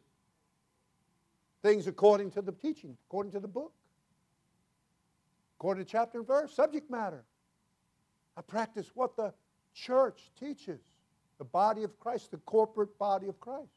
things 1.62 1.88
according 1.88 2.32
to 2.32 2.42
the 2.42 2.52
teaching, 2.52 2.98
according 3.08 3.32
to 3.34 3.40
the 3.40 3.48
book, 3.48 3.74
according 5.58 5.84
to 5.84 5.90
chapter 5.90 6.20
and 6.20 6.28
verse, 6.28 6.54
subject 6.54 6.90
matter. 6.90 7.24
I 8.36 8.42
practice 8.42 8.92
what 8.94 9.16
the 9.18 9.34
church 9.74 10.32
teaches, 10.40 10.80
the 11.40 11.46
body 11.46 11.84
of 11.84 12.00
Christ, 12.00 12.32
the 12.32 12.38
corporate 12.38 12.98
body 13.00 13.28
of 13.28 13.40
Christ. 13.40 13.72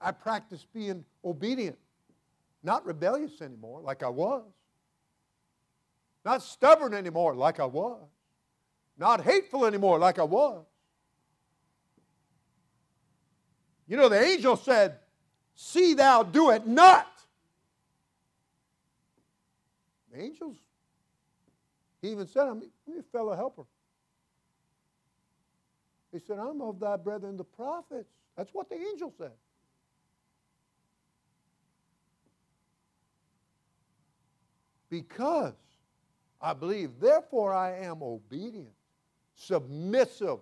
I 0.00 0.12
practice 0.12 0.66
being 0.72 1.04
obedient, 1.24 1.76
not 2.62 2.86
rebellious 2.86 3.40
anymore 3.42 3.80
like 3.80 4.02
I 4.02 4.08
was, 4.08 4.44
not 6.24 6.42
stubborn 6.42 6.94
anymore 6.94 7.34
like 7.34 7.58
I 7.58 7.64
was, 7.64 8.06
not 8.96 9.22
hateful 9.22 9.64
anymore 9.64 9.98
like 9.98 10.18
I 10.18 10.24
was. 10.24 10.64
You 13.88 13.96
know, 13.96 14.08
the 14.08 14.22
angel 14.22 14.56
said, 14.56 14.98
See 15.60 15.94
thou 15.94 16.22
do 16.22 16.50
it 16.50 16.68
not. 16.68 17.10
The 20.12 20.22
angels, 20.22 20.56
he 22.00 22.12
even 22.12 22.28
said, 22.28 22.46
I'm 22.46 22.62
a 22.96 23.02
fellow 23.10 23.34
helper. 23.34 23.64
He 26.12 26.20
said, 26.20 26.38
I'm 26.38 26.62
of 26.62 26.78
thy 26.78 26.96
brethren, 26.96 27.36
the 27.36 27.42
prophets. 27.42 28.08
That's 28.36 28.54
what 28.54 28.68
the 28.68 28.76
angel 28.76 29.12
said. 29.18 29.32
Because 34.88 35.54
I 36.40 36.52
believe, 36.52 37.00
therefore 37.00 37.52
I 37.52 37.78
am 37.78 38.00
obedient, 38.00 38.68
submissive. 39.34 40.38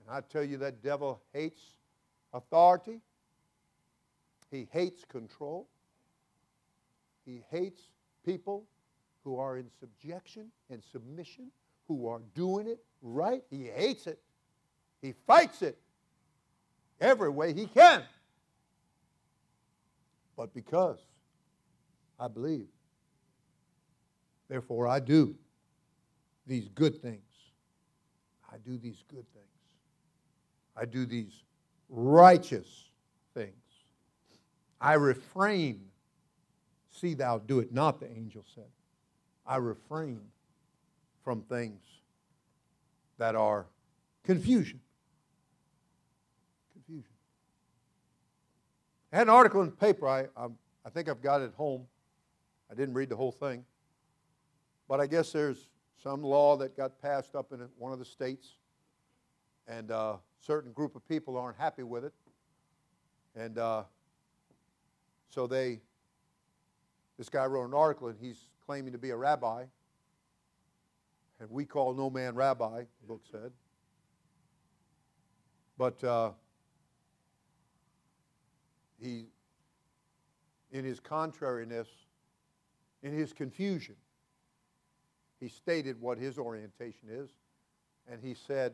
And 0.00 0.10
I 0.10 0.22
tell 0.22 0.42
you, 0.42 0.56
that 0.56 0.82
devil 0.82 1.22
hates 1.32 1.62
authority, 2.32 3.00
he 4.50 4.68
hates 4.72 5.04
control, 5.04 5.68
he 7.24 7.42
hates 7.50 7.80
people 8.24 8.64
who 9.24 9.36
are 9.38 9.58
in 9.58 9.66
subjection 9.78 10.50
and 10.70 10.82
submission, 10.82 11.50
who 11.86 12.08
are 12.08 12.20
doing 12.34 12.66
it 12.66 12.78
right. 13.02 13.42
He 13.50 13.64
hates 13.64 14.06
it. 14.06 14.18
He 15.02 15.14
fights 15.26 15.62
it 15.62 15.78
every 17.00 17.28
way 17.28 17.52
he 17.52 17.66
can. 17.66 18.02
But 20.36 20.54
because 20.54 20.98
I 22.18 22.28
believe, 22.28 22.68
therefore 24.48 24.86
I 24.88 25.00
do 25.00 25.34
these 26.46 26.68
good 26.68 27.02
things. 27.02 27.20
I 28.50 28.56
do 28.58 28.78
these 28.78 29.02
good 29.08 29.26
things. 29.34 29.46
I 30.76 30.84
do 30.84 31.04
these 31.04 31.42
righteous 31.88 32.88
things. 33.34 33.52
I 34.80 34.94
refrain. 34.94 35.80
See 36.90 37.14
thou 37.14 37.38
do 37.38 37.60
it 37.60 37.72
not, 37.72 38.00
the 38.00 38.10
angel 38.10 38.44
said. 38.54 38.64
I 39.46 39.56
refrain 39.56 40.20
from 41.24 41.42
things 41.42 41.80
that 43.18 43.34
are 43.34 43.66
confusion. 44.24 44.80
Confusion. 46.72 47.12
I 49.12 49.16
had 49.16 49.26
an 49.26 49.32
article 49.32 49.62
in 49.62 49.70
the 49.70 49.76
paper. 49.76 50.06
I, 50.06 50.26
I, 50.36 50.46
I 50.84 50.90
think 50.90 51.08
I've 51.08 51.22
got 51.22 51.40
it 51.40 51.46
at 51.46 51.54
home. 51.54 51.86
I 52.70 52.74
didn't 52.74 52.94
read 52.94 53.08
the 53.08 53.16
whole 53.16 53.32
thing. 53.32 53.64
But 54.88 55.00
I 55.00 55.06
guess 55.06 55.32
there's 55.32 55.68
some 56.02 56.22
law 56.22 56.56
that 56.58 56.76
got 56.76 57.00
passed 57.00 57.34
up 57.34 57.52
in 57.52 57.60
one 57.76 57.92
of 57.92 57.98
the 57.98 58.04
states, 58.04 58.54
and 59.66 59.90
a 59.90 59.96
uh, 59.96 60.16
certain 60.40 60.72
group 60.72 60.94
of 60.94 61.06
people 61.08 61.36
aren't 61.36 61.58
happy 61.58 61.82
with 61.82 62.04
it. 62.04 62.12
And 63.34 63.58
uh, 63.58 63.84
so 65.28 65.46
they, 65.46 65.80
this 67.18 67.28
guy 67.28 67.46
wrote 67.46 67.66
an 67.66 67.74
article, 67.74 68.08
and 68.08 68.18
he's 68.18 68.48
claiming 68.64 68.92
to 68.92 68.98
be 68.98 69.10
a 69.10 69.16
rabbi. 69.16 69.64
And 71.40 71.50
we 71.50 71.64
call 71.64 71.94
no 71.94 72.10
man 72.10 72.34
rabbi, 72.34 72.80
the 73.00 73.06
book 73.06 73.22
said. 73.30 73.52
But 75.76 76.02
uh, 76.02 76.30
he, 79.00 79.26
in 80.72 80.84
his 80.84 80.98
contrariness, 80.98 81.88
in 83.02 83.12
his 83.12 83.32
confusion, 83.32 83.94
he 85.40 85.48
stated 85.48 86.00
what 86.00 86.18
his 86.18 86.36
orientation 86.36 87.08
is, 87.10 87.30
and 88.10 88.20
he 88.20 88.34
said, 88.34 88.72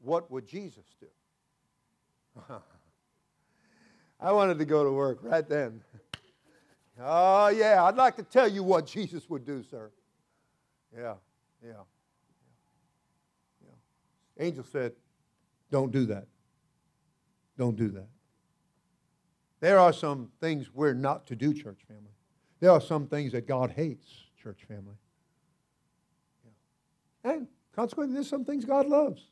What 0.00 0.30
would 0.30 0.46
Jesus 0.46 0.86
do? 0.98 1.06
I 4.22 4.30
wanted 4.30 4.58
to 4.60 4.64
go 4.64 4.84
to 4.84 4.92
work 4.92 5.18
right 5.22 5.46
then. 5.48 5.82
oh, 7.00 7.48
yeah, 7.48 7.82
I'd 7.82 7.96
like 7.96 8.14
to 8.16 8.22
tell 8.22 8.46
you 8.46 8.62
what 8.62 8.86
Jesus 8.86 9.28
would 9.28 9.44
do, 9.44 9.64
sir. 9.68 9.90
Yeah, 10.96 11.14
yeah. 11.64 11.72
yeah. 13.64 14.44
Angel 14.44 14.64
said, 14.70 14.92
Don't 15.72 15.90
do 15.90 16.06
that. 16.06 16.28
Don't 17.58 17.76
do 17.76 17.88
that. 17.88 18.06
There 19.58 19.78
are 19.78 19.92
some 19.92 20.30
things 20.40 20.72
we're 20.72 20.94
not 20.94 21.26
to 21.26 21.36
do, 21.36 21.52
church 21.52 21.80
family. 21.88 22.12
There 22.60 22.70
are 22.70 22.80
some 22.80 23.08
things 23.08 23.32
that 23.32 23.48
God 23.48 23.72
hates, 23.72 24.06
church 24.40 24.60
family. 24.68 24.94
And 27.24 27.48
consequently, 27.74 28.14
there's 28.14 28.28
some 28.28 28.44
things 28.44 28.64
God 28.64 28.86
loves. 28.86 29.22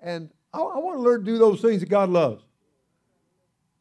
And 0.00 0.30
I, 0.52 0.60
I 0.60 0.78
want 0.78 0.98
to 0.98 1.02
learn 1.02 1.20
to 1.20 1.24
do 1.24 1.38
those 1.38 1.62
things 1.62 1.80
that 1.80 1.88
God 1.88 2.10
loves. 2.10 2.45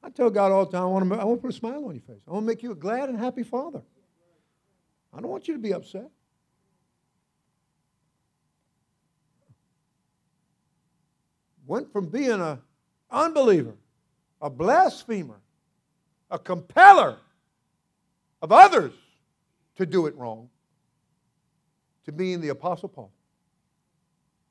I 0.06 0.10
tell 0.10 0.30
God 0.30 0.52
all 0.52 0.66
the 0.66 0.72
time, 0.72 0.84
I 0.84 0.86
want, 0.86 1.10
to, 1.10 1.16
I 1.16 1.24
want 1.24 1.40
to 1.40 1.42
put 1.48 1.50
a 1.56 1.58
smile 1.58 1.84
on 1.84 1.96
your 1.96 2.04
face. 2.04 2.22
I 2.28 2.32
want 2.32 2.44
to 2.44 2.48
make 2.48 2.62
you 2.62 2.72
a 2.72 2.76
glad 2.76 3.10
and 3.10 3.18
happy 3.18 3.42
father. 3.42 3.82
I 5.12 5.20
don't 5.20 5.32
want 5.32 5.48
you 5.48 5.56
to 5.56 5.60
be 5.60 5.74
upset. 5.74 6.12
Went 11.66 11.92
from 11.92 12.10
being 12.10 12.40
an 12.40 12.60
unbeliever 13.10 13.74
a 14.42 14.50
blasphemer, 14.50 15.40
a 16.30 16.38
compeller 16.38 17.18
of 18.44 18.52
others 18.52 18.94
to 19.76 19.88
do 19.88 20.06
it 20.06 20.16
wrong, 20.16 20.50
to 22.04 22.12
being 22.12 22.42
the 22.42 22.50
Apostle 22.50 22.90
Paul. 22.90 23.12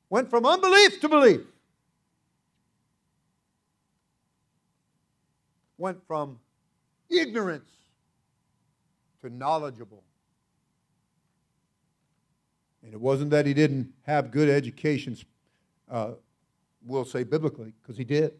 Went 0.09 0.29
from 0.29 0.45
unbelief 0.45 0.99
to 0.99 1.07
belief. 1.07 1.41
Went 5.77 5.99
from 6.07 6.39
ignorance 7.09 7.69
to 9.21 9.29
knowledgeable. 9.29 10.03
And 12.83 12.93
it 12.93 13.01
wasn't 13.01 13.31
that 13.31 13.45
he 13.45 13.53
didn't 13.53 13.91
have 14.03 14.29
good 14.29 14.47
education, 14.47 15.17
uh, 15.89 16.11
we'll 16.85 17.05
say 17.05 17.23
biblically, 17.23 17.73
because 17.81 17.97
he 17.97 18.03
did. 18.03 18.33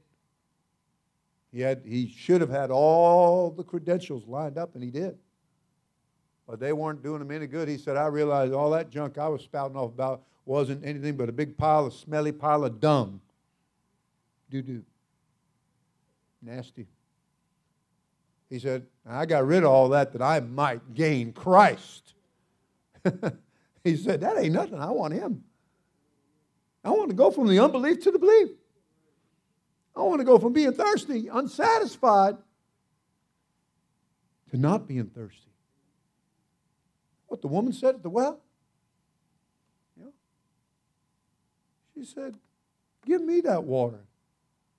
He, 1.52 1.62
had, 1.62 1.82
he 1.86 2.08
should 2.08 2.42
have 2.42 2.50
had 2.50 2.70
all 2.70 3.50
the 3.50 3.64
credentials 3.64 4.28
lined 4.28 4.58
up, 4.58 4.76
and 4.76 4.84
he 4.84 4.92
did. 4.92 5.18
But 6.48 6.60
they 6.60 6.74
weren't 6.74 7.02
doing 7.02 7.22
him 7.22 7.32
any 7.32 7.48
good. 7.48 7.68
He 7.68 7.78
said, 7.78 7.98
I 7.98 8.06
realized 8.08 8.54
all 8.54 8.70
that 8.72 8.92
junk 8.92 9.18
I 9.18 9.28
was 9.28 9.42
spouting 9.42 9.76
off 9.76 9.92
about 9.92 10.22
wasn't 10.46 10.86
anything 10.86 11.18
but 11.18 11.28
a 11.28 11.32
big 11.32 11.58
pile 11.58 11.88
of 11.88 11.94
smelly 11.94 12.32
pile 12.32 12.64
of 12.66 12.80
dung. 12.80 13.20
Doo 14.52 14.62
doo. 14.62 14.84
Nasty. 16.42 16.86
He 18.50 18.60
said, 18.60 18.86
I 19.08 19.26
got 19.26 19.46
rid 19.46 19.64
of 19.64 19.70
all 19.70 19.90
that 19.90 20.14
that 20.14 20.22
I 20.22 20.40
might 20.40 20.94
gain 20.94 21.34
Christ. 21.34 22.14
he 23.84 23.96
said, 23.96 24.22
That 24.22 24.38
ain't 24.38 24.54
nothing. 24.54 24.80
I 24.80 24.92
want 24.92 25.14
him. 25.14 25.44
I 26.84 26.92
want 26.92 27.10
to 27.10 27.16
go 27.16 27.32
from 27.32 27.48
the 27.48 27.60
unbelief 27.60 28.04
to 28.04 28.12
the 28.12 28.20
belief. 28.20 28.50
I 29.96 30.02
want 30.02 30.20
to 30.20 30.26
go 30.26 30.38
from 30.38 30.54
being 30.54 30.74
thirsty, 30.74 31.30
unsatisfied, 31.30 32.38
to 34.52 34.58
not 34.58 34.88
being 34.88 35.06
thirsty. 35.06 35.42
What 37.28 37.42
the 37.42 37.48
woman 37.48 37.74
said 37.74 37.96
at 37.96 38.04
the 38.04 38.10
well? 38.10 38.42
She 41.96 42.04
said, 42.04 42.38
Give 43.06 43.22
me 43.22 43.42
that 43.42 43.64
water. 43.64 44.02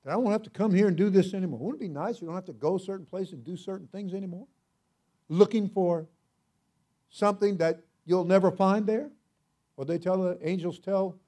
That 0.07 0.12
I 0.12 0.16
won't 0.16 0.32
have 0.32 0.44
to 0.44 0.50
come 0.50 0.72
here 0.72 0.88
and 0.88 0.96
do 0.96 1.11
this 1.11 1.34
anymore. 1.34 1.59
Wouldn't 1.59 1.82
it 1.82 1.88
be 1.88 1.92
nice? 1.92 2.22
You 2.22 2.28
don't 2.28 2.34
have 2.36 2.46
to 2.46 2.54
go 2.54 2.78
certain 2.78 3.04
places 3.04 3.34
and 3.34 3.44
do 3.44 3.57
certain 3.57 3.88
things 3.88 4.14
anymore. 4.14 4.46
Looking 5.28 5.68
for 5.68 6.07
something 7.11 7.59
that 7.59 7.80
you'll 8.07 8.24
never 8.24 8.50
find 8.50 8.86
there. 8.86 9.11
What 9.74 9.88
they 9.88 9.98
tell 9.98 10.22
the 10.22 10.38
angels 10.42 10.78
tell 10.78 11.18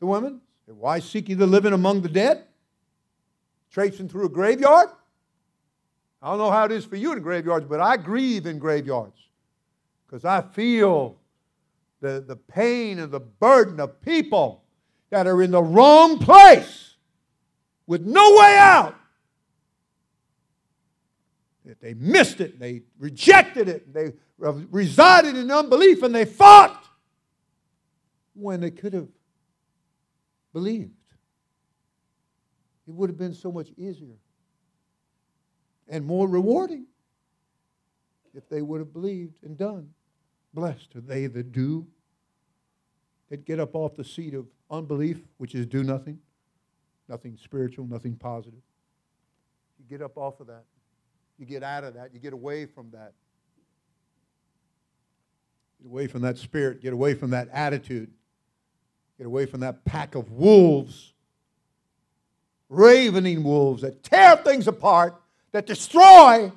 the 0.00 0.06
women? 0.06 0.42
Why 0.66 0.98
seek 0.98 1.30
ye 1.30 1.36
the 1.36 1.46
living 1.46 1.72
among 1.72 2.02
the 2.02 2.08
dead? 2.10 2.44
traipsing 3.70 4.08
through 4.08 4.24
a 4.24 4.30
graveyard. 4.30 4.88
I 6.22 6.30
don't 6.30 6.38
know 6.38 6.50
how 6.50 6.64
it 6.64 6.72
is 6.72 6.86
for 6.86 6.96
you 6.96 7.12
in 7.12 7.20
graveyards, 7.20 7.66
but 7.66 7.78
I 7.78 7.98
grieve 7.98 8.46
in 8.46 8.58
graveyards 8.58 9.18
because 10.06 10.24
I 10.24 10.40
feel 10.40 11.18
the, 12.00 12.24
the 12.26 12.36
pain 12.36 12.98
and 12.98 13.12
the 13.12 13.20
burden 13.20 13.78
of 13.78 14.00
people 14.00 14.64
that 15.10 15.26
are 15.26 15.42
in 15.42 15.50
the 15.50 15.62
wrong 15.62 16.18
place 16.18 16.85
with 17.86 18.02
no 18.02 18.36
way 18.36 18.56
out. 18.58 18.94
They 21.80 21.94
missed 21.94 22.40
it, 22.40 22.58
they 22.58 22.82
rejected 22.98 23.68
it, 23.68 23.92
they 23.92 24.12
resided 24.38 25.36
in 25.36 25.50
unbelief, 25.50 26.02
and 26.02 26.14
they 26.14 26.24
fought 26.24 26.84
when 28.34 28.60
they 28.60 28.70
could 28.70 28.92
have 28.92 29.08
believed. 30.52 30.92
It 32.88 32.94
would 32.94 33.10
have 33.10 33.18
been 33.18 33.34
so 33.34 33.50
much 33.50 33.68
easier 33.76 34.16
and 35.88 36.04
more 36.04 36.28
rewarding 36.28 36.86
if 38.34 38.48
they 38.48 38.62
would 38.62 38.80
have 38.80 38.92
believed 38.92 39.42
and 39.42 39.56
done. 39.56 39.90
Blessed 40.54 40.94
are 40.96 41.00
they 41.00 41.26
that 41.26 41.52
do, 41.52 41.86
that 43.28 43.44
get 43.44 43.58
up 43.58 43.74
off 43.74 43.96
the 43.96 44.04
seat 44.04 44.34
of 44.34 44.46
unbelief, 44.70 45.18
which 45.38 45.54
is 45.54 45.66
do 45.66 45.82
nothing, 45.82 46.18
nothing 47.08 47.36
spiritual, 47.42 47.86
nothing 47.86 48.16
positive. 48.16 48.60
You 49.78 49.84
get 49.88 50.02
up 50.02 50.16
off 50.16 50.40
of 50.40 50.46
that. 50.48 50.64
You 51.38 51.46
get 51.46 51.62
out 51.62 51.84
of 51.84 51.94
that. 51.94 52.14
You 52.14 52.20
get 52.20 52.32
away 52.32 52.66
from 52.66 52.90
that. 52.92 53.12
Get 55.80 55.90
away 55.90 56.06
from 56.06 56.22
that 56.22 56.38
spirit. 56.38 56.80
Get 56.80 56.92
away 56.92 57.14
from 57.14 57.30
that 57.30 57.48
attitude. 57.52 58.10
Get 59.18 59.26
away 59.26 59.46
from 59.46 59.60
that 59.60 59.84
pack 59.84 60.14
of 60.14 60.30
wolves, 60.30 61.12
ravening 62.68 63.42
wolves 63.42 63.82
that 63.82 64.02
tear 64.02 64.36
things 64.36 64.68
apart, 64.68 65.14
that 65.52 65.66
destroy. 65.66 66.52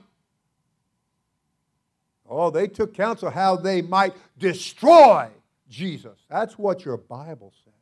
Oh, 2.29 2.49
they 2.49 2.67
took 2.67 2.93
counsel 2.93 3.29
how 3.29 3.55
they 3.55 3.81
might 3.81 4.13
destroy 4.37 5.29
Jesus. 5.69 6.19
That's 6.29 6.57
what 6.57 6.83
your 6.83 6.97
Bible 6.97 7.53
said. 7.63 7.73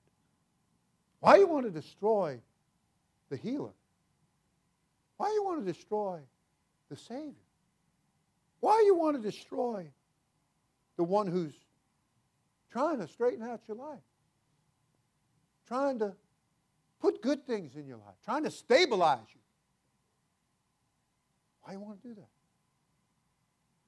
Why 1.20 1.38
you 1.38 1.48
want 1.48 1.66
to 1.66 1.72
destroy 1.72 2.40
the 3.30 3.38
healer? 3.38 3.74
Why 5.18 5.32
you 5.34 5.44
want 5.44 5.66
to 5.66 5.72
destroy 5.72 6.20
the 6.90 6.96
Savior? 6.96 7.34
Why 8.60 8.84
you 8.86 8.96
want 8.96 9.16
to 9.16 9.22
destroy 9.22 9.88
the 10.96 11.04
one 11.04 11.28
who's 11.28 11.54
trying 12.72 13.00
to 13.00 13.08
straighten 13.08 13.44
out 13.44 13.62
your 13.68 13.78
life? 13.78 14.00
Trying 15.68 16.00
to 16.00 16.14
put 17.00 17.22
good 17.22 17.46
things 17.46 17.76
in 17.76 17.88
your 17.88 17.98
life, 17.98 18.16
trying 18.24 18.44
to 18.44 18.52
stabilize 18.52 19.20
you. 19.34 19.42
Why 21.64 21.74
you 21.74 21.80
want 21.80 22.02
to 22.02 22.08
do 22.08 22.16
that? 22.16 22.30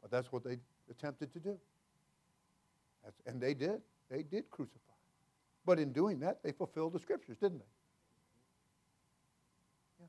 But 0.01 0.11
that's 0.11 0.31
what 0.31 0.43
they 0.43 0.57
attempted 0.89 1.31
to 1.33 1.39
do. 1.39 1.57
And 3.25 3.39
they 3.41 3.53
did. 3.53 3.81
They 4.09 4.23
did 4.23 4.49
crucify. 4.49 4.79
But 5.65 5.79
in 5.79 5.91
doing 5.91 6.19
that, 6.19 6.43
they 6.43 6.51
fulfilled 6.51 6.93
the 6.93 6.99
scriptures, 6.99 7.37
didn't 7.37 7.59
they? 7.59 7.65
Yeah. 9.99 10.07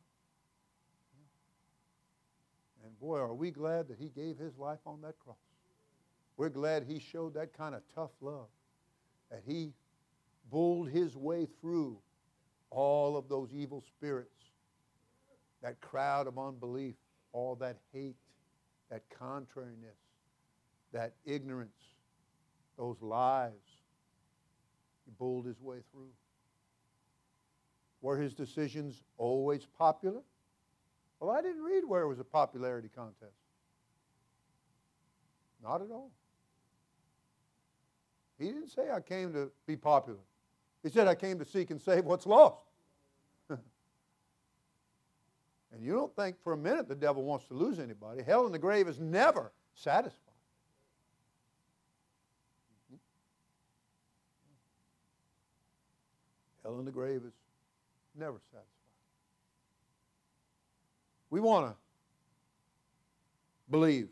yeah. 2.82 2.86
And 2.86 2.89
boy, 3.00 3.18
are 3.18 3.34
we 3.34 3.50
glad 3.50 3.88
that 3.88 3.98
he 3.98 4.08
gave 4.08 4.36
his 4.36 4.56
life 4.58 4.80
on 4.86 5.00
that 5.02 5.18
cross. 5.18 5.36
We're 6.36 6.50
glad 6.50 6.84
he 6.84 6.98
showed 6.98 7.34
that 7.34 7.56
kind 7.56 7.74
of 7.74 7.82
tough 7.94 8.10
love, 8.20 8.48
that 9.30 9.42
he 9.46 9.72
bulled 10.50 10.88
his 10.90 11.16
way 11.16 11.46
through 11.60 11.98
all 12.70 13.16
of 13.16 13.28
those 13.28 13.52
evil 13.52 13.80
spirits, 13.80 14.44
that 15.62 15.80
crowd 15.80 16.26
of 16.26 16.38
unbelief, 16.38 16.94
all 17.32 17.56
that 17.56 17.78
hate, 17.92 18.16
that 18.90 19.02
contrariness, 19.10 19.96
that 20.92 21.14
ignorance, 21.24 21.70
those 22.76 22.96
lies. 23.00 23.52
He 25.04 25.12
bulled 25.18 25.46
his 25.46 25.60
way 25.60 25.78
through. 25.92 26.10
Were 28.00 28.18
his 28.18 28.34
decisions 28.34 29.02
always 29.18 29.66
popular? 29.66 30.22
Well, 31.20 31.30
I 31.30 31.42
didn't 31.42 31.62
read 31.62 31.84
where 31.86 32.00
it 32.02 32.08
was 32.08 32.18
a 32.18 32.24
popularity 32.24 32.88
contest. 32.88 33.36
Not 35.62 35.82
at 35.82 35.90
all. 35.90 36.10
He 38.38 38.46
didn't 38.46 38.68
say 38.68 38.90
I 38.90 39.00
came 39.00 39.34
to 39.34 39.50
be 39.66 39.76
popular. 39.76 40.18
He 40.82 40.88
said 40.88 41.06
I 41.06 41.14
came 41.14 41.38
to 41.38 41.44
seek 41.44 41.70
and 41.70 41.78
save 41.78 42.06
what's 42.06 42.24
lost. 42.24 42.64
and 43.50 43.60
you 45.78 45.92
don't 45.92 46.16
think 46.16 46.42
for 46.42 46.54
a 46.54 46.56
minute 46.56 46.88
the 46.88 46.94
devil 46.94 47.22
wants 47.22 47.44
to 47.46 47.54
lose 47.54 47.78
anybody. 47.78 48.22
Hell 48.22 48.46
in 48.46 48.52
the 48.52 48.58
grave 48.58 48.88
is 48.88 48.98
never 48.98 49.52
satisfied. 49.74 50.16
Hell 56.62 56.78
in 56.78 56.86
the 56.86 56.92
grave 56.92 57.22
is 57.26 57.34
never 58.16 58.40
satisfied. 58.50 58.79
We 61.30 61.40
want 61.40 61.66
to 61.66 61.76
believe, 63.70 64.08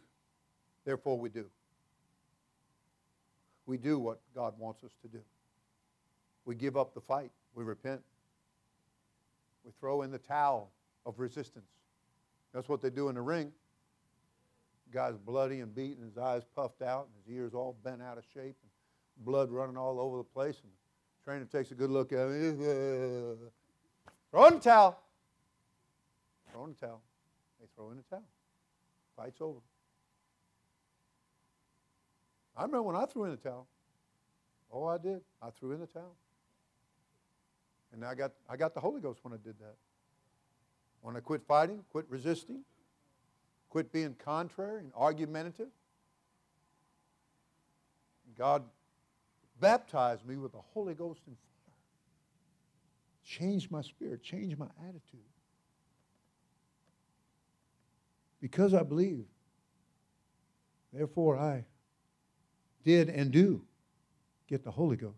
therefore 0.85 1.19
we 1.19 1.29
do. 1.29 1.47
We 3.66 3.77
do 3.77 3.99
what 3.99 4.21
God 4.35 4.55
wants 4.59 4.83
us 4.85 4.93
to 5.03 5.09
do. 5.09 5.21
We 6.45 6.55
give 6.55 6.77
up 6.77 6.95
the 6.95 7.01
fight. 7.01 7.31
We 7.55 7.64
repent. 7.64 8.01
We 9.64 9.73
throw 9.79 10.03
in 10.03 10.11
the 10.11 10.19
towel 10.19 10.71
of 11.05 11.19
resistance. 11.19 11.69
That's 12.55 12.69
what 12.69 12.81
they 12.81 12.89
do 12.89 13.09
in 13.11 13.16
the 13.16 13.21
ring. 13.21 13.53
Guy's 14.91 15.19
bloody 15.19 15.61
and 15.61 15.75
beaten, 15.75 16.03
his 16.05 16.16
eyes 16.16 16.43
puffed 16.57 16.81
out, 16.81 17.09
and 17.09 17.14
his 17.27 17.37
ears 17.37 17.53
all 17.53 17.77
bent 17.85 18.01
out 18.01 18.16
of 18.16 18.25
shape, 18.33 18.57
and 18.62 19.25
blood 19.27 19.51
running 19.51 19.77
all 19.77 20.01
over 20.01 20.16
the 20.16 20.25
place. 20.25 20.61
And 20.62 20.73
the 20.73 21.25
Trainer 21.25 21.45
takes 21.45 21.71
a 21.73 21.75
good 21.75 21.91
look 21.91 22.12
at 22.12 22.29
him. 22.29 22.59
Throw 24.31 24.47
in 24.47 24.55
the 24.55 24.61
towel. 24.61 24.99
Throw 26.51 26.64
in 26.64 26.71
the 26.71 26.87
towel. 26.87 27.03
Throw 27.79 27.93
in 27.93 27.97
the 27.97 28.03
towel. 28.03 28.24
Fight's 29.16 29.41
over. 29.41 29.61
I 32.57 32.62
remember 32.62 32.83
when 32.83 32.97
I 32.97 33.05
threw 33.05 33.22
in 33.24 33.31
the 33.31 33.37
towel. 33.37 33.68
Oh, 34.72 34.87
I 34.87 34.99
did. 34.99 35.20
I 35.41 35.51
threw 35.51 35.70
in 35.70 35.79
the 35.79 35.87
towel. 35.87 36.16
And 37.93 38.05
I 38.05 38.16
got, 38.16 38.33
I 38.51 38.57
got 38.57 38.74
the 38.74 38.81
Holy 38.81 39.01
Ghost 39.01 39.20
when 39.22 39.33
I 39.33 39.37
did 39.37 39.57
that. 39.61 39.76
When 41.03 41.16
I 41.16 41.20
quit 41.20 41.43
fighting, 41.47 41.85
quit 41.93 42.07
resisting, 42.09 42.64
quit 43.68 43.93
being 43.93 44.16
contrary 44.24 44.81
and 44.81 44.91
argumentative, 44.97 45.68
God 48.37 48.64
baptized 49.61 50.26
me 50.26 50.37
with 50.37 50.51
the 50.51 50.61
Holy 50.74 50.95
Ghost 50.95 51.20
and 51.29 51.37
fire. 51.37 51.74
Changed 53.24 53.70
my 53.70 53.83
spirit, 53.83 54.24
changed 54.24 54.59
my 54.59 54.68
attitude. 54.83 55.20
Because 58.41 58.74
I 58.74 58.82
believe, 58.82 59.24
therefore 60.93 61.36
I 61.36 61.64
did 62.84 63.09
and 63.09 63.30
do 63.30 63.62
get 64.47 64.64
the 64.64 64.70
Holy 64.70 64.97
Ghost. 64.97 65.14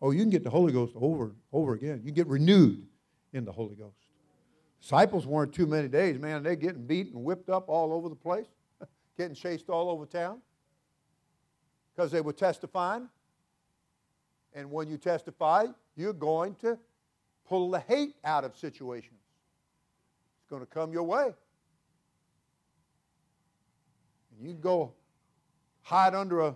Oh, 0.00 0.12
you 0.12 0.20
can 0.20 0.30
get 0.30 0.44
the 0.44 0.50
Holy 0.50 0.72
Ghost 0.72 0.92
over 0.96 1.24
and 1.24 1.34
over 1.52 1.74
again. 1.74 2.00
You 2.04 2.12
get 2.12 2.28
renewed 2.28 2.86
in 3.32 3.44
the 3.44 3.52
Holy 3.52 3.74
Ghost. 3.74 3.96
Disciples 4.80 5.26
weren't 5.26 5.52
too 5.52 5.66
many 5.66 5.88
days, 5.88 6.18
man. 6.20 6.44
They're 6.44 6.54
getting 6.54 6.86
beaten 6.86 7.16
and 7.16 7.24
whipped 7.24 7.50
up 7.50 7.68
all 7.68 7.92
over 7.92 8.08
the 8.08 8.14
place, 8.14 8.46
getting 9.16 9.34
chased 9.34 9.68
all 9.68 9.90
over 9.90 10.06
town 10.06 10.40
because 11.94 12.12
they 12.12 12.20
were 12.20 12.32
testifying 12.32 13.08
and 14.54 14.70
when 14.70 14.88
you 14.88 14.96
testify, 14.96 15.66
you're 15.96 16.12
going 16.12 16.54
to 16.56 16.78
pull 17.46 17.70
the 17.70 17.80
hate 17.80 18.16
out 18.24 18.44
of 18.44 18.56
situations. 18.56 19.20
It's 20.40 20.50
going 20.50 20.62
to 20.62 20.66
come 20.66 20.92
your 20.92 21.04
way. 21.04 21.32
You 24.40 24.54
go 24.54 24.92
hide 25.82 26.14
under 26.14 26.40
a, 26.40 26.54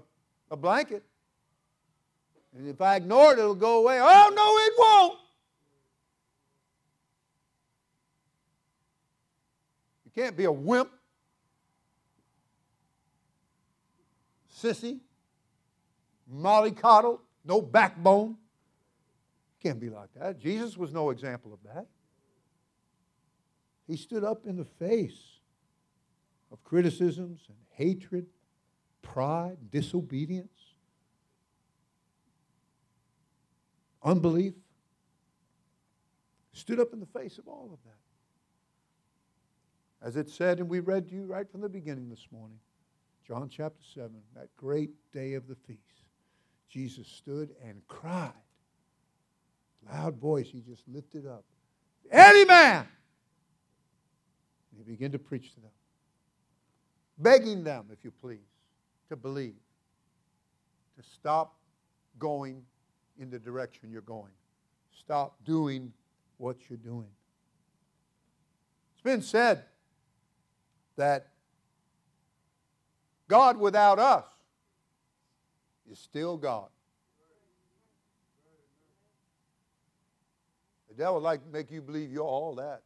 a 0.50 0.56
blanket. 0.56 1.02
And 2.56 2.68
if 2.68 2.80
I 2.80 2.96
ignore 2.96 3.32
it, 3.32 3.38
it'll 3.38 3.54
go 3.54 3.78
away. 3.78 3.98
Oh, 4.00 4.32
no, 4.34 4.58
it 4.58 4.72
won't. 4.78 5.18
You 10.04 10.22
can't 10.22 10.36
be 10.36 10.44
a 10.44 10.52
wimp, 10.52 10.90
sissy, 14.54 15.00
mollycoddled 16.32 17.20
no 17.44 17.60
backbone. 17.60 18.36
Can't 19.62 19.80
be 19.80 19.90
like 19.90 20.08
that. 20.16 20.38
Jesus 20.38 20.76
was 20.76 20.92
no 20.92 21.10
example 21.10 21.52
of 21.52 21.60
that. 21.74 21.86
He 23.86 23.96
stood 23.96 24.24
up 24.24 24.46
in 24.46 24.56
the 24.56 24.64
face 24.64 25.20
of 26.50 26.62
criticisms 26.64 27.42
and 27.48 27.56
hatred, 27.74 28.26
pride, 29.02 29.56
disobedience, 29.70 30.74
unbelief. 34.02 34.54
Stood 36.52 36.80
up 36.80 36.92
in 36.92 37.00
the 37.00 37.06
face 37.06 37.38
of 37.38 37.48
all 37.48 37.70
of 37.72 37.78
that. 37.84 37.96
As 40.06 40.16
it 40.16 40.28
said, 40.28 40.58
and 40.58 40.68
we 40.68 40.80
read 40.80 41.08
to 41.08 41.14
you 41.14 41.24
right 41.24 41.50
from 41.50 41.60
the 41.60 41.68
beginning 41.68 42.10
this 42.10 42.26
morning, 42.30 42.58
John 43.26 43.48
chapter 43.48 43.82
7, 43.94 44.10
that 44.34 44.48
great 44.56 44.90
day 45.12 45.34
of 45.34 45.46
the 45.46 45.54
feast. 45.54 45.80
Jesus 46.68 47.06
stood 47.06 47.50
and 47.64 47.80
cried. 47.86 48.32
Loud 49.90 50.16
voice, 50.16 50.48
he 50.48 50.60
just 50.60 50.86
lifted 50.88 51.26
up. 51.26 51.44
Any 52.10 52.44
man! 52.44 52.86
And 54.70 54.78
he 54.78 54.82
began 54.82 55.12
to 55.12 55.18
preach 55.18 55.54
to 55.54 55.60
them, 55.60 55.70
begging 57.22 57.64
them, 57.64 57.86
if 57.92 58.04
you 58.04 58.10
please, 58.10 58.38
to 59.08 59.16
believe, 59.16 59.54
to 60.96 61.02
stop 61.14 61.54
going 62.18 62.62
in 63.18 63.30
the 63.30 63.38
direction 63.38 63.90
you're 63.90 64.02
going. 64.02 64.32
Stop 64.98 65.36
doing 65.44 65.92
what 66.38 66.56
you're 66.68 66.78
doing. 66.78 67.08
It's 68.94 69.02
been 69.02 69.22
said 69.22 69.64
that 70.96 71.28
God 73.28 73.56
without 73.56 73.98
us 73.98 74.26
is 75.90 75.98
still 75.98 76.36
God. 76.36 76.68
The 80.88 80.94
devil 80.94 81.14
would 81.14 81.22
like 81.22 81.42
to 81.42 81.48
make 81.50 81.70
you 81.70 81.80
believe 81.80 82.12
you're 82.12 82.22
all 82.22 82.54
that. 82.56 82.82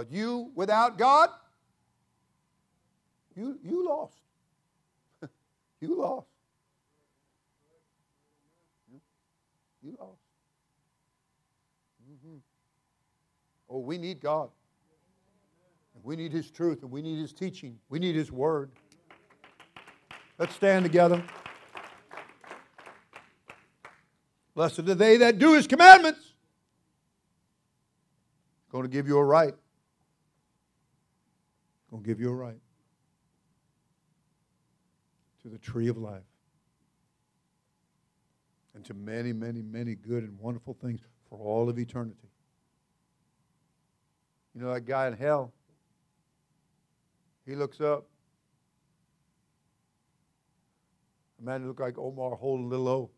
But 0.00 0.10
you 0.10 0.50
without 0.54 0.96
God, 0.96 1.28
you, 3.36 3.58
you 3.62 3.86
lost. 3.86 4.14
you 5.82 5.94
lost. 5.94 6.26
You 9.82 9.94
lost. 10.00 10.16
Mm-hmm. 12.10 12.36
Oh, 13.68 13.80
we 13.80 13.98
need 13.98 14.22
God. 14.22 14.48
And 15.94 16.02
We 16.02 16.16
need 16.16 16.32
His 16.32 16.50
truth 16.50 16.80
and 16.80 16.90
we 16.90 17.02
need 17.02 17.18
His 17.18 17.34
teaching. 17.34 17.78
We 17.90 17.98
need 17.98 18.14
His 18.14 18.32
word. 18.32 18.70
Let's 20.38 20.54
stand 20.54 20.86
together. 20.86 21.22
Blessed 24.54 24.78
are 24.78 24.94
they 24.94 25.18
that 25.18 25.38
do 25.38 25.52
His 25.52 25.66
commandments. 25.66 26.32
Going 28.72 28.84
to 28.84 28.88
give 28.88 29.06
you 29.06 29.18
a 29.18 29.24
right. 29.24 29.54
Going 31.90 32.02
to 32.02 32.08
give 32.08 32.20
you 32.20 32.30
a 32.30 32.34
right 32.34 32.60
to 35.42 35.48
the 35.48 35.58
tree 35.58 35.88
of 35.88 35.96
life 35.96 36.22
and 38.74 38.84
to 38.84 38.94
many, 38.94 39.32
many, 39.32 39.62
many 39.62 39.96
good 39.96 40.22
and 40.22 40.38
wonderful 40.38 40.76
things 40.80 41.00
for 41.28 41.38
all 41.38 41.68
of 41.68 41.78
eternity. 41.78 42.28
You 44.54 44.62
know 44.62 44.72
that 44.72 44.82
guy 44.82 45.08
in 45.08 45.14
hell? 45.14 45.52
He 47.46 47.56
looks 47.56 47.80
up. 47.80 48.06
A 51.40 51.44
man 51.44 51.62
who 51.62 51.68
looked 51.68 51.80
like 51.80 51.98
Omar 51.98 52.36
holding 52.36 52.68
little 52.68 52.88
O. 52.88 53.10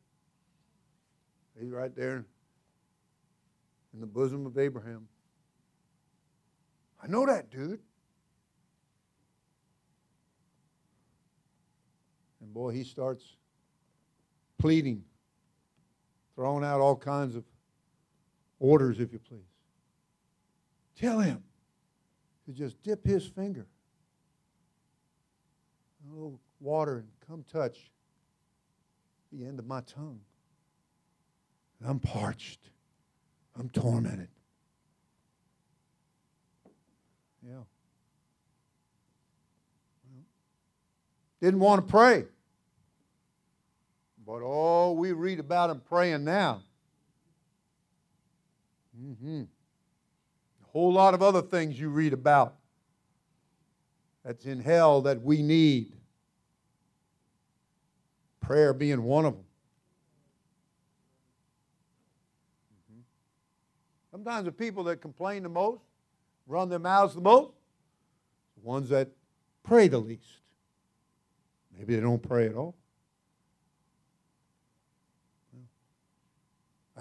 He's 1.60 1.70
right 1.70 1.94
there 1.94 2.24
in 3.92 4.00
the 4.00 4.06
bosom 4.06 4.46
of 4.46 4.56
Abraham. 4.56 5.08
I 7.02 7.08
know 7.08 7.26
that 7.26 7.50
dude. 7.50 7.80
Boy, 12.52 12.72
he 12.72 12.84
starts 12.84 13.24
pleading, 14.58 15.04
throwing 16.34 16.64
out 16.64 16.80
all 16.80 16.96
kinds 16.96 17.34
of 17.34 17.44
orders, 18.58 19.00
if 19.00 19.12
you 19.12 19.18
please. 19.18 19.40
Tell 20.96 21.18
him 21.18 21.42
to 22.46 22.52
just 22.52 22.80
dip 22.82 23.04
his 23.04 23.26
finger 23.26 23.66
a 26.10 26.14
little 26.14 26.38
water 26.60 26.98
and 26.98 27.08
come 27.26 27.44
touch 27.50 27.90
the 29.32 29.44
end 29.44 29.58
of 29.58 29.66
my 29.66 29.80
tongue. 29.82 30.20
And 31.80 31.88
I'm 31.88 31.98
parched. 31.98 32.60
I'm 33.58 33.68
tormented. 33.70 34.28
Yeah. 37.46 37.62
Didn't 41.40 41.60
want 41.60 41.84
to 41.84 41.90
pray. 41.90 42.24
But 44.32 44.40
all 44.40 44.96
we 44.96 45.12
read 45.12 45.40
about 45.40 45.68
him 45.68 45.82
praying 45.86 46.24
now. 46.24 46.62
Mm-hmm. 48.98 49.42
A 49.42 50.70
whole 50.70 50.90
lot 50.90 51.12
of 51.12 51.22
other 51.22 51.42
things 51.42 51.78
you 51.78 51.90
read 51.90 52.14
about 52.14 52.54
that's 54.24 54.46
in 54.46 54.60
hell 54.60 55.02
that 55.02 55.20
we 55.20 55.42
need. 55.42 55.92
Prayer 58.40 58.72
being 58.72 59.02
one 59.02 59.26
of 59.26 59.34
them. 59.34 59.44
Mm-hmm. 62.90 63.00
Sometimes 64.12 64.46
the 64.46 64.52
people 64.52 64.84
that 64.84 65.02
complain 65.02 65.42
the 65.42 65.50
most, 65.50 65.82
run 66.46 66.70
their 66.70 66.78
mouths 66.78 67.14
the 67.14 67.20
most, 67.20 67.52
the 68.56 68.66
ones 68.66 68.88
that 68.88 69.10
pray 69.62 69.88
the 69.88 69.98
least. 69.98 70.38
Maybe 71.76 71.96
they 71.96 72.00
don't 72.00 72.22
pray 72.22 72.46
at 72.46 72.54
all. 72.54 72.74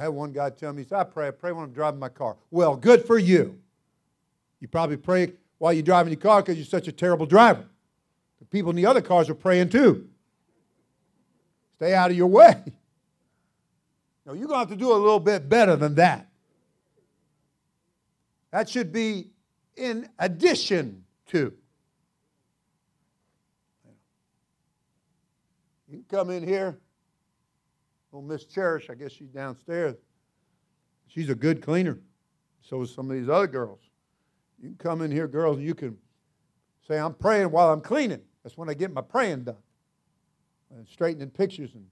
I 0.01 0.05
had 0.05 0.13
one 0.13 0.31
guy 0.31 0.49
tell 0.49 0.73
me, 0.73 0.81
he 0.81 0.87
said, 0.87 0.97
I 0.97 1.03
pray, 1.03 1.27
I 1.27 1.31
pray 1.31 1.51
when 1.51 1.63
I'm 1.63 1.73
driving 1.73 1.99
my 1.99 2.09
car. 2.09 2.35
Well, 2.49 2.75
good 2.75 3.05
for 3.05 3.19
you. 3.19 3.59
You 4.59 4.67
probably 4.67 4.97
pray 4.97 5.33
while 5.59 5.73
you're 5.73 5.83
driving 5.83 6.11
your 6.11 6.19
car 6.19 6.41
because 6.41 6.57
you're 6.57 6.65
such 6.65 6.87
a 6.87 6.91
terrible 6.91 7.27
driver. 7.27 7.65
The 8.39 8.45
people 8.45 8.71
in 8.71 8.77
the 8.77 8.87
other 8.87 9.01
cars 9.01 9.29
are 9.29 9.35
praying 9.35 9.69
too. 9.69 10.09
Stay 11.75 11.93
out 11.93 12.09
of 12.09 12.17
your 12.17 12.25
way. 12.25 12.63
No, 14.25 14.33
you're 14.33 14.47
going 14.47 14.55
to 14.55 14.57
have 14.57 14.69
to 14.69 14.75
do 14.75 14.91
a 14.91 14.97
little 14.97 15.19
bit 15.19 15.47
better 15.47 15.75
than 15.75 15.93
that. 15.95 16.27
That 18.49 18.69
should 18.69 18.91
be 18.91 19.27
in 19.75 20.09
addition 20.17 21.03
to. 21.27 21.53
You 25.87 25.97
can 25.97 26.05
come 26.09 26.31
in 26.31 26.47
here. 26.47 26.79
Oh, 28.13 28.21
Miss 28.21 28.45
Cherish, 28.45 28.89
I 28.89 28.95
guess 28.95 29.11
she's 29.11 29.29
downstairs. 29.29 29.95
She's 31.07 31.29
a 31.29 31.35
good 31.35 31.61
cleaner. 31.61 31.99
So 32.61 32.81
is 32.81 32.93
some 32.93 33.09
of 33.09 33.17
these 33.17 33.29
other 33.29 33.47
girls. 33.47 33.79
You 34.61 34.69
can 34.69 34.77
come 34.77 35.01
in 35.01 35.11
here, 35.11 35.27
girls, 35.27 35.57
and 35.57 35.65
you 35.65 35.73
can 35.73 35.97
say, 36.87 36.99
I'm 36.99 37.13
praying 37.13 37.51
while 37.51 37.71
I'm 37.71 37.81
cleaning. 37.81 38.21
That's 38.43 38.57
when 38.57 38.69
I 38.69 38.73
get 38.73 38.93
my 38.93 39.01
praying 39.01 39.45
done. 39.45 39.55
And 40.75 40.87
straightening 40.87 41.29
pictures 41.29 41.73
and 41.73 41.85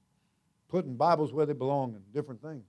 putting 0.70 0.96
Bibles 0.96 1.34
where 1.34 1.46
they 1.46 1.54
belong 1.54 1.96
and 1.96 2.14
different 2.14 2.42
things. 2.42 2.64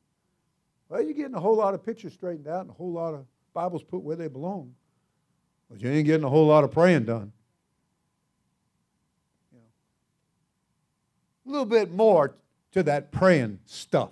Well, 0.88 1.02
you're 1.02 1.14
getting 1.14 1.34
a 1.34 1.40
whole 1.40 1.56
lot 1.56 1.74
of 1.74 1.84
pictures 1.84 2.14
straightened 2.14 2.48
out 2.48 2.62
and 2.62 2.70
a 2.70 2.74
whole 2.74 2.92
lot 2.92 3.14
of 3.14 3.26
Bibles 3.52 3.82
put 3.82 4.02
where 4.02 4.16
they 4.16 4.28
belong. 4.28 4.74
But 5.70 5.80
you 5.80 5.90
ain't 5.90 6.06
getting 6.06 6.24
a 6.24 6.28
whole 6.28 6.46
lot 6.46 6.64
of 6.64 6.72
praying 6.72 7.04
done. 7.04 7.32
You 9.52 9.58
know. 9.58 9.64
A 11.46 11.50
little 11.50 11.66
bit 11.66 11.92
more 11.92 12.34
to 12.72 12.82
that 12.84 13.10
praying 13.10 13.58
stuff. 13.66 14.10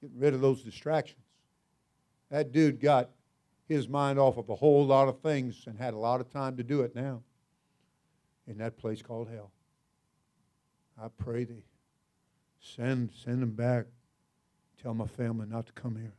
Getting 0.00 0.18
rid 0.18 0.34
of 0.34 0.40
those 0.40 0.62
distractions. 0.62 1.20
That 2.30 2.50
dude 2.50 2.80
got 2.80 3.10
his 3.68 3.88
mind 3.88 4.18
off 4.18 4.36
of 4.36 4.48
a 4.48 4.54
whole 4.54 4.84
lot 4.84 5.08
of 5.08 5.20
things 5.20 5.64
and 5.66 5.78
had 5.78 5.94
a 5.94 5.98
lot 5.98 6.20
of 6.20 6.30
time 6.30 6.56
to 6.56 6.62
do 6.62 6.80
it 6.82 6.94
now 6.94 7.22
in 8.46 8.58
that 8.58 8.76
place 8.76 9.02
called 9.02 9.28
hell. 9.28 9.52
I 11.00 11.08
pray 11.08 11.44
thee, 11.44 11.64
send, 12.60 13.10
send 13.24 13.42
him 13.42 13.52
back. 13.52 13.86
Tell 14.82 14.94
my 14.94 15.06
family 15.06 15.46
not 15.48 15.66
to 15.66 15.72
come 15.72 15.96
here. 15.96 16.14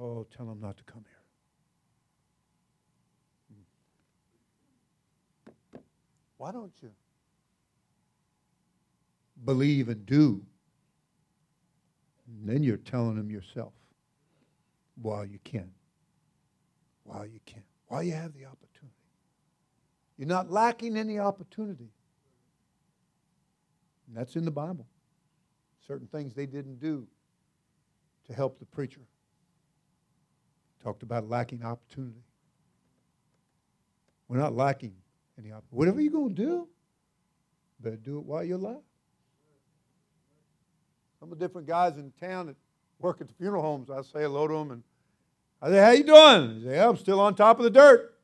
Oh, 0.00 0.26
tell 0.36 0.46
them 0.46 0.60
not 0.60 0.76
to 0.76 0.84
come 0.84 1.04
here. 1.08 1.19
Why 6.40 6.52
don't 6.52 6.72
you 6.80 6.88
believe 9.44 9.90
and 9.90 10.06
do? 10.06 10.40
And 12.26 12.48
then 12.48 12.62
you're 12.62 12.78
telling 12.78 13.16
them 13.16 13.30
yourself 13.30 13.74
while 15.02 15.26
you 15.26 15.38
can. 15.44 15.70
While 17.04 17.26
you 17.26 17.40
can. 17.44 17.62
While 17.88 18.02
you 18.02 18.12
have 18.12 18.32
the 18.32 18.46
opportunity. 18.46 18.96
You're 20.16 20.28
not 20.28 20.50
lacking 20.50 20.96
any 20.96 21.18
opportunity. 21.18 21.90
And 24.08 24.16
that's 24.16 24.34
in 24.34 24.46
the 24.46 24.50
Bible. 24.50 24.86
Certain 25.86 26.06
things 26.06 26.32
they 26.32 26.46
didn't 26.46 26.80
do 26.80 27.06
to 28.28 28.32
help 28.32 28.58
the 28.58 28.64
preacher. 28.64 29.02
Talked 30.82 31.02
about 31.02 31.28
lacking 31.28 31.62
opportunity. 31.66 32.24
We're 34.26 34.38
not 34.38 34.54
lacking 34.54 34.94
Whatever 35.70 36.00
you're 36.00 36.12
going 36.12 36.34
to 36.34 36.42
do, 36.42 36.68
better 37.80 37.96
do 37.96 38.18
it 38.18 38.24
while 38.24 38.44
you're 38.44 38.58
alive. 38.58 38.82
Some 41.18 41.32
of 41.32 41.38
the 41.38 41.44
different 41.46 41.66
guys 41.66 41.96
in 41.96 42.12
town 42.20 42.46
that 42.46 42.56
work 42.98 43.20
at 43.20 43.28
the 43.28 43.34
funeral 43.34 43.62
homes, 43.62 43.90
I 43.90 44.02
say 44.02 44.22
hello 44.22 44.48
to 44.48 44.54
them 44.54 44.70
and 44.70 44.82
I 45.62 45.68
say, 45.68 45.78
how 45.78 45.90
you 45.90 46.04
doing? 46.04 46.64
They 46.64 46.70
say, 46.70 46.80
I'm 46.80 46.96
still 46.96 47.20
on 47.20 47.34
top 47.34 47.58
of 47.58 47.64
the 47.64 47.70
dirt. 47.70 48.14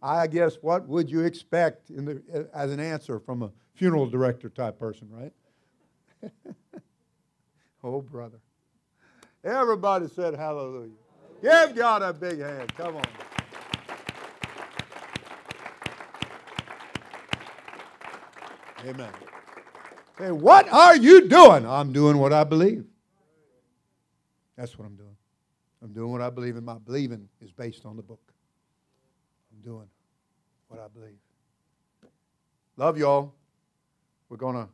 I 0.00 0.28
guess 0.28 0.56
what 0.60 0.86
would 0.86 1.10
you 1.10 1.24
expect 1.24 1.88
the, 1.88 2.22
uh, 2.32 2.56
as 2.56 2.70
an 2.70 2.78
answer 2.78 3.18
from 3.18 3.42
a 3.42 3.50
funeral 3.74 4.06
director 4.06 4.48
type 4.48 4.78
person, 4.78 5.08
right? 5.10 5.32
oh, 7.84 8.00
brother. 8.00 8.38
Everybody 9.42 10.08
said 10.08 10.34
hallelujah. 10.34 10.92
Give 11.42 11.74
God 11.74 12.02
a 12.02 12.12
big 12.12 12.40
hand. 12.40 12.74
Come 12.76 12.96
on. 12.96 13.04
Amen. 18.88 19.12
Hey, 20.16 20.30
what 20.30 20.66
are 20.70 20.96
you 20.96 21.28
doing? 21.28 21.66
I'm 21.66 21.92
doing 21.92 22.16
what 22.16 22.32
I 22.32 22.42
believe. 22.42 22.86
That's 24.56 24.78
what 24.78 24.86
I'm 24.86 24.96
doing. 24.96 25.16
I'm 25.82 25.92
doing 25.92 26.10
what 26.10 26.22
I 26.22 26.30
believe, 26.30 26.56
and 26.56 26.64
my 26.64 26.78
believing 26.78 27.28
is 27.42 27.52
based 27.52 27.84
on 27.84 27.96
the 27.96 28.02
book. 28.02 28.32
I'm 29.52 29.60
doing 29.62 29.86
what 30.68 30.80
I 30.80 30.88
believe. 30.88 31.18
Love 32.78 32.96
y'all. 32.96 33.34
We're 34.30 34.38
going 34.38 34.56
to 34.56 34.68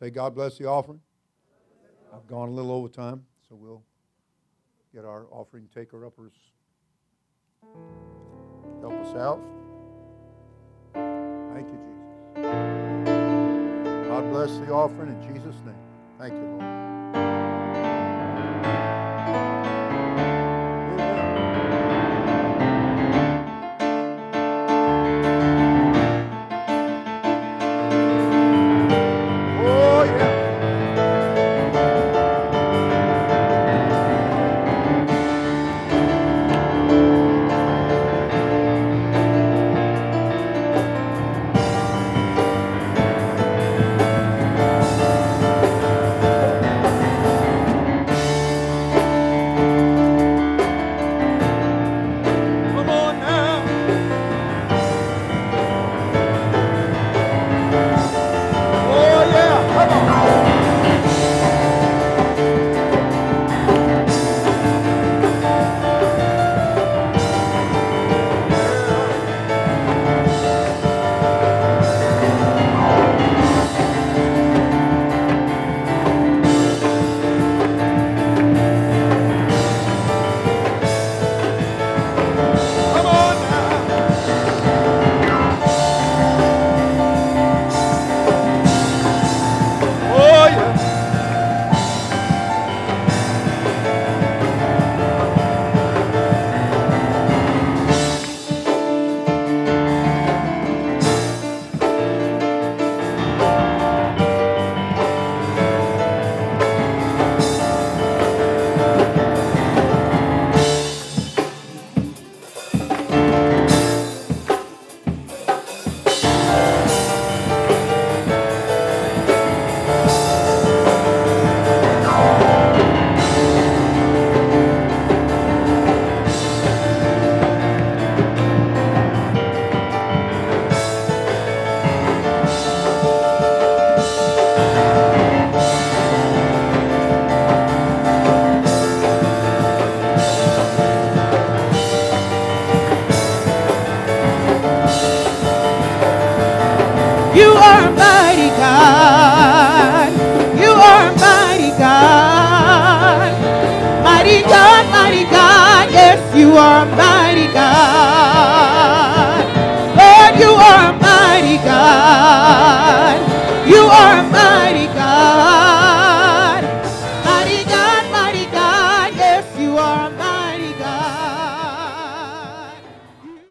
say 0.00 0.08
God 0.08 0.34
bless 0.34 0.56
the 0.56 0.64
offering. 0.64 1.00
I've 2.14 2.26
gone 2.26 2.48
a 2.48 2.52
little 2.52 2.72
over 2.72 2.88
time, 2.88 3.24
so 3.46 3.54
we'll 3.54 3.82
get 4.94 5.04
our 5.04 5.26
offering 5.30 5.68
taker 5.74 6.06
uppers 6.06 6.32
help 8.80 8.94
us 8.94 9.14
out. 9.14 9.40
Thank 10.94 11.68
you, 11.68 11.76
Jesus. 11.76 11.91
God 14.12 14.30
bless 14.30 14.50
the 14.58 14.70
offering 14.70 15.08
in 15.08 15.34
Jesus' 15.34 15.56
name. 15.64 15.74
Thank 16.18 16.34
you, 16.34 16.40
Lord. 16.40 16.81